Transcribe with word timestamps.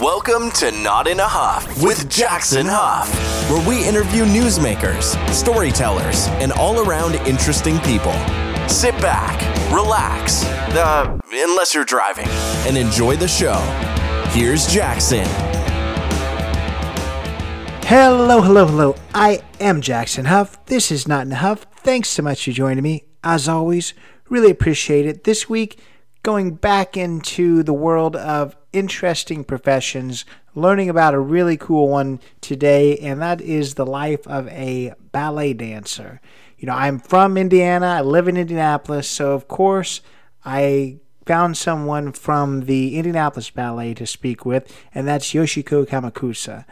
Welcome 0.00 0.50
to 0.52 0.70
Not 0.70 1.06
in 1.06 1.20
a 1.20 1.28
Huff 1.28 1.82
with 1.82 2.08
Jackson 2.08 2.64
Huff, 2.66 3.06
where 3.50 3.68
we 3.68 3.86
interview 3.86 4.24
newsmakers, 4.24 5.12
storytellers, 5.30 6.26
and 6.40 6.52
all 6.52 6.80
around 6.80 7.16
interesting 7.26 7.78
people. 7.80 8.14
Sit 8.66 8.94
back, 9.02 9.38
relax, 9.70 10.42
uh, 10.74 11.18
unless 11.30 11.74
you're 11.74 11.84
driving, 11.84 12.28
and 12.66 12.78
enjoy 12.78 13.16
the 13.16 13.28
show. 13.28 13.58
Here's 14.30 14.66
Jackson. 14.66 15.26
Hello, 17.84 18.40
hello, 18.40 18.64
hello. 18.64 18.94
I 19.14 19.42
am 19.60 19.82
Jackson 19.82 20.24
Huff. 20.24 20.64
This 20.64 20.90
is 20.90 21.06
Not 21.06 21.26
in 21.26 21.32
a 21.32 21.36
Huff. 21.36 21.66
Thanks 21.76 22.08
so 22.08 22.22
much 22.22 22.42
for 22.46 22.52
joining 22.52 22.82
me. 22.82 23.04
As 23.22 23.50
always, 23.50 23.92
really 24.30 24.50
appreciate 24.50 25.04
it. 25.04 25.24
This 25.24 25.50
week, 25.50 25.78
going 26.22 26.54
back 26.54 26.96
into 26.96 27.62
the 27.62 27.74
world 27.74 28.16
of 28.16 28.56
interesting 28.72 29.44
professions, 29.44 30.24
learning 30.54 30.88
about 30.88 31.14
a 31.14 31.18
really 31.18 31.56
cool 31.56 31.88
one 31.88 32.20
today, 32.40 32.98
and 32.98 33.20
that 33.20 33.40
is 33.40 33.74
the 33.74 33.86
life 33.86 34.26
of 34.26 34.48
a 34.48 34.94
ballet 35.12 35.52
dancer. 35.52 36.20
You 36.58 36.66
know, 36.66 36.74
I'm 36.74 36.98
from 36.98 37.36
Indiana, 37.36 37.86
I 37.86 38.00
live 38.02 38.28
in 38.28 38.36
Indianapolis, 38.36 39.08
so 39.08 39.32
of 39.32 39.48
course, 39.48 40.00
I 40.44 40.98
found 41.26 41.56
someone 41.56 42.12
from 42.12 42.62
the 42.62 42.96
Indianapolis 42.96 43.50
Ballet 43.50 43.94
to 43.94 44.06
speak 44.06 44.44
with, 44.44 44.74
and 44.94 45.06
that's 45.06 45.32
Yoshiko 45.32 45.86
Kamikusa. 45.86 46.64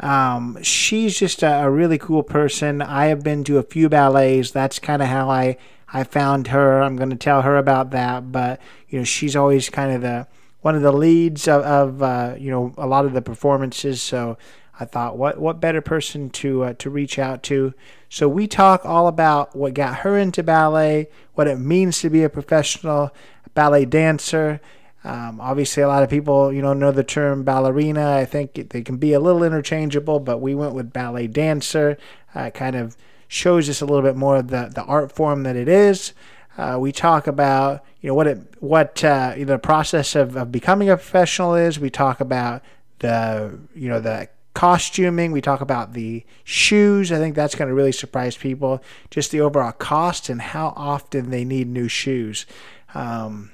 Um, 0.00 0.58
she's 0.62 1.18
just 1.18 1.42
a, 1.42 1.64
a, 1.64 1.70
really 1.70 1.96
cool 1.98 2.22
person. 2.22 2.82
I 2.82 3.06
have 3.06 3.22
been 3.22 3.44
to 3.44 3.58
a 3.58 3.62
few 3.62 3.88
ballets. 3.88 4.50
That's 4.50 4.78
kind 4.78 5.00
of 5.00 5.08
how 5.08 5.30
I 5.30 5.56
I 5.92 6.04
found 6.04 6.48
her. 6.48 6.82
I'm 6.82 6.96
going 6.96 7.10
to 7.10 7.16
tell 7.16 7.42
her 7.42 7.56
about 7.56 7.90
that. 7.92 8.30
But 8.30 8.60
you 8.88 8.98
know, 8.98 9.04
she's 9.04 9.34
always 9.34 9.70
kind 9.70 9.92
of 9.92 10.02
the 10.02 10.26
one 10.66 10.74
of 10.74 10.82
the 10.82 10.90
leads 10.90 11.46
of, 11.46 11.62
of 11.62 12.02
uh, 12.02 12.34
you 12.36 12.50
know 12.50 12.74
a 12.76 12.88
lot 12.88 13.04
of 13.04 13.12
the 13.12 13.22
performances. 13.22 14.02
So 14.02 14.36
I 14.80 14.84
thought, 14.84 15.16
what 15.16 15.38
what 15.38 15.60
better 15.60 15.80
person 15.80 16.28
to 16.30 16.64
uh, 16.64 16.72
to 16.78 16.90
reach 16.90 17.20
out 17.20 17.44
to? 17.44 17.72
So 18.08 18.28
we 18.28 18.48
talk 18.48 18.84
all 18.84 19.06
about 19.06 19.54
what 19.54 19.74
got 19.74 19.98
her 19.98 20.18
into 20.18 20.42
ballet, 20.42 21.06
what 21.34 21.46
it 21.46 21.60
means 21.60 22.00
to 22.00 22.10
be 22.10 22.24
a 22.24 22.28
professional 22.28 23.14
ballet 23.54 23.84
dancer. 23.84 24.60
Um, 25.04 25.40
obviously, 25.40 25.84
a 25.84 25.88
lot 25.88 26.02
of 26.02 26.10
people, 26.10 26.52
you 26.52 26.62
know, 26.62 26.72
know 26.72 26.90
the 26.90 27.04
term 27.04 27.44
ballerina. 27.44 28.16
I 28.16 28.24
think 28.24 28.70
they 28.70 28.82
can 28.82 28.96
be 28.96 29.12
a 29.12 29.20
little 29.20 29.44
interchangeable, 29.44 30.18
but 30.18 30.38
we 30.38 30.56
went 30.56 30.74
with 30.74 30.92
ballet 30.92 31.28
dancer. 31.28 31.96
Uh, 32.34 32.50
kind 32.50 32.74
of 32.74 32.96
shows 33.28 33.70
us 33.70 33.80
a 33.80 33.86
little 33.86 34.02
bit 34.02 34.16
more 34.16 34.38
of 34.38 34.48
the, 34.48 34.72
the 34.74 34.82
art 34.82 35.12
form 35.12 35.44
that 35.44 35.54
it 35.54 35.68
is. 35.68 36.12
Uh, 36.56 36.78
we 36.80 36.90
talk 36.92 37.26
about 37.26 37.84
you 38.00 38.08
know 38.08 38.14
what 38.14 38.26
it 38.26 38.38
what 38.60 39.02
uh, 39.04 39.34
the 39.36 39.58
process 39.58 40.14
of, 40.14 40.36
of 40.36 40.50
becoming 40.50 40.88
a 40.88 40.96
professional 40.96 41.54
is. 41.54 41.78
We 41.78 41.90
talk 41.90 42.20
about 42.20 42.62
the 43.00 43.58
you 43.74 43.88
know 43.88 44.00
the 44.00 44.28
costuming. 44.54 45.32
We 45.32 45.42
talk 45.42 45.60
about 45.60 45.92
the 45.92 46.24
shoes. 46.42 47.12
I 47.12 47.18
think 47.18 47.34
that's 47.34 47.54
going 47.54 47.68
to 47.68 47.74
really 47.74 47.92
surprise 47.92 48.36
people. 48.36 48.82
Just 49.10 49.30
the 49.30 49.40
overall 49.42 49.72
cost 49.72 50.30
and 50.30 50.40
how 50.40 50.72
often 50.76 51.30
they 51.30 51.44
need 51.44 51.68
new 51.68 51.88
shoes. 51.88 52.46
Um, 52.94 53.50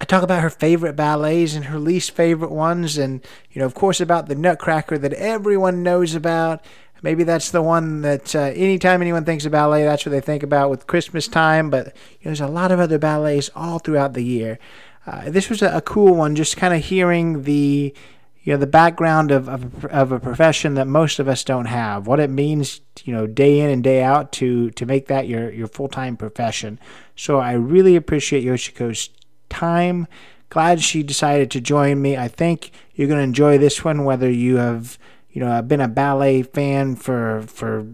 I 0.00 0.04
talk 0.04 0.22
about 0.22 0.42
her 0.42 0.50
favorite 0.50 0.96
ballets 0.96 1.54
and 1.54 1.66
her 1.66 1.78
least 1.78 2.10
favorite 2.10 2.50
ones, 2.50 2.98
and 2.98 3.24
you 3.52 3.60
know, 3.60 3.64
of 3.64 3.74
course, 3.74 4.00
about 4.00 4.28
the 4.28 4.34
Nutcracker 4.34 4.98
that 4.98 5.14
everyone 5.14 5.82
knows 5.82 6.14
about. 6.14 6.62
Maybe 7.04 7.22
that's 7.22 7.50
the 7.50 7.60
one 7.60 8.00
that 8.00 8.34
uh, 8.34 8.38
anytime 8.54 9.02
anyone 9.02 9.26
thinks 9.26 9.44
of 9.44 9.52
ballet, 9.52 9.84
that's 9.84 10.06
what 10.06 10.10
they 10.12 10.22
think 10.22 10.42
about 10.42 10.70
with 10.70 10.86
Christmas 10.86 11.28
time. 11.28 11.68
But 11.68 11.88
you 11.88 11.90
know, 11.90 12.30
there's 12.30 12.40
a 12.40 12.46
lot 12.46 12.72
of 12.72 12.80
other 12.80 12.98
ballets 12.98 13.50
all 13.54 13.78
throughout 13.78 14.14
the 14.14 14.24
year. 14.24 14.58
Uh, 15.06 15.28
this 15.28 15.50
was 15.50 15.60
a, 15.60 15.68
a, 15.76 15.82
cool 15.82 16.14
one, 16.14 16.34
just 16.34 16.56
kind 16.56 16.72
of 16.72 16.82
hearing 16.82 17.42
the 17.42 17.94
you 18.42 18.54
know 18.54 18.56
the 18.56 18.66
background 18.66 19.30
of, 19.30 19.50
of, 19.50 19.84
of 19.84 20.12
a 20.12 20.18
profession 20.18 20.74
that 20.74 20.86
most 20.86 21.18
of 21.18 21.28
us 21.28 21.44
don't 21.44 21.66
have. 21.66 22.06
What 22.06 22.20
it 22.20 22.30
means, 22.30 22.80
you 23.04 23.12
know, 23.12 23.26
day 23.26 23.60
in 23.60 23.68
and 23.68 23.84
day 23.84 24.02
out 24.02 24.32
to 24.32 24.70
to 24.70 24.86
make 24.86 25.06
that 25.08 25.28
your 25.28 25.52
your 25.52 25.66
full 25.66 25.88
time 25.88 26.16
profession. 26.16 26.80
So 27.16 27.38
I 27.38 27.52
really 27.52 27.96
appreciate 27.96 28.46
Yoshiko's 28.46 29.10
time. 29.50 30.06
Glad 30.48 30.80
she 30.80 31.02
decided 31.02 31.50
to 31.50 31.60
join 31.60 32.00
me. 32.00 32.16
I 32.16 32.28
think 32.28 32.70
you're 32.94 33.08
going 33.08 33.18
to 33.18 33.24
enjoy 33.24 33.58
this 33.58 33.84
one, 33.84 34.04
whether 34.04 34.30
you 34.30 34.56
have 34.56 34.96
you 35.34 35.40
know, 35.40 35.50
I've 35.50 35.66
been 35.66 35.80
a 35.80 35.88
ballet 35.88 36.44
fan 36.44 36.94
for 36.94 37.42
for 37.42 37.86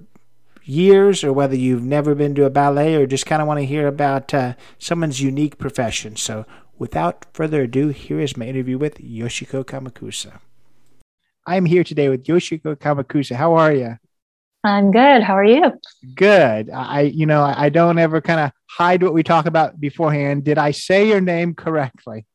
years, 0.62 1.24
or 1.24 1.32
whether 1.32 1.56
you've 1.56 1.82
never 1.82 2.14
been 2.14 2.34
to 2.34 2.44
a 2.44 2.50
ballet, 2.50 2.94
or 2.94 3.06
just 3.06 3.24
kind 3.24 3.40
of 3.40 3.48
want 3.48 3.58
to 3.58 3.66
hear 3.66 3.88
about 3.88 4.32
uh, 4.34 4.54
someone's 4.78 5.22
unique 5.22 5.56
profession. 5.56 6.16
So, 6.16 6.44
without 6.78 7.24
further 7.32 7.62
ado, 7.62 7.88
here 7.88 8.20
is 8.20 8.36
my 8.36 8.44
interview 8.44 8.76
with 8.76 8.98
Yoshiko 8.98 9.64
Kamikusa. 9.64 10.38
I'm 11.46 11.64
here 11.64 11.82
today 11.82 12.10
with 12.10 12.24
Yoshiko 12.24 12.76
Kamikusa. 12.76 13.36
How 13.36 13.54
are 13.54 13.72
you? 13.72 13.96
I'm 14.62 14.90
good. 14.90 15.22
How 15.22 15.34
are 15.38 15.44
you? 15.44 15.72
Good. 16.14 16.68
I, 16.68 17.00
you 17.00 17.24
know, 17.24 17.42
I 17.42 17.70
don't 17.70 17.98
ever 17.98 18.20
kind 18.20 18.40
of 18.40 18.52
hide 18.66 19.02
what 19.02 19.14
we 19.14 19.22
talk 19.22 19.46
about 19.46 19.80
beforehand. 19.80 20.44
Did 20.44 20.58
I 20.58 20.72
say 20.72 21.08
your 21.08 21.22
name 21.22 21.54
correctly? 21.54 22.26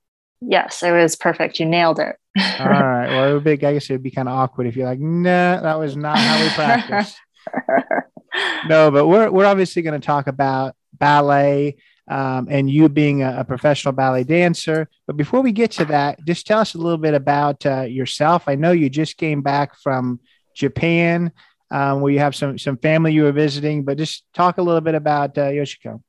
Yes, 0.48 0.84
it 0.84 0.92
was 0.92 1.16
perfect. 1.16 1.60
You 1.60 1.66
nailed 1.66 2.00
it. 2.00 2.16
All 2.60 2.68
right. 2.68 3.08
Well, 3.08 3.30
it 3.30 3.34
would 3.34 3.44
be, 3.44 3.52
I 3.52 3.56
guess 3.56 3.90
it 3.90 3.94
would 3.94 4.04
be 4.04 4.12
kind 4.12 4.28
of 4.28 4.36
awkward 4.36 4.68
if 4.68 4.76
you're 4.76 4.88
like, 4.88 5.00
nah, 5.00 5.62
that 5.62 5.80
was 5.80 5.96
not 5.96 6.18
how 6.18 6.44
we 6.44 6.50
practice. 6.50 7.16
no, 8.68 8.92
but 8.92 9.08
we're 9.08 9.30
we're 9.32 9.46
obviously 9.46 9.82
going 9.82 10.00
to 10.00 10.06
talk 10.06 10.28
about 10.28 10.76
ballet 10.94 11.78
um, 12.10 12.48
and 12.50 12.70
you 12.70 12.88
being 12.90 13.24
a, 13.24 13.40
a, 13.40 13.44
professional 13.44 13.94
ballet 13.94 14.24
dancer. 14.24 14.88
But 15.08 15.18
before 15.18 15.42
we 15.42 15.52
get 15.52 15.72
to 15.72 15.86
that, 15.86 16.24
just 16.26 16.46
tell 16.46 16.60
us 16.60 16.76
a 16.76 16.78
little 16.78 16.98
bit 16.98 17.14
about 17.16 17.66
uh, 17.66 17.82
yourself. 17.82 18.44
I 18.48 18.56
know 18.56 18.72
you 18.72 18.90
just 18.90 19.18
came 19.18 19.42
back 19.42 19.76
from 19.80 20.20
Japan, 20.56 21.32
um, 21.72 22.02
where 22.02 22.14
you 22.14 22.20
have 22.20 22.36
some 22.36 22.58
some 22.60 22.78
family 22.78 23.14
you 23.14 23.24
were 23.24 23.32
visiting. 23.32 23.84
But 23.84 23.98
just 23.98 24.24
talk 24.34 24.58
a 24.58 24.62
little 24.62 24.82
bit 24.82 24.96
about 24.96 25.38
uh, 25.38 25.50
Yoshiko. 25.50 26.02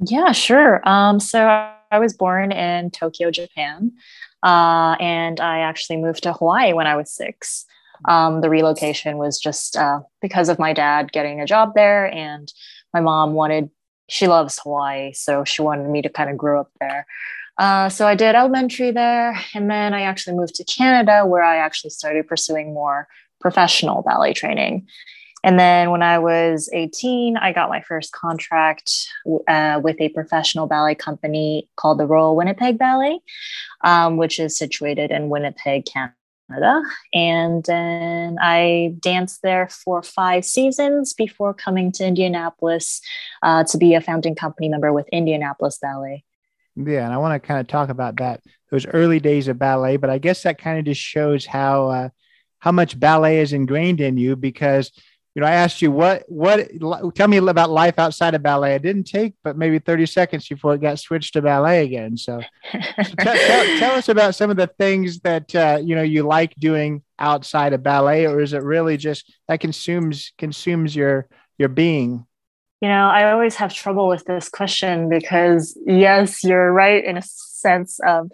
Yeah, 0.00 0.32
sure. 0.32 0.86
Um, 0.88 1.20
so 1.20 1.46
I 1.46 1.74
was 1.98 2.14
born 2.14 2.52
in 2.52 2.90
Tokyo, 2.90 3.30
Japan. 3.30 3.92
Uh, 4.42 4.96
and 5.00 5.40
I 5.40 5.60
actually 5.60 5.96
moved 5.96 6.22
to 6.24 6.32
Hawaii 6.32 6.72
when 6.72 6.86
I 6.86 6.96
was 6.96 7.10
six. 7.10 7.64
Um, 8.06 8.40
the 8.40 8.50
relocation 8.50 9.16
was 9.16 9.38
just 9.38 9.76
uh, 9.76 10.00
because 10.20 10.48
of 10.48 10.58
my 10.58 10.72
dad 10.72 11.12
getting 11.12 11.40
a 11.40 11.46
job 11.46 11.72
there, 11.74 12.12
and 12.12 12.52
my 12.92 13.00
mom 13.00 13.32
wanted, 13.32 13.70
she 14.08 14.26
loves 14.26 14.58
Hawaii, 14.62 15.12
so 15.12 15.44
she 15.44 15.62
wanted 15.62 15.88
me 15.88 16.02
to 16.02 16.08
kind 16.08 16.28
of 16.28 16.36
grow 16.36 16.60
up 16.60 16.70
there. 16.80 17.06
Uh, 17.56 17.88
so 17.88 18.06
I 18.06 18.14
did 18.14 18.34
elementary 18.34 18.90
there, 18.90 19.40
and 19.54 19.70
then 19.70 19.94
I 19.94 20.02
actually 20.02 20.36
moved 20.36 20.56
to 20.56 20.64
Canada 20.64 21.24
where 21.24 21.42
I 21.42 21.56
actually 21.56 21.90
started 21.90 22.26
pursuing 22.26 22.74
more 22.74 23.08
professional 23.40 24.02
ballet 24.02 24.34
training. 24.34 24.88
And 25.44 25.60
then 25.60 25.90
when 25.90 26.02
I 26.02 26.18
was 26.18 26.70
18, 26.72 27.36
I 27.36 27.52
got 27.52 27.68
my 27.68 27.82
first 27.82 28.12
contract 28.12 28.90
uh, 29.46 29.78
with 29.84 30.00
a 30.00 30.08
professional 30.08 30.66
ballet 30.66 30.94
company 30.94 31.68
called 31.76 31.98
the 31.98 32.06
Royal 32.06 32.34
Winnipeg 32.34 32.78
Ballet, 32.78 33.20
um, 33.82 34.16
which 34.16 34.40
is 34.40 34.56
situated 34.56 35.10
in 35.10 35.28
Winnipeg, 35.28 35.84
Canada. 35.84 36.82
And 37.12 37.62
then 37.64 38.38
I 38.40 38.94
danced 39.00 39.42
there 39.42 39.68
for 39.68 40.02
five 40.02 40.46
seasons 40.46 41.12
before 41.12 41.52
coming 41.52 41.92
to 41.92 42.06
Indianapolis 42.06 43.02
uh, 43.42 43.64
to 43.64 43.76
be 43.76 43.92
a 43.92 44.00
founding 44.00 44.34
company 44.34 44.70
member 44.70 44.94
with 44.94 45.06
Indianapolis 45.10 45.76
Ballet. 45.76 46.24
Yeah, 46.74 47.04
and 47.04 47.12
I 47.12 47.18
want 47.18 47.40
to 47.40 47.46
kind 47.46 47.60
of 47.60 47.68
talk 47.68 47.90
about 47.90 48.16
that 48.16 48.40
those 48.70 48.86
early 48.86 49.20
days 49.20 49.46
of 49.46 49.58
ballet, 49.58 49.98
but 49.98 50.10
I 50.10 50.18
guess 50.18 50.42
that 50.42 50.58
kind 50.58 50.78
of 50.78 50.86
just 50.86 51.00
shows 51.00 51.44
how 51.44 51.88
uh, 51.88 52.08
how 52.58 52.72
much 52.72 52.98
ballet 52.98 53.40
is 53.40 53.52
ingrained 53.52 54.00
in 54.00 54.16
you 54.16 54.36
because 54.36 54.90
you 55.34 55.40
know, 55.40 55.48
I 55.48 55.52
asked 55.52 55.82
you 55.82 55.90
what 55.90 56.24
what 56.28 56.68
tell 57.16 57.26
me 57.26 57.38
about 57.38 57.70
life 57.70 57.98
outside 57.98 58.34
of 58.34 58.42
ballet. 58.42 58.76
It 58.76 58.82
didn't 58.82 59.04
take 59.04 59.34
but 59.42 59.56
maybe 59.56 59.80
30 59.80 60.06
seconds 60.06 60.46
before 60.46 60.74
it 60.74 60.80
got 60.80 61.00
switched 61.00 61.32
to 61.32 61.42
ballet 61.42 61.84
again. 61.84 62.16
So 62.24 62.40
tell, 62.72 63.36
tell, 63.36 63.78
tell, 63.78 63.94
us 63.96 64.08
about 64.08 64.34
some 64.34 64.50
of 64.50 64.56
the 64.56 64.68
things 64.68 65.20
that 65.20 65.54
uh, 65.54 65.78
you 65.82 65.94
know 65.94 66.02
you 66.02 66.22
like 66.22 66.54
doing 66.54 67.02
outside 67.18 67.72
of 67.72 67.82
ballet, 67.82 68.26
or 68.26 68.40
is 68.40 68.52
it 68.52 68.62
really 68.62 68.96
just 68.96 69.32
that 69.48 69.60
consumes 69.60 70.32
consumes 70.38 70.94
your 70.94 71.28
your 71.58 71.68
being? 71.68 72.26
You 72.80 72.88
know, 72.88 73.08
I 73.08 73.32
always 73.32 73.56
have 73.56 73.74
trouble 73.74 74.08
with 74.08 74.24
this 74.24 74.48
question 74.48 75.08
because 75.08 75.76
yes, 75.84 76.44
you're 76.44 76.72
right 76.72 77.04
in 77.04 77.16
a 77.16 77.22
sense 77.22 77.98
of 78.06 78.30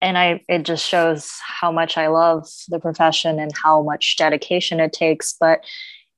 and 0.00 0.16
I 0.16 0.42
it 0.48 0.62
just 0.62 0.86
shows 0.86 1.30
how 1.44 1.70
much 1.70 1.98
I 1.98 2.06
love 2.08 2.48
the 2.68 2.78
profession 2.80 3.38
and 3.38 3.50
how 3.56 3.82
much 3.82 4.16
dedication 4.16 4.80
it 4.80 4.92
takes. 4.92 5.34
But 5.38 5.60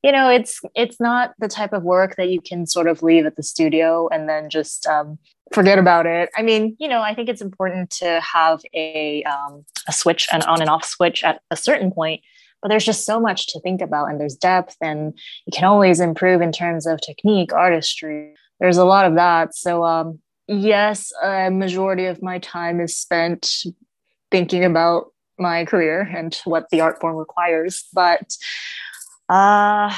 you 0.03 0.13
know 0.13 0.29
it's 0.29 0.61
it's 0.75 1.01
not 1.01 1.35
the 1.39 1.49
type 1.49 1.73
of 1.73 1.83
work 1.83 2.17
that 2.17 2.29
you 2.29 2.41
can 2.41 2.67
sort 2.67 2.87
of 2.87 3.03
leave 3.03 3.27
at 3.27 3.37
the 3.37 3.43
studio 3.43 4.09
and 4.09 4.29
then 4.29 4.49
just 4.51 4.87
um, 4.87 5.19
forget 5.53 5.79
about 5.79 6.07
it 6.07 6.31
i 6.37 6.43
mean 6.43 6.77
you 6.79 6.89
know 6.89 7.01
i 7.01 7.15
think 7.15 7.29
it's 7.29 7.43
important 7.43 7.91
to 7.91 8.21
have 8.21 8.61
a 8.75 9.23
um, 9.25 9.65
a 9.89 9.93
switch 9.93 10.29
an 10.33 10.43
on 10.43 10.61
and 10.61 10.71
off 10.71 10.85
switch 10.85 11.25
at 11.25 11.41
a 11.51 11.57
certain 11.57 11.91
point 11.91 12.21
but 12.63 12.69
there's 12.69 12.85
just 12.85 13.07
so 13.07 13.19
much 13.19 13.47
to 13.47 13.61
think 13.61 13.81
about 13.81 14.07
and 14.11 14.21
there's 14.21 14.37
depth 14.37 14.77
and 14.81 15.19
you 15.47 15.53
can 15.53 15.65
always 15.65 16.01
improve 16.01 16.41
in 16.41 16.53
terms 16.53 16.87
of 16.87 17.01
technique 17.01 17.53
artistry 17.53 18.35
there's 18.61 18.79
a 18.79 18.85
lot 18.85 19.07
of 19.07 19.15
that 19.15 19.55
so 19.55 19.85
um, 19.85 20.19
yes 20.47 21.13
a 21.23 21.51
majority 21.51 22.07
of 22.07 22.23
my 22.23 22.39
time 22.39 22.81
is 22.81 22.97
spent 22.97 23.65
thinking 24.31 24.65
about 24.65 25.07
my 25.41 25.65
career 25.65 26.03
and 26.15 26.39
what 26.45 26.69
the 26.71 26.81
art 26.81 27.01
form 27.01 27.17
requires. 27.17 27.89
But 27.93 28.37
uh, 29.31 29.95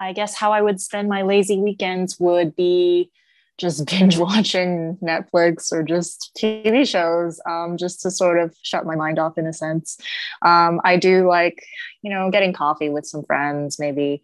I 0.00 0.12
guess 0.14 0.34
how 0.34 0.52
I 0.52 0.62
would 0.62 0.80
spend 0.80 1.08
my 1.08 1.22
lazy 1.22 1.58
weekends 1.58 2.18
would 2.18 2.56
be 2.56 3.10
just 3.58 3.86
binge 3.90 4.16
watching 4.16 4.96
Netflix 5.02 5.70
or 5.72 5.82
just 5.82 6.32
TV 6.40 6.88
shows, 6.88 7.40
um, 7.48 7.76
just 7.76 8.00
to 8.02 8.10
sort 8.10 8.38
of 8.38 8.56
shut 8.62 8.86
my 8.86 8.96
mind 8.96 9.18
off 9.18 9.36
in 9.36 9.46
a 9.46 9.52
sense. 9.52 9.98
Um, 10.40 10.80
I 10.84 10.96
do 10.96 11.28
like, 11.28 11.62
you 12.00 12.10
know, 12.10 12.30
getting 12.30 12.54
coffee 12.54 12.88
with 12.88 13.06
some 13.06 13.24
friends, 13.24 13.78
maybe, 13.78 14.22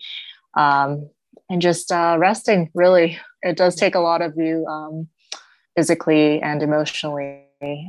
um, 0.56 1.10
and 1.50 1.60
just 1.60 1.92
uh, 1.92 2.16
resting. 2.18 2.70
Really, 2.74 3.18
it 3.42 3.56
does 3.56 3.76
take 3.76 3.94
a 3.94 4.00
lot 4.00 4.22
of 4.22 4.34
you 4.36 4.66
um, 4.66 5.08
physically 5.76 6.40
and 6.40 6.62
emotionally. 6.62 7.44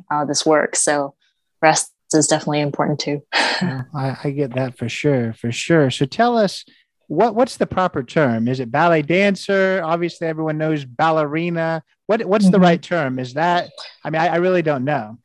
Uh, 0.10 0.26
this 0.26 0.48
work, 0.48 0.76
so 0.76 1.14
rest 1.62 1.94
is 2.14 2.28
definitely 2.28 2.62
important 2.62 3.00
too. 3.00 3.22
I, 3.34 4.18
I 4.24 4.32
get 4.32 4.56
that 4.56 4.78
for 4.78 4.90
sure, 4.90 5.34
for 5.34 5.52
sure. 5.52 5.90
So 5.92 6.06
tell 6.06 6.38
us 6.38 6.66
what 7.08 7.36
what's 7.36 7.58
the 7.58 7.66
proper 7.66 8.04
term? 8.04 8.48
Is 8.48 8.60
it 8.60 8.72
ballet 8.72 9.02
dancer? 9.02 9.82
Obviously, 9.84 10.28
everyone 10.28 10.58
knows 10.58 10.86
ballerina. 10.86 11.84
What 12.06 12.24
what's 12.26 12.46
mm-hmm. 12.46 12.52
the 12.52 12.60
right 12.60 12.82
term? 12.82 13.20
Is 13.20 13.34
that? 13.34 13.70
I 14.04 14.10
mean, 14.10 14.22
I, 14.22 14.28
I 14.28 14.36
really 14.38 14.62
don't 14.62 14.86
know. 14.86 15.18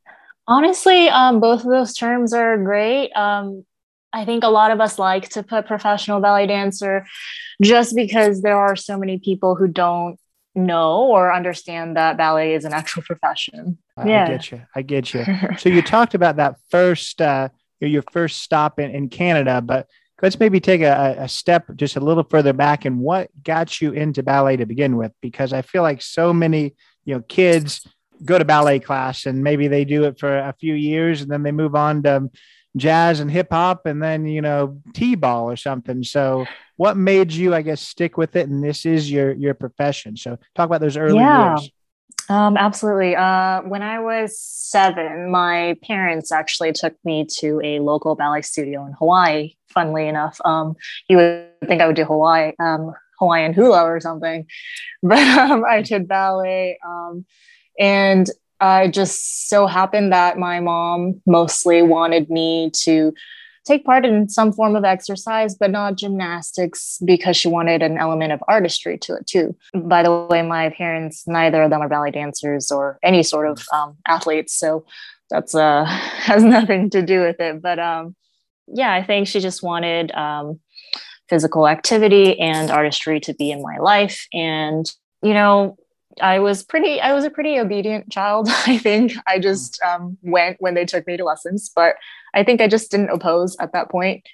Honestly, 0.46 1.08
um, 1.08 1.40
both 1.40 1.64
of 1.64 1.70
those 1.70 1.94
terms 1.94 2.32
are 2.32 2.56
great. 2.58 3.12
Um, 3.12 3.64
I 4.12 4.24
think 4.24 4.44
a 4.44 4.48
lot 4.48 4.70
of 4.70 4.80
us 4.80 4.98
like 4.98 5.28
to 5.30 5.42
put 5.42 5.66
professional 5.66 6.20
ballet 6.20 6.46
dancer, 6.46 7.06
just 7.62 7.94
because 7.94 8.42
there 8.42 8.56
are 8.56 8.76
so 8.76 8.98
many 8.98 9.18
people 9.18 9.54
who 9.54 9.68
don't 9.68 10.18
know 10.54 11.04
or 11.04 11.32
understand 11.32 11.96
that 11.96 12.16
ballet 12.16 12.54
is 12.54 12.64
an 12.64 12.72
actual 12.80 13.02
profession. 13.02 13.78
I, 13.96 14.08
yeah. 14.08 14.24
I 14.24 14.28
get 14.28 14.50
you. 14.50 14.62
I 14.74 14.82
get 14.82 15.14
you. 15.14 15.24
so 15.58 15.68
you 15.68 15.82
talked 15.82 16.14
about 16.14 16.36
that 16.36 16.56
first, 16.70 17.20
uh, 17.20 17.48
your 17.80 18.04
first 18.12 18.42
stop 18.42 18.78
in, 18.78 18.90
in 18.90 19.08
Canada, 19.08 19.60
but 19.60 19.88
let's 20.22 20.40
maybe 20.40 20.60
take 20.60 20.80
a, 20.80 21.16
a 21.18 21.28
step 21.28 21.66
just 21.76 21.96
a 21.96 22.00
little 22.00 22.24
further 22.24 22.52
back 22.52 22.84
and 22.84 22.98
what 22.98 23.30
got 23.42 23.80
you 23.80 23.92
into 23.92 24.22
ballet 24.22 24.56
to 24.56 24.64
begin 24.64 24.96
with 24.96 25.12
because 25.20 25.52
i 25.52 25.60
feel 25.60 25.82
like 25.82 26.00
so 26.00 26.32
many 26.32 26.74
you 27.04 27.14
know 27.14 27.20
kids 27.28 27.86
go 28.24 28.38
to 28.38 28.44
ballet 28.44 28.78
class 28.78 29.26
and 29.26 29.42
maybe 29.42 29.68
they 29.68 29.84
do 29.84 30.04
it 30.04 30.18
for 30.18 30.38
a 30.38 30.54
few 30.58 30.74
years 30.74 31.20
and 31.20 31.30
then 31.30 31.42
they 31.42 31.52
move 31.52 31.74
on 31.74 32.02
to 32.02 32.28
jazz 32.76 33.20
and 33.20 33.30
hip 33.30 33.48
hop 33.52 33.86
and 33.86 34.02
then 34.02 34.26
you 34.26 34.40
know 34.40 34.80
t-ball 34.94 35.48
or 35.48 35.56
something 35.56 36.02
so 36.02 36.44
what 36.76 36.96
made 36.96 37.32
you 37.32 37.54
i 37.54 37.62
guess 37.62 37.80
stick 37.80 38.16
with 38.16 38.34
it 38.34 38.48
and 38.48 38.64
this 38.64 38.84
is 38.84 39.10
your 39.10 39.32
your 39.32 39.54
profession 39.54 40.16
so 40.16 40.36
talk 40.54 40.66
about 40.66 40.80
those 40.80 40.96
early 40.96 41.16
yeah. 41.16 41.56
years 41.56 41.70
um, 42.28 42.56
absolutely. 42.56 43.16
Uh, 43.16 43.60
when 43.62 43.82
I 43.82 44.00
was 44.00 44.38
seven, 44.38 45.30
my 45.30 45.76
parents 45.82 46.32
actually 46.32 46.72
took 46.72 46.94
me 47.04 47.26
to 47.38 47.60
a 47.62 47.80
local 47.80 48.14
ballet 48.14 48.42
studio 48.42 48.86
in 48.86 48.92
Hawaii. 48.94 49.54
Funnily 49.68 50.08
enough, 50.08 50.40
um, 50.44 50.74
you 51.08 51.16
would 51.16 51.48
think 51.66 51.82
I 51.82 51.86
would 51.86 51.96
do 51.96 52.04
Hawaii, 52.04 52.52
um, 52.58 52.94
Hawaiian 53.18 53.52
hula 53.52 53.82
or 53.82 54.00
something, 54.00 54.46
but 55.02 55.18
um, 55.18 55.64
I 55.68 55.82
did 55.82 56.08
ballet. 56.08 56.78
Um, 56.86 57.26
and 57.78 58.28
I 58.64 58.88
just 58.88 59.48
so 59.50 59.66
happened 59.66 60.10
that 60.12 60.38
my 60.38 60.58
mom 60.58 61.20
mostly 61.26 61.82
wanted 61.82 62.30
me 62.30 62.70
to 62.84 63.12
take 63.66 63.84
part 63.84 64.06
in 64.06 64.28
some 64.28 64.52
form 64.52 64.74
of 64.74 64.84
exercise, 64.84 65.54
but 65.54 65.70
not 65.70 65.96
gymnastics 65.96 66.98
because 67.04 67.36
she 67.36 67.48
wanted 67.48 67.82
an 67.82 67.98
element 67.98 68.32
of 68.32 68.42
artistry 68.48 68.96
to 68.98 69.16
it 69.16 69.26
too. 69.26 69.54
By 69.74 70.02
the 70.02 70.26
way, 70.30 70.40
my 70.40 70.70
parents, 70.70 71.24
neither 71.26 71.62
of 71.62 71.70
them 71.70 71.82
are 71.82 71.88
ballet 71.90 72.10
dancers 72.10 72.70
or 72.70 72.98
any 73.02 73.22
sort 73.22 73.48
of 73.48 73.62
um, 73.70 73.98
athletes. 74.06 74.54
So 74.54 74.86
that's 75.28 75.54
uh, 75.54 75.84
has 75.86 76.42
nothing 76.42 76.88
to 76.90 77.02
do 77.02 77.20
with 77.20 77.40
it. 77.40 77.60
But 77.60 77.78
um, 77.78 78.16
yeah, 78.66 78.94
I 78.94 79.02
think 79.02 79.28
she 79.28 79.40
just 79.40 79.62
wanted 79.62 80.10
um, 80.14 80.58
physical 81.28 81.68
activity 81.68 82.40
and 82.40 82.70
artistry 82.70 83.20
to 83.20 83.34
be 83.34 83.50
in 83.50 83.60
my 83.60 83.76
life. 83.76 84.26
And, 84.32 84.90
you 85.22 85.34
know, 85.34 85.76
I 86.20 86.38
was 86.38 86.62
pretty, 86.62 87.00
I 87.00 87.12
was 87.12 87.24
a 87.24 87.30
pretty 87.30 87.58
obedient 87.58 88.10
child. 88.10 88.48
I 88.66 88.78
think 88.78 89.14
I 89.26 89.38
just 89.38 89.80
um, 89.82 90.16
went 90.22 90.56
when 90.60 90.74
they 90.74 90.84
took 90.84 91.06
me 91.06 91.16
to 91.16 91.24
lessons, 91.24 91.70
but 91.74 91.96
I 92.34 92.44
think 92.44 92.60
I 92.60 92.68
just 92.68 92.90
didn't 92.90 93.10
oppose 93.10 93.56
at 93.60 93.72
that 93.72 93.90
point. 93.90 94.26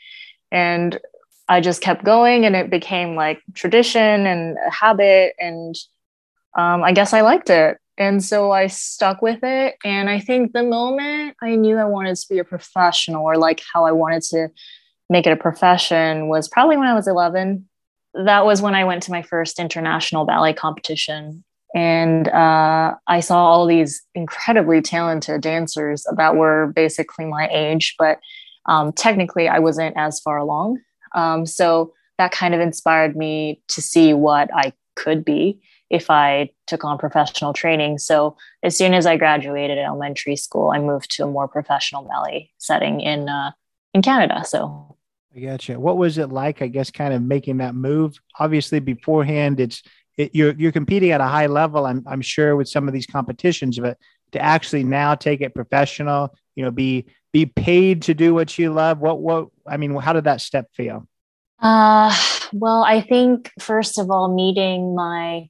And 0.52 0.98
I 1.48 1.60
just 1.60 1.82
kept 1.82 2.04
going 2.04 2.44
and 2.44 2.54
it 2.54 2.70
became 2.70 3.16
like 3.16 3.40
tradition 3.54 4.26
and 4.26 4.56
a 4.66 4.70
habit. 4.70 5.34
And 5.38 5.74
um, 6.56 6.82
I 6.82 6.92
guess 6.92 7.12
I 7.12 7.22
liked 7.22 7.50
it. 7.50 7.78
And 7.98 8.24
so 8.24 8.50
I 8.50 8.68
stuck 8.68 9.20
with 9.20 9.40
it. 9.42 9.76
And 9.84 10.08
I 10.08 10.20
think 10.20 10.52
the 10.52 10.62
moment 10.62 11.36
I 11.42 11.54
knew 11.54 11.76
I 11.76 11.84
wanted 11.84 12.16
to 12.16 12.26
be 12.28 12.38
a 12.38 12.44
professional 12.44 13.24
or 13.24 13.36
like 13.36 13.62
how 13.72 13.84
I 13.84 13.92
wanted 13.92 14.22
to 14.30 14.48
make 15.10 15.26
it 15.26 15.32
a 15.32 15.36
profession 15.36 16.28
was 16.28 16.48
probably 16.48 16.76
when 16.76 16.86
I 16.86 16.94
was 16.94 17.08
11. 17.08 17.68
That 18.14 18.46
was 18.46 18.62
when 18.62 18.74
I 18.74 18.84
went 18.84 19.02
to 19.04 19.10
my 19.10 19.22
first 19.22 19.58
international 19.58 20.24
ballet 20.24 20.52
competition 20.52 21.44
and 21.74 22.28
uh, 22.28 22.94
I 23.06 23.20
saw 23.20 23.44
all 23.44 23.66
these 23.66 24.02
incredibly 24.14 24.82
talented 24.82 25.40
dancers 25.40 26.04
that 26.16 26.36
were 26.36 26.72
basically 26.74 27.26
my 27.26 27.48
age, 27.50 27.94
but 27.98 28.18
um, 28.66 28.92
technically 28.92 29.48
I 29.48 29.58
wasn't 29.58 29.96
as 29.96 30.20
far 30.20 30.36
along. 30.36 30.80
Um, 31.14 31.46
so 31.46 31.92
that 32.18 32.32
kind 32.32 32.54
of 32.54 32.60
inspired 32.60 33.16
me 33.16 33.62
to 33.68 33.80
see 33.80 34.12
what 34.12 34.50
I 34.52 34.72
could 34.96 35.24
be 35.24 35.60
if 35.88 36.10
I 36.10 36.50
took 36.66 36.84
on 36.84 36.98
professional 36.98 37.52
training. 37.52 37.98
So 37.98 38.36
as 38.62 38.76
soon 38.76 38.94
as 38.94 39.06
I 39.06 39.16
graduated 39.16 39.78
elementary 39.78 40.36
school, 40.36 40.70
I 40.70 40.78
moved 40.78 41.10
to 41.12 41.24
a 41.24 41.26
more 41.26 41.48
professional 41.48 42.02
ballet 42.02 42.50
setting 42.58 43.00
in 43.00 43.28
uh, 43.28 43.52
in 43.94 44.02
Canada. 44.02 44.44
So 44.44 44.96
I 45.34 45.40
gotcha. 45.40 45.78
What 45.78 45.96
was 45.96 46.18
it 46.18 46.28
like? 46.28 46.62
I 46.62 46.68
guess 46.68 46.90
kind 46.90 47.14
of 47.14 47.22
making 47.22 47.58
that 47.58 47.74
move. 47.74 48.18
Obviously, 48.38 48.80
beforehand, 48.80 49.60
it's 49.60 49.82
it, 50.16 50.34
you're 50.34 50.52
you're 50.52 50.72
competing 50.72 51.10
at 51.10 51.20
a 51.20 51.26
high 51.26 51.46
level. 51.46 51.86
I'm 51.86 52.04
I'm 52.06 52.20
sure 52.20 52.56
with 52.56 52.68
some 52.68 52.88
of 52.88 52.94
these 52.94 53.06
competitions, 53.06 53.78
but 53.78 53.98
to 54.32 54.40
actually 54.40 54.84
now 54.84 55.14
take 55.14 55.40
it 55.40 55.54
professional, 55.54 56.34
you 56.54 56.64
know, 56.64 56.70
be 56.70 57.06
be 57.32 57.46
paid 57.46 58.02
to 58.02 58.14
do 58.14 58.34
what 58.34 58.58
you 58.58 58.72
love. 58.72 58.98
What 58.98 59.20
what 59.20 59.48
I 59.66 59.76
mean, 59.76 59.94
how 59.96 60.12
did 60.12 60.24
that 60.24 60.40
step 60.40 60.66
feel? 60.74 61.06
Uh, 61.60 62.14
well, 62.52 62.82
I 62.82 63.00
think 63.00 63.50
first 63.58 63.98
of 63.98 64.10
all, 64.10 64.34
meeting 64.34 64.94
my 64.94 65.48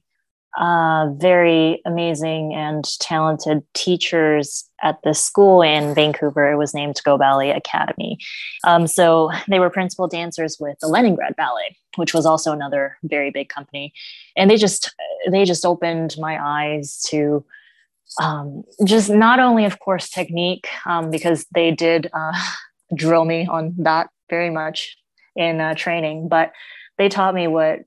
uh, 0.57 1.07
very 1.13 1.81
amazing 1.85 2.53
and 2.53 2.83
talented 2.99 3.63
teachers 3.73 4.69
at 4.83 4.97
the 5.03 5.13
school 5.13 5.61
in 5.61 5.95
Vancouver. 5.95 6.51
It 6.51 6.57
was 6.57 6.73
named 6.73 6.99
Goh 7.05 7.17
Ballet 7.17 7.51
Academy. 7.51 8.17
Um, 8.65 8.85
so 8.87 9.31
they 9.47 9.59
were 9.59 9.69
principal 9.69 10.07
dancers 10.07 10.57
with 10.59 10.77
the 10.81 10.87
Leningrad 10.87 11.35
Ballet, 11.37 11.77
which 11.95 12.13
was 12.13 12.25
also 12.25 12.51
another 12.51 12.97
very 13.03 13.31
big 13.31 13.47
company. 13.47 13.93
And 14.35 14.49
they 14.49 14.57
just 14.57 14.93
they 15.29 15.45
just 15.45 15.65
opened 15.65 16.15
my 16.17 16.37
eyes 16.41 17.01
to 17.09 17.45
um, 18.19 18.63
just 18.85 19.09
not 19.09 19.39
only, 19.39 19.65
of 19.65 19.79
course, 19.79 20.09
technique 20.09 20.67
um, 20.85 21.11
because 21.11 21.45
they 21.53 21.71
did 21.71 22.09
uh, 22.13 22.33
drill 22.95 23.25
me 23.25 23.47
on 23.47 23.73
that 23.79 24.09
very 24.29 24.49
much 24.49 24.97
in 25.35 25.61
uh, 25.61 25.73
training, 25.75 26.27
but 26.27 26.51
they 26.97 27.09
taught 27.09 27.33
me 27.33 27.47
what 27.47 27.79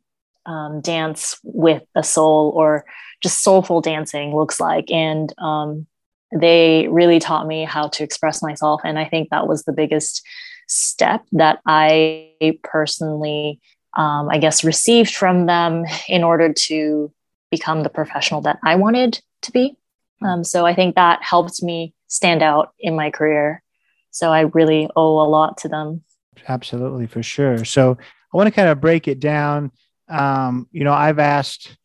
um, 0.46 0.80
dance 0.80 1.38
with 1.42 1.82
a 1.94 2.02
soul 2.02 2.52
or 2.54 2.84
just 3.22 3.42
soulful 3.42 3.80
dancing 3.80 4.34
looks 4.34 4.60
like. 4.60 4.90
And 4.90 5.32
um, 5.38 5.86
they 6.34 6.88
really 6.88 7.18
taught 7.18 7.46
me 7.46 7.64
how 7.64 7.88
to 7.88 8.02
express 8.02 8.42
myself. 8.42 8.80
And 8.84 8.98
I 8.98 9.04
think 9.06 9.28
that 9.30 9.46
was 9.46 9.64
the 9.64 9.72
biggest 9.72 10.22
step 10.68 11.24
that 11.32 11.60
I 11.66 12.58
personally, 12.62 13.60
um, 13.96 14.28
I 14.28 14.38
guess, 14.38 14.64
received 14.64 15.14
from 15.14 15.46
them 15.46 15.84
in 16.08 16.24
order 16.24 16.52
to 16.52 17.12
become 17.50 17.82
the 17.82 17.88
professional 17.88 18.40
that 18.42 18.58
I 18.64 18.76
wanted 18.76 19.20
to 19.42 19.52
be. 19.52 19.76
Um, 20.22 20.44
so 20.44 20.64
I 20.64 20.74
think 20.74 20.94
that 20.94 21.22
helped 21.22 21.62
me 21.62 21.94
stand 22.08 22.42
out 22.42 22.72
in 22.78 22.96
my 22.96 23.10
career. 23.10 23.62
So 24.10 24.32
I 24.32 24.42
really 24.42 24.88
owe 24.96 25.20
a 25.20 25.28
lot 25.28 25.58
to 25.58 25.68
them. 25.68 26.02
Absolutely, 26.48 27.06
for 27.06 27.22
sure. 27.22 27.64
So 27.64 27.96
I 28.32 28.36
want 28.36 28.46
to 28.46 28.54
kind 28.54 28.68
of 28.68 28.80
break 28.80 29.06
it 29.08 29.20
down 29.20 29.70
um, 30.08 30.68
you 30.72 30.84
know, 30.84 30.92
I've 30.92 31.18
asked 31.18 31.76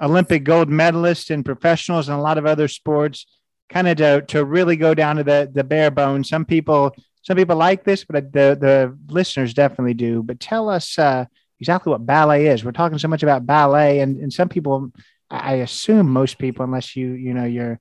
Olympic 0.00 0.44
gold 0.44 0.68
medalists 0.68 1.30
and 1.30 1.44
professionals 1.44 2.08
and 2.08 2.18
a 2.18 2.22
lot 2.22 2.38
of 2.38 2.46
other 2.46 2.68
sports 2.68 3.26
kind 3.68 3.88
of 3.88 3.96
to, 3.96 4.22
to 4.28 4.44
really 4.44 4.76
go 4.76 4.94
down 4.94 5.16
to 5.16 5.24
the, 5.24 5.50
the 5.52 5.64
bare 5.64 5.90
bones. 5.90 6.28
Some 6.28 6.44
people, 6.44 6.94
some 7.22 7.36
people 7.36 7.56
like 7.56 7.84
this, 7.84 8.04
but 8.04 8.32
the, 8.32 8.56
the 8.60 8.96
listeners 9.12 9.54
definitely 9.54 9.94
do. 9.94 10.22
But 10.22 10.38
tell 10.38 10.68
us 10.68 10.98
uh, 10.98 11.24
exactly 11.60 11.90
what 11.90 12.06
ballet 12.06 12.46
is. 12.46 12.64
We're 12.64 12.72
talking 12.72 12.98
so 12.98 13.08
much 13.08 13.22
about 13.22 13.46
ballet 13.46 14.00
and, 14.00 14.18
and 14.18 14.32
some 14.32 14.48
people, 14.48 14.92
I 15.30 15.54
assume 15.56 16.08
most 16.08 16.38
people, 16.38 16.64
unless 16.64 16.96
you, 16.96 17.12
you 17.12 17.34
know, 17.34 17.44
you're, 17.44 17.80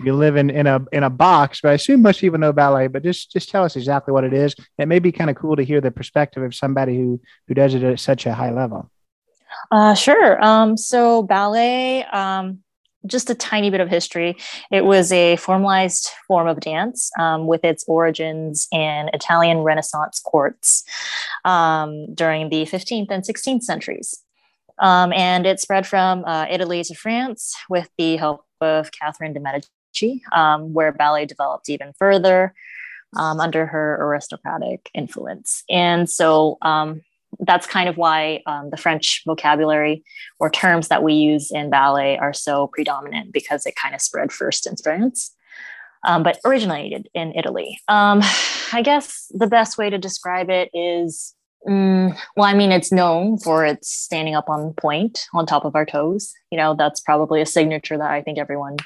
you 0.00 0.14
live 0.14 0.36
in, 0.36 0.50
in 0.50 0.66
a 0.66 0.84
in 0.92 1.04
a 1.04 1.10
box, 1.10 1.60
but 1.60 1.70
I 1.70 1.74
assume 1.74 2.02
most 2.02 2.20
people 2.20 2.38
know 2.38 2.52
ballet. 2.52 2.88
But 2.88 3.04
just 3.04 3.30
just 3.30 3.48
tell 3.48 3.64
us 3.64 3.76
exactly 3.76 4.12
what 4.12 4.24
it 4.24 4.32
is. 4.32 4.54
It 4.78 4.88
may 4.88 4.98
be 4.98 5.12
kind 5.12 5.30
of 5.30 5.36
cool 5.36 5.56
to 5.56 5.62
hear 5.62 5.80
the 5.80 5.90
perspective 5.90 6.42
of 6.42 6.54
somebody 6.54 6.96
who 6.96 7.20
who 7.46 7.54
does 7.54 7.74
it 7.74 7.82
at 7.82 8.00
such 8.00 8.26
a 8.26 8.34
high 8.34 8.50
level. 8.50 8.90
Uh, 9.70 9.94
sure. 9.94 10.42
Um, 10.44 10.76
so 10.76 11.22
ballet, 11.22 12.04
um, 12.04 12.62
just 13.06 13.30
a 13.30 13.34
tiny 13.34 13.70
bit 13.70 13.80
of 13.80 13.88
history. 13.88 14.36
It 14.70 14.84
was 14.84 15.12
a 15.12 15.36
formalized 15.36 16.10
form 16.26 16.46
of 16.46 16.60
dance 16.60 17.10
um, 17.18 17.46
with 17.46 17.64
its 17.64 17.84
origins 17.86 18.68
in 18.72 19.10
Italian 19.12 19.58
Renaissance 19.58 20.20
courts 20.20 20.84
um, 21.44 22.12
during 22.14 22.48
the 22.48 22.62
15th 22.62 23.10
and 23.10 23.22
16th 23.22 23.62
centuries. 23.62 24.22
Um, 24.78 25.12
and 25.12 25.46
it 25.46 25.60
spread 25.60 25.86
from 25.86 26.24
uh, 26.24 26.46
Italy 26.50 26.84
to 26.84 26.94
France 26.94 27.54
with 27.68 27.88
the 27.96 28.16
help 28.16 28.44
of 28.60 28.90
Catherine 28.92 29.32
de' 29.32 29.40
Medici, 29.40 30.22
um, 30.32 30.74
where 30.74 30.92
ballet 30.92 31.24
developed 31.24 31.68
even 31.68 31.92
further 31.98 32.54
um, 33.16 33.40
under 33.40 33.66
her 33.66 33.96
aristocratic 34.02 34.90
influence. 34.94 35.64
And 35.70 36.08
so 36.10 36.58
um, 36.62 37.02
that's 37.40 37.66
kind 37.66 37.88
of 37.88 37.96
why 37.96 38.42
um, 38.46 38.70
the 38.70 38.76
French 38.76 39.22
vocabulary 39.26 40.02
or 40.38 40.50
terms 40.50 40.88
that 40.88 41.02
we 41.02 41.14
use 41.14 41.50
in 41.50 41.70
ballet 41.70 42.18
are 42.18 42.32
so 42.32 42.68
predominant 42.68 43.32
because 43.32 43.66
it 43.66 43.74
kind 43.76 43.94
of 43.94 44.00
spread 44.00 44.32
first 44.32 44.66
in 44.66 44.76
France, 44.76 45.34
um, 46.04 46.22
but 46.22 46.38
originated 46.44 47.08
in 47.14 47.32
Italy. 47.34 47.78
Um, 47.88 48.20
I 48.72 48.82
guess 48.82 49.26
the 49.30 49.46
best 49.46 49.78
way 49.78 49.90
to 49.90 49.98
describe 49.98 50.50
it 50.50 50.70
is 50.72 51.34
mm, 51.68 52.16
well, 52.36 52.46
I 52.46 52.54
mean, 52.54 52.72
it's 52.72 52.92
known 52.92 53.38
for 53.38 53.64
its 53.64 53.90
standing 53.90 54.34
up 54.34 54.48
on 54.48 54.72
point 54.74 55.26
on 55.34 55.46
top 55.46 55.64
of 55.64 55.74
our 55.74 55.86
toes. 55.86 56.32
You 56.50 56.58
know, 56.58 56.74
that's 56.74 57.00
probably 57.00 57.40
a 57.40 57.46
signature 57.46 57.98
that 57.98 58.10
I 58.10 58.22
think 58.22 58.38
everyone 58.38 58.76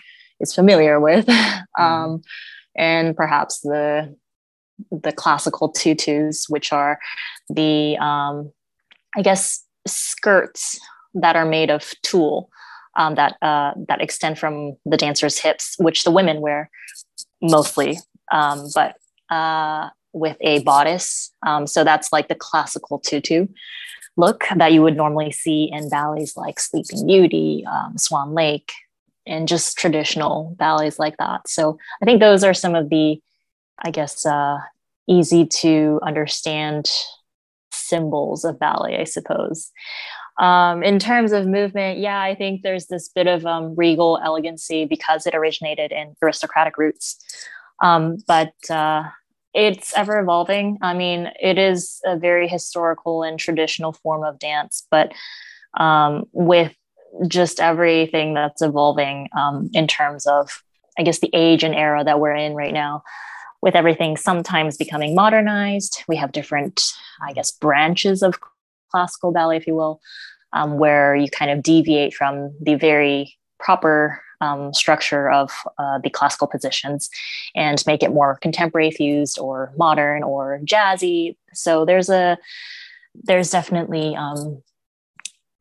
is 0.40 0.54
familiar 0.54 1.00
with. 1.00 1.26
Mm. 1.78 2.22
and 2.76 3.16
perhaps 3.16 3.60
the 3.60 4.14
the 4.90 5.12
classical 5.12 5.68
tutus, 5.68 6.48
which 6.48 6.72
are 6.72 6.98
the, 7.48 7.96
um, 7.98 8.52
I 9.16 9.22
guess, 9.22 9.64
skirts 9.86 10.78
that 11.14 11.36
are 11.36 11.46
made 11.46 11.70
of 11.70 11.92
tulle 12.02 12.48
um, 12.96 13.14
that 13.14 13.36
uh, 13.42 13.72
that 13.88 14.00
extend 14.00 14.38
from 14.38 14.76
the 14.84 14.96
dancer's 14.96 15.38
hips, 15.38 15.76
which 15.78 16.04
the 16.04 16.10
women 16.10 16.40
wear 16.40 16.70
mostly, 17.40 17.98
um, 18.32 18.66
but 18.74 18.96
uh, 19.30 19.88
with 20.12 20.36
a 20.40 20.62
bodice. 20.62 21.32
Um, 21.46 21.66
so 21.66 21.84
that's 21.84 22.12
like 22.12 22.28
the 22.28 22.34
classical 22.34 22.98
tutu 22.98 23.46
look 24.16 24.44
that 24.56 24.72
you 24.72 24.82
would 24.82 24.96
normally 24.96 25.30
see 25.30 25.70
in 25.72 25.88
ballets 25.88 26.36
like 26.36 26.60
Sleeping 26.60 27.06
Beauty, 27.06 27.64
um, 27.70 27.96
Swan 27.96 28.34
Lake, 28.34 28.72
and 29.26 29.48
just 29.48 29.78
traditional 29.78 30.54
ballets 30.58 30.98
like 30.98 31.16
that. 31.18 31.48
So 31.48 31.78
I 32.02 32.04
think 32.04 32.20
those 32.20 32.44
are 32.44 32.54
some 32.54 32.74
of 32.74 32.90
the 32.90 33.20
I 33.82 33.90
guess, 33.90 34.26
uh, 34.26 34.58
easy 35.08 35.46
to 35.46 36.00
understand 36.02 36.90
symbols 37.72 38.44
of 38.44 38.58
ballet, 38.58 38.98
I 38.98 39.04
suppose. 39.04 39.70
Um, 40.38 40.82
in 40.82 40.98
terms 40.98 41.32
of 41.32 41.46
movement, 41.46 41.98
yeah, 41.98 42.20
I 42.20 42.34
think 42.34 42.62
there's 42.62 42.86
this 42.86 43.08
bit 43.08 43.26
of 43.26 43.44
um, 43.44 43.74
regal 43.76 44.18
elegancy 44.24 44.86
because 44.86 45.26
it 45.26 45.34
originated 45.34 45.92
in 45.92 46.14
aristocratic 46.22 46.78
roots. 46.78 47.18
Um, 47.82 48.18
but 48.26 48.52
uh, 48.70 49.04
it's 49.52 49.96
ever 49.96 50.18
evolving. 50.18 50.78
I 50.80 50.94
mean, 50.94 51.28
it 51.40 51.58
is 51.58 52.00
a 52.06 52.16
very 52.16 52.48
historical 52.48 53.22
and 53.22 53.38
traditional 53.38 53.92
form 53.92 54.24
of 54.24 54.38
dance, 54.38 54.86
but 54.90 55.12
um, 55.78 56.24
with 56.32 56.74
just 57.26 57.60
everything 57.60 58.34
that's 58.34 58.62
evolving 58.62 59.28
um, 59.36 59.68
in 59.74 59.86
terms 59.86 60.26
of, 60.26 60.62
I 60.98 61.02
guess, 61.02 61.18
the 61.18 61.30
age 61.34 61.64
and 61.64 61.74
era 61.74 62.04
that 62.04 62.20
we're 62.20 62.34
in 62.34 62.54
right 62.54 62.72
now 62.72 63.02
with 63.62 63.76
everything 63.76 64.16
sometimes 64.16 64.76
becoming 64.76 65.14
modernized. 65.14 66.02
We 66.08 66.16
have 66.16 66.32
different, 66.32 66.82
I 67.22 67.32
guess, 67.32 67.50
branches 67.50 68.22
of 68.22 68.38
classical 68.90 69.32
ballet, 69.32 69.56
if 69.56 69.66
you 69.66 69.74
will, 69.74 70.00
um, 70.52 70.78
where 70.78 71.14
you 71.14 71.28
kind 71.30 71.50
of 71.50 71.62
deviate 71.62 72.14
from 72.14 72.54
the 72.60 72.74
very 72.74 73.36
proper 73.58 74.22
um, 74.40 74.72
structure 74.72 75.30
of 75.30 75.52
uh, 75.78 75.98
the 76.02 76.10
classical 76.10 76.46
positions 76.46 77.10
and 77.54 77.84
make 77.86 78.02
it 78.02 78.12
more 78.12 78.38
contemporary 78.40 78.90
fused 78.90 79.38
or 79.38 79.72
modern 79.76 80.22
or 80.22 80.60
jazzy. 80.64 81.36
So 81.52 81.84
there's 81.84 82.08
a 82.08 82.38
there's 83.14 83.50
definitely 83.50 84.14
um, 84.16 84.62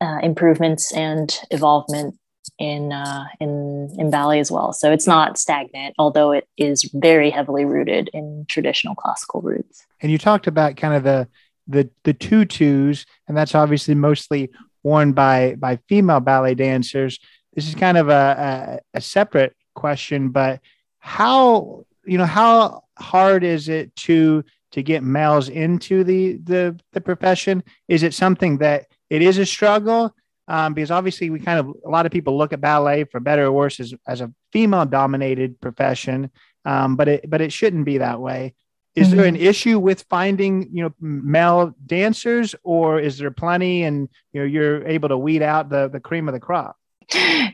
uh, 0.01 0.19
improvements 0.23 0.93
and 0.93 1.37
evolvement 1.51 2.15
in 2.57 2.91
uh, 2.91 3.25
in 3.39 3.93
in 3.97 4.09
ballet 4.09 4.39
as 4.39 4.51
well. 4.51 4.73
So 4.73 4.91
it's 4.91 5.07
not 5.07 5.37
stagnant, 5.37 5.95
although 5.97 6.31
it 6.31 6.47
is 6.57 6.89
very 6.93 7.29
heavily 7.29 7.65
rooted 7.65 8.09
in 8.13 8.45
traditional 8.47 8.95
classical 8.95 9.41
roots. 9.41 9.85
And 10.01 10.11
you 10.11 10.17
talked 10.17 10.47
about 10.47 10.75
kind 10.77 10.93
of 10.93 11.03
the 11.03 11.27
the 11.67 11.89
the 12.03 12.13
tutus, 12.13 13.05
and 13.27 13.37
that's 13.37 13.55
obviously 13.55 13.95
mostly 13.95 14.49
worn 14.83 15.13
by 15.13 15.55
by 15.55 15.79
female 15.87 16.19
ballet 16.19 16.55
dancers. 16.55 17.19
This 17.53 17.67
is 17.67 17.75
kind 17.75 17.97
of 17.97 18.09
a, 18.09 18.79
a, 18.93 18.97
a 18.97 19.01
separate 19.01 19.55
question, 19.75 20.29
but 20.29 20.61
how 20.99 21.85
you 22.05 22.17
know 22.17 22.25
how 22.25 22.83
hard 22.97 23.43
is 23.43 23.69
it 23.69 23.95
to 23.95 24.43
to 24.71 24.83
get 24.83 25.03
males 25.03 25.49
into 25.49 26.03
the 26.03 26.37
the 26.43 26.79
the 26.93 27.01
profession? 27.01 27.63
Is 27.87 28.03
it 28.03 28.13
something 28.13 28.57
that 28.59 28.87
it 29.09 29.21
is 29.21 29.37
a 29.37 29.45
struggle? 29.45 30.13
Um, 30.49 30.73
because 30.73 30.89
obviously 30.89 31.29
we 31.29 31.39
kind 31.39 31.59
of 31.59 31.67
a 31.85 31.89
lot 31.89 32.05
of 32.05 32.11
people 32.11 32.37
look 32.37 32.51
at 32.51 32.59
ballet 32.59 33.03
for 33.05 33.19
better 33.19 33.45
or 33.45 33.51
worse 33.51 33.79
as, 33.79 33.93
as 34.07 34.19
a 34.19 34.33
female 34.51 34.85
dominated 34.85 35.61
profession. 35.61 36.31
Um, 36.65 36.95
but 36.95 37.07
it 37.07 37.29
but 37.29 37.39
it 37.39 37.53
shouldn't 37.53 37.85
be 37.85 37.99
that 37.99 38.19
way. 38.19 38.55
Is 38.95 39.07
mm-hmm. 39.07 39.17
there 39.17 39.25
an 39.27 39.35
issue 39.35 39.79
with 39.79 40.05
finding 40.09 40.67
you 40.73 40.83
know 40.83 40.93
male 40.99 41.73
dancers 41.85 42.55
or 42.63 42.99
is 42.99 43.19
there 43.19 43.31
plenty 43.31 43.83
and 43.83 44.09
you 44.33 44.41
know 44.41 44.45
you're 44.45 44.85
able 44.87 45.09
to 45.09 45.17
weed 45.17 45.43
out 45.43 45.69
the 45.69 45.87
the 45.87 45.99
cream 45.99 46.27
of 46.27 46.33
the 46.33 46.39
crop? 46.39 46.75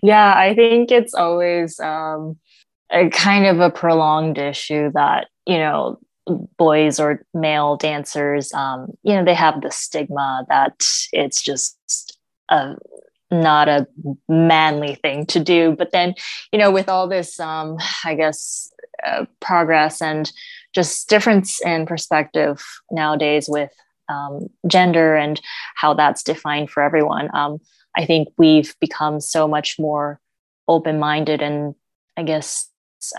Yeah 0.02 0.34
i 0.36 0.54
think 0.54 0.92
it's 0.92 1.14
always 1.14 1.80
um, 1.80 2.38
a 2.92 3.10
kind 3.10 3.46
of 3.46 3.60
a 3.60 3.70
prolonged 3.70 4.38
issue 4.38 4.92
that 4.94 5.28
you 5.46 5.58
know 5.58 5.98
boys 6.58 7.00
or 7.00 7.26
male 7.34 7.78
dancers 7.78 8.52
um, 8.54 8.88
you 9.04 9.14
know 9.14 9.24
they 9.24 9.34
have 9.34 9.62
the 9.62 9.72
stigma 9.72 10.46
that 10.50 10.84
it's 11.14 11.42
just 11.42 12.15
a 12.50 12.76
not 13.32 13.68
a 13.68 13.88
manly 14.30 14.96
thing 14.96 15.26
to 15.26 15.40
do. 15.40 15.76
But 15.78 15.92
then 15.92 16.16
you 16.52 16.60
know 16.60 16.72
with 16.72 16.90
all 16.90 17.08
this 17.08 17.40
um 17.40 17.78
i 18.04 18.16
guess 18.16 18.72
uh, 19.06 19.26
progress 19.42 20.02
and 20.02 20.32
just 20.74 21.10
difference 21.10 21.62
in 21.62 21.86
perspective 21.86 22.64
nowadays 22.92 23.48
with 23.50 23.72
um, 24.08 24.48
gender 24.68 25.16
and 25.16 25.42
how 25.76 25.94
that's 25.94 26.24
defined 26.24 26.70
for 26.70 26.82
everyone 26.82 27.30
um, 27.36 27.60
i 27.98 28.06
think 28.06 28.30
we've 28.38 28.74
become 28.80 29.20
so 29.20 29.48
much 29.48 29.78
more 29.78 30.20
open-minded 30.68 31.42
and 31.42 31.76
i 32.16 32.24
guess 32.24 32.70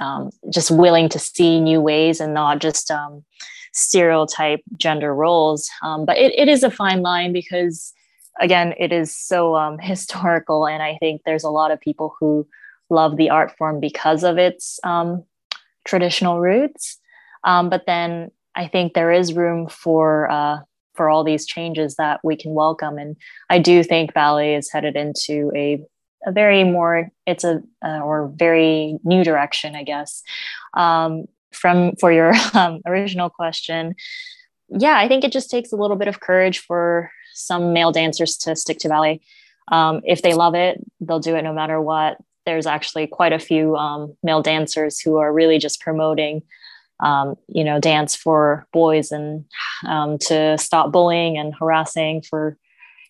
um, 0.00 0.30
just 0.50 0.71
willing 0.71 1.09
to 1.11 1.18
see 1.18 1.61
new 1.61 1.80
ways 1.80 2.21
and 2.21 2.35
not 2.35 2.61
just 2.61 2.90
um, 2.90 3.25
stereotype 3.73 4.61
gender 4.76 5.14
roles. 5.14 5.68
Um, 5.83 6.04
but 6.06 6.16
it, 6.16 6.33
it 6.37 6.49
is 6.49 6.62
a 6.62 6.71
fine 6.71 7.02
line 7.02 7.33
because 7.33 7.92
again, 8.40 8.75
it 8.78 8.93
is 8.93 9.16
so 9.16 9.57
um, 9.57 9.78
historical, 9.81 10.66
and 10.66 10.83
I 10.83 10.97
think 11.00 11.23
there's 11.25 11.45
a 11.45 11.50
lot 11.50 11.71
of 11.71 11.81
people 11.81 12.14
who 12.19 12.47
love 12.90 13.16
the 13.16 13.31
art 13.31 13.57
form 13.57 13.81
because 13.81 14.23
of 14.23 14.38
its 14.38 14.78
um, 14.85 15.25
traditional 15.85 16.40
roots. 16.40 16.99
Um, 17.45 17.69
but 17.69 17.85
then 17.87 18.31
I 18.55 18.69
think 18.69 18.95
there 18.95 19.12
is 19.12 19.33
room 19.33 19.69
for 19.69 20.31
uh, 20.31 20.59
for 20.95 21.11
all 21.11 21.25
these 21.25 21.45
changes 21.45 21.97
that 21.97 22.21
we 22.25 22.37
can 22.37 22.55
welcome, 22.55 22.99
and 22.99 23.16
I 23.50 23.59
do 23.59 23.83
think 23.83 24.14
ballet 24.14 24.55
is 24.55 24.71
headed 24.71 24.97
into 24.97 25.52
a 25.55 25.85
a 26.26 26.33
very 26.33 26.64
more 26.64 27.11
it's 27.26 27.45
a 27.45 27.62
uh, 27.85 28.00
or 28.00 28.33
very 28.35 28.99
new 29.05 29.23
direction, 29.23 29.75
I 29.76 29.85
guess. 29.85 30.23
Um, 30.75 31.26
from 31.52 31.95
for 31.97 32.12
your 32.12 32.35
um, 32.55 32.81
original 32.87 33.31
question, 33.31 33.95
yeah, 34.69 34.99
I 34.99 35.09
think 35.09 35.25
it 35.25 35.33
just 35.33 35.50
takes 35.50 35.73
a 35.73 35.76
little 35.76 35.97
bit 35.97 36.09
of 36.09 36.21
courage 36.21 36.59
for 36.59 37.11
some 37.37 37.73
male 37.73 37.93
dancers 37.93 38.37
to 38.38 38.57
stick 38.57 38.78
to 38.78 38.88
ballet. 38.88 39.21
Um, 39.71 40.00
if 40.05 40.23
they 40.23 40.35
love 40.35 40.55
it, 40.55 40.83
they'll 41.00 41.21
do 41.21 41.37
it 41.37 41.43
no 41.43 41.52
matter 41.52 41.81
what. 41.81 42.19
There's 42.45 42.66
actually 42.66 43.07
quite 43.07 43.33
a 43.33 43.38
few 43.38 43.76
um, 43.76 44.16
male 44.23 44.43
dancers 44.43 45.00
who 45.00 45.16
are 45.16 45.33
really 45.33 45.59
just 45.59 45.81
promoting, 45.81 46.43
um, 47.00 47.35
you 47.49 47.64
know, 47.64 47.81
dance 47.81 48.14
for 48.14 48.66
boys 48.73 49.11
and 49.11 49.45
um, 49.87 50.19
to 50.19 50.57
stop 50.57 50.93
bullying 50.93 51.37
and 51.37 51.55
harassing 51.55 52.23
for 52.23 52.57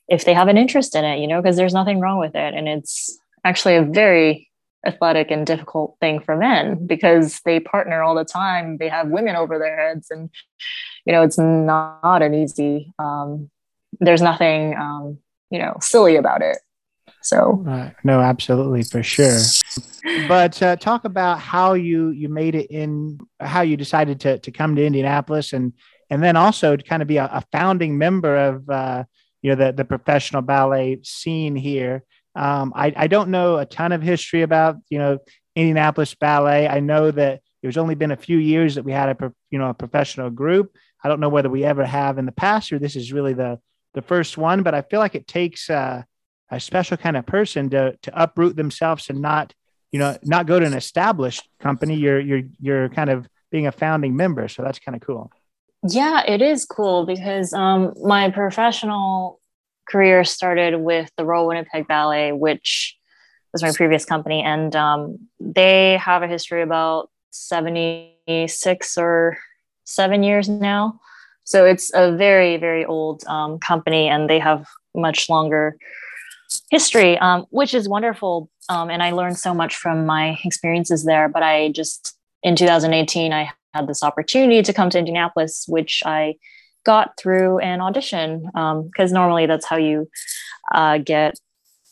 if 0.09 0.25
they 0.25 0.35
have 0.35 0.49
an 0.49 0.57
interest 0.57 0.95
in 0.95 1.05
it, 1.05 1.19
you 1.19 1.27
know, 1.27 1.43
because 1.43 1.57
there's 1.57 1.75
nothing 1.75 2.01
wrong 2.01 2.19
with 2.19 2.35
it. 2.35 2.55
And 2.55 2.69
it's 2.69 3.19
actually 3.45 3.77
a 3.77 3.83
very 3.83 4.49
athletic 4.87 5.31
and 5.31 5.47
difficult 5.47 5.97
thing 6.01 6.21
for 6.21 6.37
men 6.37 6.87
because 6.87 7.41
they 7.45 7.61
partner 7.61 8.03
all 8.03 8.15
the 8.15 8.25
time. 8.25 8.79
They 8.79 8.89
have 8.89 9.09
women 9.09 9.37
over 9.37 9.59
their 9.59 9.77
heads, 9.77 10.09
and 10.11 10.31
you 11.05 11.13
know, 11.13 11.23
it's 11.23 11.39
not 11.39 12.23
an 12.23 12.35
easy 12.35 12.93
um, 12.99 13.51
there's 14.01 14.23
nothing 14.23 14.77
um, 14.77 15.19
you 15.51 15.59
know 15.59 15.75
silly 15.81 16.17
about 16.17 16.43
it 16.43 16.59
so 17.23 17.63
no 18.05 18.21
absolutely 18.21 18.83
for 18.83 19.03
sure 19.03 19.41
but 20.29 20.61
uh, 20.63 20.77
talk 20.77 21.05
about 21.05 21.39
how 21.39 21.75
you 21.75 22.11
you 22.11 22.29
made 22.29 22.55
it 22.55 22.71
in 22.71 23.19
how 23.41 23.63
you 23.63 23.77
decided 23.77 24.21
to 24.21 24.39
to 24.39 24.51
come 24.51 24.77
to 24.77 24.85
indianapolis 24.85 25.53
and 25.53 25.73
and 26.11 26.23
then 26.23 26.37
also 26.37 26.77
to 26.77 26.85
kind 26.85 27.03
of 27.03 27.09
be 27.09 27.17
a, 27.17 27.25
a 27.25 27.43
founding 27.53 27.99
member 27.99 28.37
of 28.37 28.69
uh, 28.71 29.05
you 29.43 29.51
know 29.51 29.57
the 29.57 29.73
the 29.73 29.85
professional 29.85 30.43
ballet 30.43 31.01
scene 31.03 31.57
here 31.57 32.05
Um, 32.37 32.73
I, 32.77 32.93
I 33.05 33.07
don't 33.09 33.31
know 33.31 33.57
a 33.57 33.65
ton 33.65 33.93
of 33.93 34.03
history 34.03 34.43
about, 34.43 34.77
you 34.91 34.99
know, 34.99 35.19
Indianapolis 35.55 36.15
Ballet. 36.15 36.69
I 36.69 36.81
know 36.81 37.11
that 37.11 37.41
it 37.63 37.67
was 37.67 37.79
only 37.79 37.95
been 37.95 38.13
a 38.13 38.17
few 38.29 38.39
years 38.39 38.75
that 38.75 38.85
we 38.85 38.93
had 38.93 39.09
a, 39.09 39.33
you 39.51 39.59
know, 39.59 39.71
a 39.71 39.75
professional 39.75 40.29
group. 40.31 40.77
I 41.03 41.09
don't 41.09 41.21
know 41.21 41.31
whether 41.31 41.49
we 41.49 41.65
ever 41.65 41.87
have 41.87 42.19
in 42.19 42.27
the 42.27 42.33
past 42.33 42.73
or 42.73 42.79
this 42.79 42.95
is 42.95 43.11
really 43.11 43.33
the, 43.35 43.59
the 43.97 44.03
first 44.03 44.37
one, 44.39 44.63
but 44.63 44.75
I 44.75 44.83
feel 44.83 45.01
like 45.01 45.17
it 45.17 45.27
takes 45.27 45.69
uh, 45.69 46.03
a 46.51 46.61
special 46.61 46.97
kind 46.97 47.17
of 47.17 47.25
person 47.25 47.71
to, 47.71 47.97
to 48.03 48.23
uproot 48.23 48.55
themselves 48.55 49.11
and 49.11 49.21
not, 49.21 49.55
you 49.91 49.99
know, 49.99 50.17
not 50.23 50.47
go 50.47 50.61
to 50.61 50.67
an 50.67 50.75
established 50.75 51.49
company. 51.59 51.97
You're, 51.97 52.21
you're, 52.21 52.43
you're 52.61 52.89
kind 52.91 53.11
of 53.11 53.27
being 53.51 53.67
a 53.67 53.73
founding 53.73 54.15
member. 54.15 54.47
So 54.49 54.63
that's 54.63 54.79
kind 54.79 54.95
of 54.95 55.01
cool. 55.01 55.33
Yeah, 55.89 56.23
it 56.27 56.43
is 56.43 56.65
cool 56.65 57.07
because 57.07 57.53
um, 57.53 57.95
my 58.03 58.31
professional 58.31 59.41
career 59.89 60.25
started 60.25 60.77
with 60.77 61.11
the 61.17 61.25
Royal 61.25 61.47
Winnipeg 61.47 61.89
Ballet, 61.89 62.33
which 62.33 62.97
was 63.53 63.63
my 63.63 63.73
previous 63.73 64.05
company, 64.05 64.43
and 64.43 64.77
um, 64.77 65.29
they 65.41 65.97
have 65.97 66.23
a 66.23 66.29
history 66.29 66.61
about 66.61 67.09
seventy 67.31 68.19
six 68.49 68.99
or 68.99 69.39
seven 69.85 70.23
years 70.23 70.49
now. 70.49 71.01
So 71.47 71.65
it's 71.65 71.91
a 71.95 72.15
very 72.15 72.59
very 72.59 72.85
old 72.85 73.25
um, 73.27 73.59
company, 73.59 74.09
and 74.09 74.29
they 74.29 74.39
have 74.39 74.67
much 74.95 75.31
longer 75.31 75.77
history, 76.71 77.19
um, 77.19 77.47
which 77.51 77.73
is 77.73 77.89
wonderful. 77.89 78.51
Um, 78.69 78.91
and 78.91 79.03
I 79.03 79.13
learned 79.13 79.39
so 79.39 79.55
much 79.55 79.77
from 79.77 80.07
my 80.07 80.39
experiences 80.45 81.05
there. 81.05 81.29
But 81.29 81.43
I 81.43 81.71
just 81.71 82.17
in 82.43 82.57
2018, 82.57 83.33
I 83.33 83.51
had 83.75 83.87
this 83.87 84.03
opportunity 84.03 84.63
to 84.63 84.73
come 84.73 84.91
to 84.91 84.99
Indianapolis, 84.99 85.65
which 85.69 86.03
I 86.05 86.37
got 86.85 87.17
through 87.19 87.59
an 87.59 87.81
audition 87.81 88.45
because 88.45 89.11
um, 89.11 89.15
normally 89.15 89.47
that's 89.47 89.67
how 89.67 89.77
you 89.77 90.09
uh, 90.73 90.99
get 90.99 91.35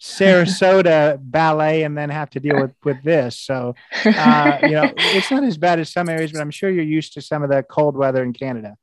Sarasota 0.00 1.18
ballet 1.20 1.82
and 1.84 1.96
then 1.96 2.10
have 2.10 2.30
to 2.30 2.40
deal 2.40 2.60
with 2.60 2.72
with 2.84 3.02
this. 3.02 3.38
So, 3.38 3.74
uh, 4.04 4.58
you 4.62 4.72
know, 4.72 4.92
it's 4.96 5.30
not 5.30 5.44
as 5.44 5.56
bad 5.56 5.78
as 5.78 5.92
some 5.92 6.08
areas, 6.08 6.32
but 6.32 6.40
I'm 6.40 6.50
sure 6.50 6.70
you're 6.70 6.84
used 6.84 7.14
to 7.14 7.22
some 7.22 7.42
of 7.42 7.50
the 7.50 7.62
cold 7.62 7.96
weather 7.96 8.22
in 8.22 8.32
Canada. 8.32 8.76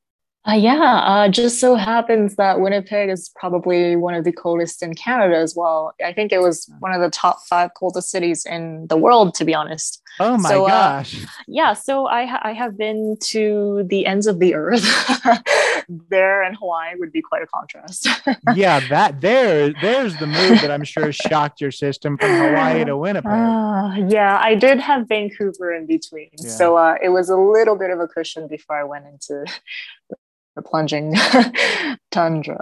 Uh, 0.47 0.53
yeah, 0.53 1.03
uh, 1.05 1.29
just 1.29 1.59
so 1.59 1.75
happens 1.75 2.35
that 2.35 2.59
Winnipeg 2.59 3.09
is 3.09 3.29
probably 3.35 3.95
one 3.95 4.15
of 4.15 4.23
the 4.23 4.31
coldest 4.31 4.81
in 4.81 4.95
Canada 4.95 5.37
as 5.37 5.55
well. 5.55 5.93
I 6.03 6.13
think 6.13 6.31
it 6.31 6.41
was 6.41 6.67
one 6.79 6.93
of 6.93 7.01
the 7.01 7.11
top 7.11 7.41
five 7.47 7.69
coldest 7.77 8.09
cities 8.09 8.43
in 8.47 8.87
the 8.87 8.97
world, 8.97 9.35
to 9.35 9.45
be 9.45 9.53
honest. 9.53 10.00
Oh 10.19 10.37
my 10.37 10.49
so, 10.49 10.65
uh, 10.65 10.69
gosh! 10.69 11.23
Uh, 11.23 11.27
yeah, 11.47 11.73
so 11.73 12.05
I 12.05 12.25
ha- 12.25 12.41
I 12.43 12.53
have 12.53 12.77
been 12.77 13.17
to 13.29 13.83
the 13.87 14.05
ends 14.05 14.27
of 14.27 14.39
the 14.39 14.55
earth. 14.55 14.85
there 16.09 16.43
in 16.43 16.53
Hawaii 16.53 16.95
would 16.97 17.11
be 17.11 17.21
quite 17.21 17.41
a 17.41 17.47
contrast. 17.47 18.07
yeah, 18.55 18.81
that 18.89 19.21
there 19.21 19.73
there's 19.81 20.17
the 20.17 20.27
move 20.27 20.61
that 20.61 20.69
I'm 20.71 20.83
sure 20.83 21.11
shocked 21.11 21.61
your 21.61 21.71
system 21.71 22.17
from 22.17 22.29
Hawaii 22.29 22.83
to 22.85 22.97
Winnipeg. 22.97 23.31
Uh, 23.31 23.95
yeah, 24.09 24.39
I 24.41 24.55
did 24.55 24.79
have 24.79 25.07
Vancouver 25.07 25.73
in 25.73 25.85
between, 25.85 26.29
yeah. 26.37 26.49
so 26.49 26.77
uh, 26.77 26.95
it 27.01 27.09
was 27.09 27.29
a 27.29 27.37
little 27.37 27.77
bit 27.77 27.89
of 27.89 27.99
a 27.99 28.07
cushion 28.07 28.47
before 28.47 28.79
I 28.79 28.83
went 28.83 29.05
into 29.05 29.45
the 30.55 30.61
plunging 30.61 31.15
tundra. 32.11 32.59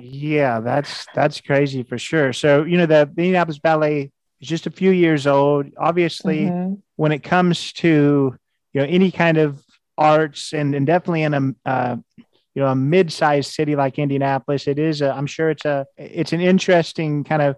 yeah, 0.00 0.60
that's 0.60 1.06
that's 1.14 1.40
crazy 1.40 1.82
for 1.82 1.98
sure. 1.98 2.32
So 2.32 2.64
you 2.64 2.78
know 2.78 2.86
the 2.86 3.02
Indianapolis 3.02 3.58
Ballet 3.58 4.10
is 4.40 4.48
just 4.48 4.66
a 4.66 4.70
few 4.70 4.90
years 4.90 5.26
old. 5.26 5.66
Obviously, 5.76 6.46
mm-hmm. 6.46 6.74
when 6.96 7.12
it 7.12 7.22
comes 7.22 7.72
to 7.74 8.36
you 8.72 8.80
know 8.80 8.86
any 8.86 9.10
kind 9.10 9.38
of 9.38 9.62
arts 9.96 10.52
and, 10.52 10.74
and 10.74 10.86
definitely 10.86 11.22
in 11.22 11.34
a 11.34 11.68
uh, 11.68 11.96
you 12.16 12.62
know 12.62 12.68
a 12.68 12.74
mid-sized 12.74 13.52
city 13.52 13.76
like 13.76 13.98
Indianapolis, 13.98 14.66
it 14.66 14.78
is. 14.78 15.02
A, 15.02 15.10
I'm 15.10 15.26
sure 15.26 15.50
it's 15.50 15.64
a 15.64 15.86
it's 15.96 16.32
an 16.32 16.40
interesting 16.40 17.24
kind 17.24 17.42
of 17.42 17.56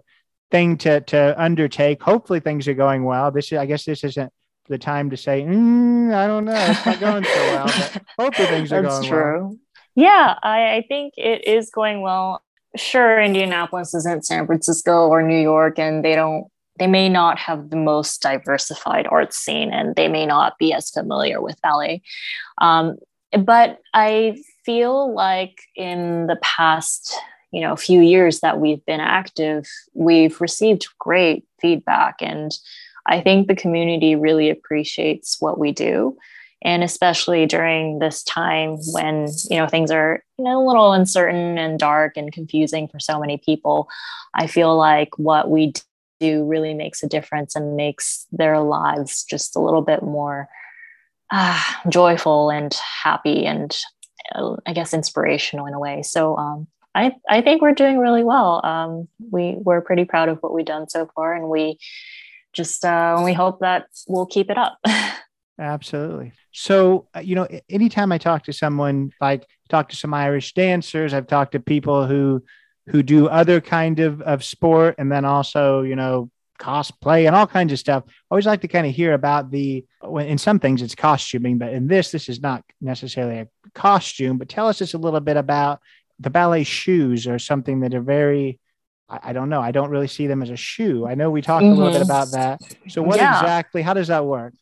thing 0.49 0.77
to 0.77 1.01
to 1.01 1.41
undertake. 1.41 2.01
Hopefully, 2.01 2.39
things 2.39 2.67
are 2.67 2.73
going 2.73 3.03
well. 3.03 3.31
This 3.31 3.51
is, 3.51 3.57
I 3.57 3.65
guess, 3.65 3.85
this 3.85 4.03
isn't 4.03 4.31
the 4.71 4.77
time 4.77 5.09
to 5.09 5.17
say, 5.17 5.43
mm, 5.43 6.13
I 6.13 6.27
don't 6.27 6.45
know, 6.45 6.53
it's 6.55 6.85
not 6.85 6.99
going 6.99 7.23
so 7.23 7.35
well. 7.35 7.65
But 7.65 8.01
hopefully 8.19 8.47
things 8.47 8.71
are 8.71 8.81
That's 8.81 8.99
going 8.99 9.09
true. 9.09 9.39
well. 9.39 9.57
Yeah, 9.95 10.35
I, 10.41 10.75
I 10.75 10.85
think 10.87 11.13
it 11.17 11.47
is 11.47 11.69
going 11.69 12.01
well. 12.01 12.41
Sure, 12.77 13.21
Indianapolis 13.21 13.93
isn't 13.93 14.25
San 14.25 14.45
Francisco 14.47 15.07
or 15.07 15.21
New 15.21 15.39
York, 15.39 15.77
and 15.77 16.03
they 16.03 16.15
don't 16.15 16.47
they 16.79 16.87
may 16.87 17.09
not 17.09 17.37
have 17.37 17.69
the 17.69 17.77
most 17.77 18.21
diversified 18.21 19.07
art 19.07 19.33
scene 19.33 19.71
and 19.71 19.95
they 19.95 20.07
may 20.07 20.25
not 20.25 20.57
be 20.57 20.73
as 20.73 20.89
familiar 20.89 21.41
with 21.41 21.61
ballet. 21.61 22.01
Um, 22.59 22.97
but 23.39 23.79
I 23.93 24.37
feel 24.65 25.13
like 25.13 25.61
in 25.75 26.27
the 26.27 26.37
past, 26.41 27.15
you 27.51 27.61
know, 27.61 27.75
few 27.75 28.01
years 28.01 28.39
that 28.39 28.59
we've 28.59 28.85
been 28.85 28.99
active, 28.99 29.67
we've 29.93 30.39
received 30.41 30.87
great 30.99 31.45
feedback 31.59 32.15
and 32.21 32.51
I 33.07 33.21
think 33.21 33.47
the 33.47 33.55
community 33.55 34.15
really 34.15 34.49
appreciates 34.49 35.37
what 35.39 35.59
we 35.59 35.71
do. 35.71 36.17
And 36.63 36.83
especially 36.83 37.47
during 37.47 37.99
this 37.99 38.23
time 38.23 38.77
when, 38.91 39.27
you 39.49 39.57
know, 39.57 39.67
things 39.67 39.89
are 39.89 40.23
you 40.37 40.45
know, 40.45 40.63
a 40.63 40.67
little 40.67 40.93
uncertain 40.93 41.57
and 41.57 41.79
dark 41.79 42.17
and 42.17 42.31
confusing 42.31 42.87
for 42.87 42.99
so 42.99 43.19
many 43.19 43.37
people, 43.37 43.89
I 44.35 44.45
feel 44.45 44.77
like 44.77 45.17
what 45.17 45.49
we 45.49 45.73
do 46.21 46.45
really 46.45 46.73
makes 46.73 47.03
a 47.03 47.07
difference 47.07 47.55
and 47.55 47.75
makes 47.75 48.27
their 48.31 48.59
lives 48.59 49.23
just 49.23 49.55
a 49.55 49.59
little 49.59 49.81
bit 49.81 50.03
more 50.03 50.47
uh, 51.31 51.61
joyful 51.89 52.49
and 52.49 52.73
happy 53.03 53.45
and 53.45 53.75
uh, 54.35 54.55
I 54.65 54.73
guess 54.73 54.93
inspirational 54.93 55.65
in 55.65 55.73
a 55.73 55.79
way. 55.79 56.03
So 56.03 56.37
um, 56.37 56.67
I, 56.93 57.13
I 57.29 57.41
think 57.41 57.61
we're 57.61 57.73
doing 57.73 57.97
really 57.97 58.23
well. 58.23 58.65
Um, 58.65 59.07
we, 59.31 59.55
we're 59.57 59.81
pretty 59.81 60.05
proud 60.05 60.29
of 60.29 60.37
what 60.39 60.53
we've 60.53 60.65
done 60.65 60.87
so 60.89 61.09
far 61.15 61.33
and 61.33 61.49
we 61.49 61.79
just 62.53 62.83
uh, 62.83 63.21
we 63.23 63.33
hope 63.33 63.59
that 63.61 63.85
we'll 64.07 64.25
keep 64.25 64.49
it 64.49 64.57
up. 64.57 64.77
Absolutely. 65.59 66.33
So, 66.51 67.07
uh, 67.15 67.19
you 67.19 67.35
know, 67.35 67.47
anytime 67.69 68.11
I 68.11 68.17
talk 68.17 68.43
to 68.43 68.53
someone, 68.53 69.11
like 69.21 69.45
talk 69.69 69.89
to 69.89 69.95
some 69.95 70.13
Irish 70.13 70.53
dancers, 70.53 71.13
I've 71.13 71.27
talked 71.27 71.53
to 71.53 71.59
people 71.59 72.07
who 72.07 72.43
who 72.87 73.03
do 73.03 73.27
other 73.27 73.61
kind 73.61 73.99
of, 73.99 74.21
of 74.21 74.43
sport 74.43 74.95
and 74.97 75.11
then 75.11 75.25
also, 75.25 75.81
you 75.81 75.95
know, 75.95 76.29
cosplay 76.59 77.25
and 77.25 77.35
all 77.35 77.47
kinds 77.47 77.73
of 77.73 77.79
stuff. 77.79 78.03
I 78.07 78.11
always 78.29 78.45
like 78.45 78.61
to 78.61 78.67
kind 78.67 78.85
of 78.85 78.93
hear 78.93 79.13
about 79.13 79.51
the 79.51 79.85
in 80.19 80.37
some 80.37 80.59
things 80.59 80.81
it's 80.81 80.95
costuming, 80.95 81.57
but 81.57 81.73
in 81.73 81.87
this, 81.87 82.11
this 82.11 82.29
is 82.29 82.41
not 82.41 82.63
necessarily 82.79 83.39
a 83.39 83.47
costume, 83.73 84.37
but 84.37 84.49
tell 84.49 84.67
us 84.67 84.79
just 84.79 84.93
a 84.93 84.99
little 84.99 85.19
bit 85.19 85.37
about 85.37 85.79
the 86.19 86.29
ballet 86.29 86.63
shoes 86.63 87.27
or 87.27 87.39
something 87.39 87.81
that 87.81 87.93
are 87.93 88.01
very 88.01 88.59
I, 89.23 89.33
don't 89.33 89.49
know. 89.49 89.59
I 89.59 89.71
don't 89.71 89.89
really 89.89 90.07
see 90.07 90.27
them 90.27 90.41
as 90.41 90.51
a 90.51 90.55
shoe. 90.55 91.05
I 91.05 91.15
know 91.15 91.29
we 91.29 91.41
talked 91.41 91.65
mm-hmm. 91.65 91.73
a 91.73 91.75
little 91.75 91.91
bit 91.91 92.07
mm-hmm. 92.07 92.11
about 92.11 92.31
that. 92.31 92.61
So 92.89 93.01
what 93.01 93.17
yeah. 93.17 93.39
exactly, 93.39 93.81
how 93.81 93.93
does 93.93 94.07
that 94.07 94.25
work? 94.25 94.53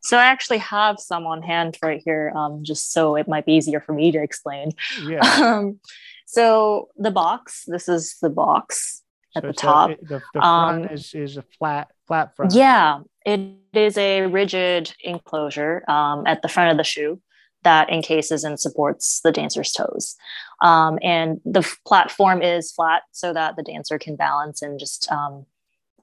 So 0.00 0.18
I 0.18 0.24
actually 0.24 0.58
have 0.58 0.98
some 0.98 1.26
on 1.26 1.42
hand 1.42 1.78
right 1.82 2.02
here, 2.04 2.32
um, 2.36 2.62
just 2.62 2.92
so 2.92 3.16
it 3.16 3.28
might 3.28 3.46
be 3.46 3.52
easier 3.52 3.80
for 3.80 3.92
me 3.92 4.10
to 4.12 4.22
explain. 4.22 4.72
Yeah. 5.02 5.20
Um, 5.54 5.78
so 6.24 6.88
the 6.96 7.10
box, 7.10 7.64
this 7.66 7.88
is 7.88 8.16
the 8.20 8.30
box 8.30 9.02
at 9.36 9.42
so 9.42 9.48
the 9.48 9.52
top. 9.52 9.90
A, 9.90 9.96
the, 9.96 10.22
the 10.32 10.40
front 10.40 10.84
um, 10.86 10.90
is, 10.90 11.14
is 11.14 11.36
a 11.36 11.44
flat, 11.58 11.88
flat 12.06 12.34
front. 12.36 12.54
Yeah, 12.54 13.00
it 13.24 13.40
is 13.72 13.96
a 13.98 14.26
rigid 14.26 14.94
enclosure 15.02 15.84
um, 15.88 16.26
at 16.26 16.42
the 16.42 16.48
front 16.48 16.70
of 16.70 16.76
the 16.76 16.84
shoe 16.84 17.20
that 17.64 17.90
encases 17.90 18.44
and 18.44 18.60
supports 18.60 19.20
the 19.22 19.32
dancer's 19.32 19.72
toes. 19.72 20.16
Um, 20.60 20.98
and 21.02 21.40
the 21.44 21.60
f- 21.60 21.78
platform 21.86 22.42
is 22.42 22.70
flat 22.70 23.02
so 23.10 23.32
that 23.32 23.56
the 23.56 23.62
dancer 23.62 23.98
can 23.98 24.16
balance 24.16 24.62
and 24.62 24.78
just 24.78 25.10
um, 25.10 25.46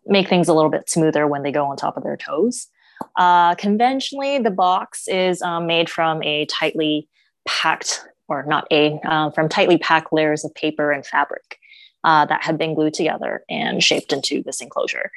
make 0.05 0.27
things 0.27 0.47
a 0.47 0.53
little 0.53 0.71
bit 0.71 0.89
smoother 0.89 1.27
when 1.27 1.43
they 1.43 1.51
go 1.51 1.65
on 1.65 1.77
top 1.77 1.97
of 1.97 2.03
their 2.03 2.17
toes. 2.17 2.67
Uh, 3.15 3.55
conventionally, 3.55 4.39
the 4.39 4.51
box 4.51 5.07
is 5.07 5.41
um, 5.41 5.67
made 5.67 5.89
from 5.89 6.21
a 6.23 6.45
tightly 6.47 7.07
packed, 7.47 8.03
or 8.31 8.43
not 8.47 8.65
a, 8.71 8.97
uh, 9.03 9.29
from 9.31 9.49
tightly 9.49 9.77
packed 9.77 10.13
layers 10.13 10.45
of 10.45 10.55
paper 10.55 10.91
and 10.91 11.05
fabric 11.05 11.57
uh, 12.03 12.25
that 12.25 12.43
have 12.43 12.57
been 12.57 12.73
glued 12.73 12.93
together 12.93 13.43
and 13.49 13.83
shaped 13.83 14.13
into 14.13 14.41
this 14.43 14.61
enclosure. 14.61 15.11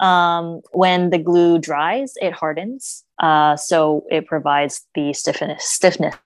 Um, 0.00 0.62
when 0.72 1.10
the 1.10 1.18
glue 1.18 1.58
dries, 1.58 2.14
it 2.20 2.32
hardens, 2.32 3.04
uh, 3.18 3.56
so 3.56 4.04
it 4.10 4.26
provides 4.26 4.86
the 4.94 5.12
stiffness, 5.12 5.64
stiffness 5.64 6.16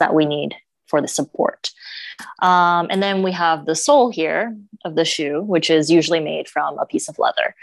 that 0.00 0.12
we 0.12 0.26
need 0.26 0.54
for 0.86 1.00
the 1.00 1.08
support. 1.08 1.70
Um, 2.42 2.86
and 2.90 3.02
then 3.02 3.22
we 3.22 3.32
have 3.32 3.66
the 3.66 3.74
sole 3.74 4.10
here 4.10 4.56
of 4.84 4.96
the 4.96 5.04
shoe, 5.04 5.42
which 5.42 5.70
is 5.70 5.90
usually 5.90 6.20
made 6.20 6.48
from 6.48 6.78
a 6.78 6.86
piece 6.86 7.08
of 7.08 7.18
leather. 7.18 7.54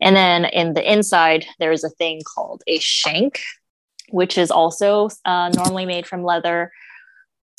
And 0.00 0.16
then 0.16 0.44
in 0.46 0.74
the 0.74 0.92
inside, 0.92 1.46
there 1.58 1.72
is 1.72 1.84
a 1.84 1.90
thing 1.90 2.22
called 2.34 2.62
a 2.66 2.78
shank, 2.78 3.40
which 4.10 4.38
is 4.38 4.50
also 4.50 5.10
uh, 5.24 5.50
normally 5.50 5.86
made 5.86 6.06
from 6.06 6.24
leather 6.24 6.72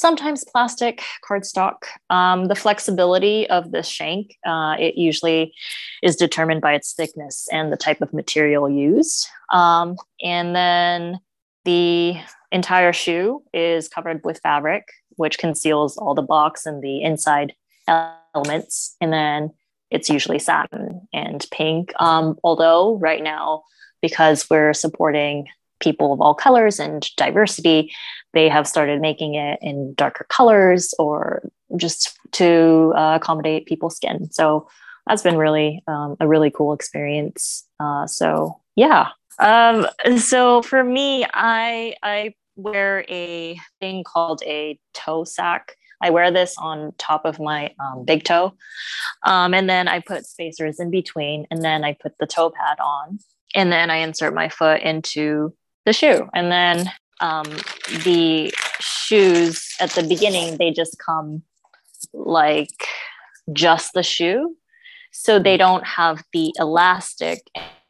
sometimes 0.01 0.43
plastic 0.43 1.03
cardstock. 1.27 1.83
Um, 2.09 2.45
the 2.45 2.55
flexibility 2.55 3.47
of 3.49 3.71
the 3.71 3.83
shank, 3.83 4.35
uh, 4.45 4.75
it 4.79 4.95
usually 4.95 5.53
is 6.01 6.15
determined 6.15 6.61
by 6.61 6.73
its 6.73 6.93
thickness 6.93 7.47
and 7.51 7.71
the 7.71 7.77
type 7.77 8.01
of 8.01 8.11
material 8.11 8.67
used. 8.67 9.27
Um, 9.51 9.95
and 10.23 10.55
then 10.55 11.19
the 11.65 12.15
entire 12.51 12.91
shoe 12.91 13.43
is 13.53 13.87
covered 13.87 14.21
with 14.25 14.39
fabric, 14.39 14.85
which 15.17 15.37
conceals 15.37 15.97
all 15.97 16.15
the 16.15 16.23
box 16.23 16.65
and 16.65 16.81
the 16.81 17.03
inside 17.03 17.53
elements. 17.87 18.95
And 18.99 19.13
then 19.13 19.51
it's 19.91 20.09
usually 20.09 20.39
satin 20.39 21.07
and 21.13 21.45
pink. 21.51 21.93
Um, 21.99 22.39
although 22.43 22.97
right 22.97 23.21
now, 23.21 23.63
because 24.01 24.49
we're 24.49 24.73
supporting 24.73 25.47
people 25.79 26.13
of 26.13 26.21
all 26.21 26.33
colors 26.33 26.79
and 26.79 27.07
diversity, 27.17 27.91
they 28.33 28.49
have 28.49 28.67
started 28.67 29.01
making 29.01 29.35
it 29.35 29.59
in 29.61 29.93
darker 29.95 30.25
colors 30.29 30.93
or 30.97 31.43
just 31.75 32.17
to 32.33 32.93
uh, 32.95 33.17
accommodate 33.21 33.65
people's 33.65 33.95
skin. 33.95 34.31
So 34.31 34.67
that's 35.07 35.21
been 35.21 35.37
really 35.37 35.83
um, 35.87 36.15
a 36.19 36.27
really 36.27 36.51
cool 36.51 36.73
experience. 36.73 37.67
Uh, 37.79 38.07
so 38.07 38.59
yeah. 38.75 39.09
Um, 39.39 39.87
so 40.17 40.61
for 40.61 40.83
me, 40.83 41.25
I 41.33 41.95
I 42.03 42.35
wear 42.55 43.05
a 43.09 43.59
thing 43.79 44.03
called 44.03 44.41
a 44.45 44.79
toe 44.93 45.23
sack. 45.23 45.75
I 46.03 46.09
wear 46.09 46.31
this 46.31 46.55
on 46.57 46.93
top 46.97 47.25
of 47.25 47.39
my 47.39 47.73
um, 47.79 48.05
big 48.05 48.23
toe, 48.23 48.53
um, 49.23 49.53
and 49.53 49.69
then 49.69 49.87
I 49.87 49.99
put 49.99 50.25
spacers 50.25 50.79
in 50.79 50.89
between, 50.89 51.45
and 51.51 51.63
then 51.63 51.83
I 51.83 51.93
put 51.93 52.17
the 52.17 52.25
toe 52.25 52.49
pad 52.49 52.79
on, 52.79 53.19
and 53.53 53.71
then 53.71 53.89
I 53.89 53.97
insert 53.97 54.33
my 54.33 54.49
foot 54.49 54.81
into 54.81 55.53
the 55.85 55.93
shoe. 55.93 56.27
And 56.33 56.51
then 56.51 56.91
um, 57.21 57.45
the 58.03 58.53
shoes 58.79 59.75
at 59.79 59.91
the 59.91 60.03
beginning, 60.03 60.57
they 60.57 60.71
just 60.71 60.97
come 60.99 61.43
like 62.13 62.87
just 63.53 63.93
the 63.93 64.03
shoe. 64.03 64.55
So 65.11 65.39
they 65.39 65.57
don't 65.57 65.85
have 65.85 66.23
the 66.33 66.53
elastic 66.57 67.39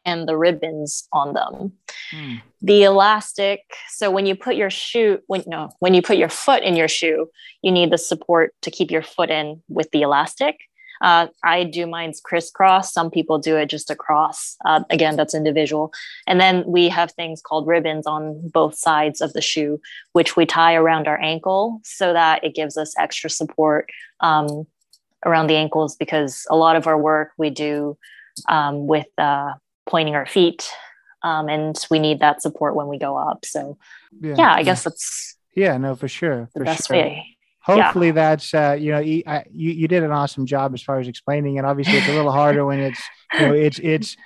and 0.04 0.28
the 0.28 0.36
ribbons 0.36 1.08
on 1.12 1.34
them. 1.34 1.72
Mm. 2.12 2.42
The 2.60 2.82
elastic, 2.84 3.60
so 3.90 4.10
when 4.10 4.26
you 4.26 4.34
put 4.34 4.56
your 4.56 4.70
shoe, 4.70 5.20
when 5.26 5.44
no, 5.46 5.70
when 5.78 5.94
you 5.94 6.02
put 6.02 6.16
your 6.16 6.28
foot 6.28 6.62
in 6.62 6.76
your 6.76 6.88
shoe, 6.88 7.30
you 7.62 7.72
need 7.72 7.90
the 7.90 7.98
support 7.98 8.54
to 8.62 8.70
keep 8.70 8.90
your 8.90 9.02
foot 9.02 9.30
in 9.30 9.62
with 9.68 9.90
the 9.92 10.02
elastic. 10.02 10.58
Uh, 11.02 11.26
I 11.42 11.64
do 11.64 11.86
mine's 11.86 12.20
crisscross. 12.20 12.92
Some 12.92 13.10
people 13.10 13.38
do 13.38 13.56
it 13.56 13.66
just 13.66 13.90
across. 13.90 14.56
Uh, 14.64 14.84
again, 14.88 15.16
that's 15.16 15.34
individual. 15.34 15.92
And 16.26 16.40
then 16.40 16.64
we 16.64 16.88
have 16.88 17.10
things 17.12 17.42
called 17.42 17.66
ribbons 17.66 18.06
on 18.06 18.48
both 18.48 18.76
sides 18.76 19.20
of 19.20 19.32
the 19.32 19.42
shoe, 19.42 19.80
which 20.12 20.36
we 20.36 20.46
tie 20.46 20.74
around 20.74 21.08
our 21.08 21.20
ankle 21.20 21.80
so 21.82 22.12
that 22.12 22.44
it 22.44 22.54
gives 22.54 22.76
us 22.76 22.94
extra 22.98 23.28
support 23.28 23.90
um, 24.20 24.66
around 25.26 25.48
the 25.48 25.56
ankles 25.56 25.96
because 25.96 26.46
a 26.48 26.56
lot 26.56 26.76
of 26.76 26.86
our 26.86 26.98
work 26.98 27.32
we 27.36 27.50
do 27.50 27.98
um, 28.48 28.86
with 28.86 29.08
uh, 29.18 29.52
pointing 29.86 30.14
our 30.14 30.26
feet. 30.26 30.70
Um, 31.24 31.48
and 31.48 31.76
we 31.90 31.98
need 31.98 32.20
that 32.20 32.42
support 32.42 32.74
when 32.76 32.86
we 32.86 32.98
go 32.98 33.16
up. 33.16 33.44
So, 33.44 33.76
yeah, 34.20 34.34
yeah 34.38 34.54
I 34.54 34.62
guess 34.62 34.84
that's 34.84 35.36
yeah, 35.54 35.76
no, 35.76 35.94
for 35.94 36.08
sure, 36.08 36.48
the 36.54 36.60
for 36.60 36.64
best 36.64 36.86
sure. 36.86 36.96
way 36.96 37.32
hopefully 37.62 38.08
yeah. 38.08 38.12
that's 38.12 38.54
uh, 38.54 38.76
you 38.78 38.92
know 38.92 39.00
you, 39.00 39.22
you 39.52 39.88
did 39.88 40.02
an 40.02 40.10
awesome 40.10 40.46
job 40.46 40.74
as 40.74 40.82
far 40.82 40.98
as 40.98 41.08
explaining 41.08 41.56
it. 41.56 41.64
Obviously 41.64 41.98
it's 41.98 42.08
a 42.08 42.14
little 42.14 42.32
harder 42.32 42.64
when 42.64 42.80
it's 42.80 43.02
you 43.34 43.40
know 43.40 43.54
it's 43.54 43.78
it's 43.78 44.16